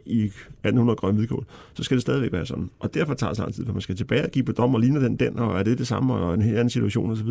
i 0.07 0.22
1800 0.25 0.96
grøn 0.96 1.14
hvidkål, 1.16 1.44
så 1.75 1.83
skal 1.83 1.94
det 1.96 2.03
stadigvæk 2.03 2.33
være 2.33 2.46
sådan. 2.46 2.70
Og 2.79 2.94
derfor 2.94 3.14
tager 3.14 3.31
det 3.31 3.38
lang 3.38 3.55
tid, 3.55 3.66
for 3.66 3.72
man 3.72 3.83
skal 3.83 3.96
tilbage 3.96 4.25
og 4.25 4.31
give 4.31 4.44
på 4.44 4.53
dommer, 4.53 4.79
ligner 4.79 5.01
den 5.01 5.16
den, 5.16 5.38
og 5.38 5.59
er 5.59 5.62
det 5.62 5.79
det 5.79 5.87
samme, 5.87 6.14
og 6.14 6.35
en 6.35 6.42
helt 6.42 6.57
anden 6.57 6.70
situation 6.70 7.11
osv. 7.11 7.29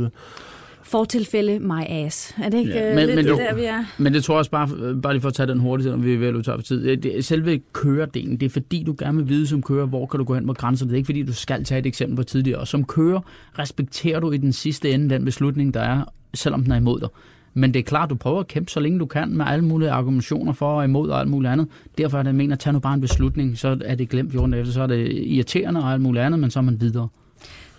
Fortilfælde 0.84 1.60
my 1.60 1.82
ass. 1.89 2.36
Er 2.44 2.50
det 2.50 2.58
ikke 2.58 2.72
Ja, 2.72 2.89
ja, 2.89 2.96
men- 2.96 3.06
lidt 3.06 3.15
men 3.15 3.26
det 3.26 3.32
jo. 3.32 3.36
der, 3.38 3.56
vi 3.56 3.63
er? 3.63 3.84
Men 4.00 4.13
det 4.13 4.24
tror 4.24 4.34
jeg 4.36 4.39
også 4.39 4.52
bare, 4.52 4.70
bare 5.02 5.13
lige 5.13 5.22
for 5.22 5.28
at 5.30 5.34
tage 5.34 5.48
den 5.48 5.60
hurtigt, 5.60 5.84
selvom 5.86 6.04
vi 6.06 6.13
er 6.13 6.17
ved 6.17 6.28
at 6.28 6.34
løbe 6.34 6.44
tør 6.44 6.56
for 6.58 6.62
tid. 6.62 6.98
Det, 6.98 7.26
selve 7.26 7.62
køredelen, 7.74 8.38
det 8.39 8.46
er 8.46 8.50
fordi, 8.50 8.84
du 8.84 8.96
gerne 9.00 9.17
vil 9.17 9.30
vide 9.30 9.48
som 9.48 9.62
kører, 9.62 9.86
hvor 9.86 10.06
kan 10.06 10.17
du 10.17 10.24
gå 10.24 10.34
hen 10.36 10.48
på 10.48 10.54
grænserne. 10.54 10.89
Det 10.89 10.96
er 10.96 10.98
ikke 10.98 11.06
fordi, 11.06 11.24
du 11.24 11.34
skal 11.34 11.63
tage 11.63 11.80
et 11.80 11.86
eksempel 11.86 12.15
på 12.15 12.24
tidligere. 12.24 12.60
Og 12.60 12.67
som 12.67 12.84
kører 12.86 13.20
respekterer 13.60 14.20
du 14.20 14.32
i 14.32 14.38
den 14.38 14.54
sidste 14.54 14.91
ende 14.91 15.10
den 15.10 15.26
beslutning, 15.26 15.74
der 15.74 15.82
er, 15.82 16.04
selvom 16.34 16.63
den 16.63 16.72
er 16.72 16.76
imod 16.78 17.00
dig. 17.00 17.10
Men 17.54 17.74
det 17.74 17.80
er 17.80 17.84
klart, 17.84 18.10
du 18.10 18.16
prøver 18.16 18.40
at 18.40 18.48
kæmpe 18.48 18.72
så 18.72 18.80
længe 18.80 19.00
du 19.00 19.06
kan 19.06 19.30
med 19.38 19.46
alle 19.50 19.66
mulige 19.66 19.92
argumentationer 19.92 20.54
for 20.54 20.78
og 20.78 20.84
imod 20.84 21.10
og 21.10 21.20
alt 21.20 21.30
muligt 21.30 21.52
andet. 21.52 21.68
Derfor 21.98 22.18
er 22.18 22.24
det, 22.24 22.28
jeg 22.28 22.36
mener, 22.36 22.56
tag 22.56 22.74
nu 22.74 22.80
bare 22.80 22.94
en 22.94 23.02
beslutning, 23.02 23.58
så 23.58 23.78
er 23.86 23.96
det 23.96 24.10
glemt 24.10 24.32
14 24.32 24.52
dage 24.52 24.62
efter, 24.62 24.74
så 24.74 24.82
er 24.82 24.88
det 24.88 25.12
irriterende 25.12 25.84
og 25.84 25.92
alt 25.92 26.02
muligt 26.02 26.24
andet, 26.26 26.40
men 26.40 26.52
så 26.52 26.60
er 26.60 26.64
man 26.64 26.82
videre. 26.82 27.08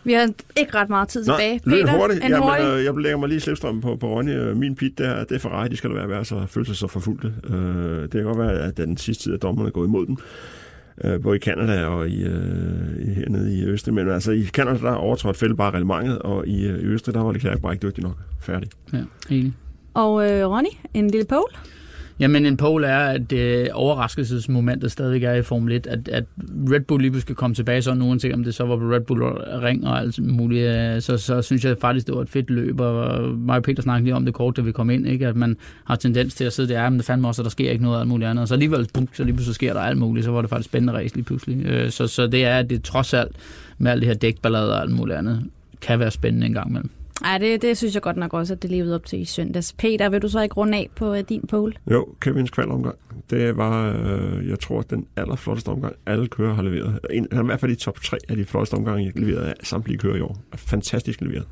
Vi 0.05 0.13
har 0.13 0.23
ikke 0.57 0.75
ret 0.75 0.89
meget 0.89 1.09
tid 1.09 1.25
tilbage. 1.25 1.61
løb 1.65 1.87
Peter, 1.87 1.99
hurtigt. 1.99 2.25
en 2.25 2.31
Jamen, 2.31 2.49
hurtig. 2.49 2.65
øh, 2.65 2.85
jeg 2.85 2.95
lægger 2.97 3.19
mig 3.19 3.29
lige 3.29 3.37
i 3.37 3.41
slipstrømmen 3.41 3.83
på, 3.83 3.97
på 3.97 4.07
Ronny. 4.07 4.31
Øh, 4.31 4.57
Min 4.57 4.75
pit, 4.75 4.99
det 4.99 5.07
er, 5.07 5.25
det 5.25 5.35
er 5.35 5.39
Ferrari. 5.39 5.69
De 5.69 5.77
skal 5.77 5.91
da 5.91 5.95
være, 5.95 6.09
være 6.09 6.25
så 6.25 6.47
føle 6.47 6.67
sig 6.67 6.77
så 6.77 6.87
forfulgte. 6.89 7.33
Øh, 7.51 8.03
det 8.03 8.11
kan 8.11 8.23
godt 8.25 8.38
være, 8.38 8.53
at 8.59 8.77
den 8.77 8.96
sidste 8.96 9.25
tid, 9.25 9.35
at 9.35 9.42
dommerne 9.42 9.67
er 9.69 9.73
gået 9.73 9.87
imod 9.87 10.07
den. 10.07 10.19
Øh, 11.05 11.21
både 11.23 11.37
i 11.37 11.40
Canada 11.40 11.85
og 11.87 12.09
i, 12.09 12.23
øh, 12.25 13.09
i- 13.09 13.13
hernede 13.15 13.59
i 13.59 13.65
Østrig. 13.65 13.94
Men 13.94 14.09
altså, 14.09 14.33
i 14.33 14.44
Canada, 14.44 14.79
der 14.79 14.92
overtrådte 14.92 15.38
Fælde 15.38 15.55
bare 15.57 15.71
reglementet, 15.71 16.19
og 16.19 16.46
i, 16.46 16.67
øh, 16.67 16.79
i 16.79 16.85
Østrig, 16.85 17.15
der 17.15 17.23
var 17.23 17.33
det 17.33 17.40
klart 17.40 17.61
bare 17.63 17.73
ikke 17.73 17.87
dygtig 17.87 18.05
nok. 18.05 18.17
Færdig. 18.40 18.69
Ja, 18.92 18.99
enig. 19.31 19.53
Og 19.95 20.31
øh, 20.31 20.51
Ronny, 20.51 20.69
en 20.95 21.11
lille 21.11 21.27
poll? 21.27 21.53
Jamen 22.21 22.47
en 22.47 22.57
poll 22.57 22.85
er, 22.85 22.99
at 22.99 23.33
øh, 23.33 23.67
overraskelsesmomentet 23.73 24.93
stadigvæk 24.93 25.23
er 25.23 25.33
i 25.33 25.43
Formel 25.43 25.73
1, 25.73 25.87
at, 25.87 26.09
at 26.09 26.25
Red 26.71 26.81
Bull 26.81 27.03
lige 27.03 27.11
pludselig 27.11 27.37
komme 27.37 27.55
tilbage, 27.55 27.83
sådan 27.83 28.03
uanset 28.03 28.35
om 28.35 28.45
det 28.45 28.55
så 28.55 28.65
var 28.65 28.77
på 28.77 28.83
Red 28.83 29.01
Bull 29.01 29.23
Ring 29.23 29.87
og 29.87 29.99
alt 29.99 30.19
muligt, 30.23 30.69
øh, 30.69 31.01
så, 31.01 31.17
så 31.17 31.43
synes 31.43 31.65
jeg 31.65 31.77
faktisk, 31.81 32.07
det 32.07 32.15
var 32.15 32.23
et 32.23 32.29
fedt 32.29 32.51
løb, 32.51 32.81
og 32.81 33.29
mig 33.38 33.57
og 33.57 33.63
Peter 33.63 33.83
snakkede 33.83 34.05
lige 34.05 34.15
om 34.15 34.25
det 34.25 34.35
kort, 34.35 34.57
da 34.57 34.63
vi 34.63 34.73
kom 34.73 34.90
ind, 34.90 35.07
ikke? 35.07 35.27
at 35.27 35.37
man 35.37 35.57
har 35.85 35.97
tendens 35.97 36.35
til 36.35 36.45
at 36.45 36.53
sidde 36.53 36.75
der, 36.75 36.90
men 36.90 36.99
det 36.99 37.07
fandme 37.07 37.29
også, 37.29 37.43
at 37.43 37.45
der 37.45 37.51
sker 37.51 37.71
ikke 37.71 37.83
noget 37.83 38.01
alt 38.01 38.09
muligt 38.09 38.31
andet, 38.31 38.43
og 38.43 38.49
så 38.49 38.55
alligevel, 38.55 38.88
bum, 38.95 39.09
så 39.13 39.25
lige 39.25 39.35
pludselig 39.35 39.55
sker 39.55 39.73
der 39.73 39.81
alt 39.81 39.99
muligt, 39.99 40.25
så 40.25 40.31
var 40.31 40.40
det 40.40 40.51
faktisk 40.51 40.69
spændende 40.69 40.93
race 40.93 41.15
lige 41.15 41.25
pludselig. 41.25 41.67
Øh, 41.67 41.90
så, 41.90 42.07
så 42.07 42.27
det 42.27 42.45
er, 42.45 42.59
at 42.59 42.71
det 42.71 42.83
trods 42.83 43.15
alt 43.15 43.37
med 43.79 43.90
alt 43.90 44.01
det 44.01 44.09
her 44.09 44.15
dækballade 44.15 44.75
og 44.75 44.83
alt 44.83 44.93
muligt 44.93 45.19
andet, 45.19 45.45
kan 45.81 45.99
være 45.99 46.11
spændende 46.11 46.47
en 46.47 46.53
gang 46.53 46.69
imellem. 46.69 46.90
Nej, 47.23 47.38
det, 47.38 47.62
det 47.62 47.77
synes 47.77 47.94
jeg 47.94 48.02
godt 48.02 48.16
nok 48.16 48.35
også, 48.35 48.52
at 48.52 48.62
det 48.62 48.70
levede 48.70 48.94
op 48.94 49.04
til 49.04 49.20
i 49.20 49.25
søndags. 49.25 49.73
Peter, 49.73 50.08
vil 50.08 50.23
du 50.23 50.29
så 50.29 50.40
ikke 50.40 50.54
runde 50.54 50.79
af 50.79 50.90
på 50.96 51.12
uh, 51.12 51.18
din 51.18 51.46
pole? 51.48 51.73
Jo, 51.90 52.08
Kevins 52.20 52.50
kvalomgang. 52.50 52.96
Det 53.31 53.56
var, 53.56 53.96
øh, 53.96 54.48
jeg 54.48 54.60
tror, 54.60 54.83
den 54.83 55.06
allerflotteste 55.16 55.68
omgang, 55.68 55.94
alle 56.06 56.27
kører 56.27 56.54
har 56.54 56.62
leveret. 56.62 56.98
En, 57.10 57.29
er 57.31 57.42
i 57.42 57.46
hvert 57.46 57.60
fald 57.60 57.73
i 57.73 57.75
top 57.75 58.00
3 58.00 58.18
af 58.29 58.37
de 58.37 58.44
flotteste 58.44 58.75
omgange, 58.75 59.04
jeg 59.04 59.23
leveret 59.23 59.44
af 59.44 59.54
samtlige 59.62 59.98
kører 59.98 60.16
i 60.16 60.20
år. 60.20 60.37
Fantastisk 60.54 61.20
leveret. 61.20 61.46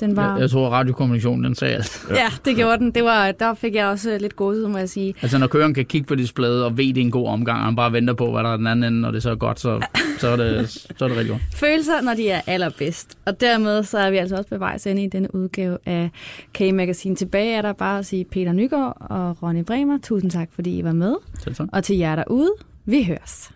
Den 0.00 0.16
var... 0.16 0.32
Jeg, 0.32 0.40
jeg 0.40 0.50
tror, 0.50 0.66
at 0.66 0.72
radiokommunikationen 0.72 1.44
den 1.44 1.54
sagde 1.54 1.74
alt. 1.74 2.06
Ja, 2.10 2.26
det 2.44 2.56
gjorde 2.56 2.78
den. 2.78 2.90
Det 2.90 3.04
var, 3.04 3.32
der 3.32 3.54
fik 3.54 3.74
jeg 3.74 3.86
også 3.86 4.18
lidt 4.20 4.36
gåsehud, 4.36 4.68
må 4.68 4.78
jeg 4.78 4.88
sige. 4.88 5.14
Altså, 5.22 5.38
når 5.38 5.46
køren 5.46 5.74
kan 5.74 5.84
kigge 5.84 6.06
på 6.06 6.14
displayet 6.14 6.64
og 6.64 6.78
ved, 6.78 6.86
det 6.86 6.96
er 6.96 7.00
en 7.04 7.10
god 7.10 7.28
omgang, 7.28 7.58
og 7.58 7.64
han 7.64 7.76
bare 7.76 7.92
venter 7.92 8.14
på, 8.14 8.32
hvad 8.32 8.42
der 8.42 8.52
er 8.52 8.56
den 8.56 8.66
anden 8.66 8.84
ende, 8.84 9.00
når 9.00 9.10
det 9.10 9.22
så 9.22 9.30
er 9.30 9.34
godt, 9.34 9.60
så, 9.60 9.86
så, 10.18 10.28
er, 10.28 10.36
det, 10.36 10.70
så 10.70 11.04
er 11.04 11.08
det 11.08 11.16
rigtig 11.16 11.30
godt. 11.30 11.42
Følelser, 11.54 12.00
når 12.02 12.14
de 12.14 12.30
er 12.30 12.40
allerbedst. 12.46 13.18
Og 13.26 13.40
dermed 13.40 13.82
så 13.82 13.98
er 13.98 14.10
vi 14.10 14.16
altså 14.16 14.36
også 14.36 14.48
på 14.48 14.58
vej 14.58 14.78
ind 14.86 14.98
i 14.98 15.06
denne 15.06 15.34
udgave 15.34 15.78
af 15.86 16.10
K-Magazine. 16.58 17.14
Tilbage 17.14 17.54
er 17.54 17.62
der 17.62 17.72
bare 17.72 17.98
at 17.98 18.06
sige 18.06 18.24
Peter 18.24 18.52
Nygaard 18.52 18.96
og 19.00 19.42
Ronny 19.42 19.64
Bremer. 19.64 19.98
Tusind 20.02 20.30
tak, 20.30 20.48
fordi 20.54 20.78
I 20.78 20.84
var 20.84 20.92
med. 20.92 21.14
Selv 21.44 21.54
tak. 21.54 21.68
Og 21.72 21.84
til 21.84 21.96
jer 21.96 22.16
derude, 22.16 22.50
vi 22.84 23.02
høres. 23.04 23.50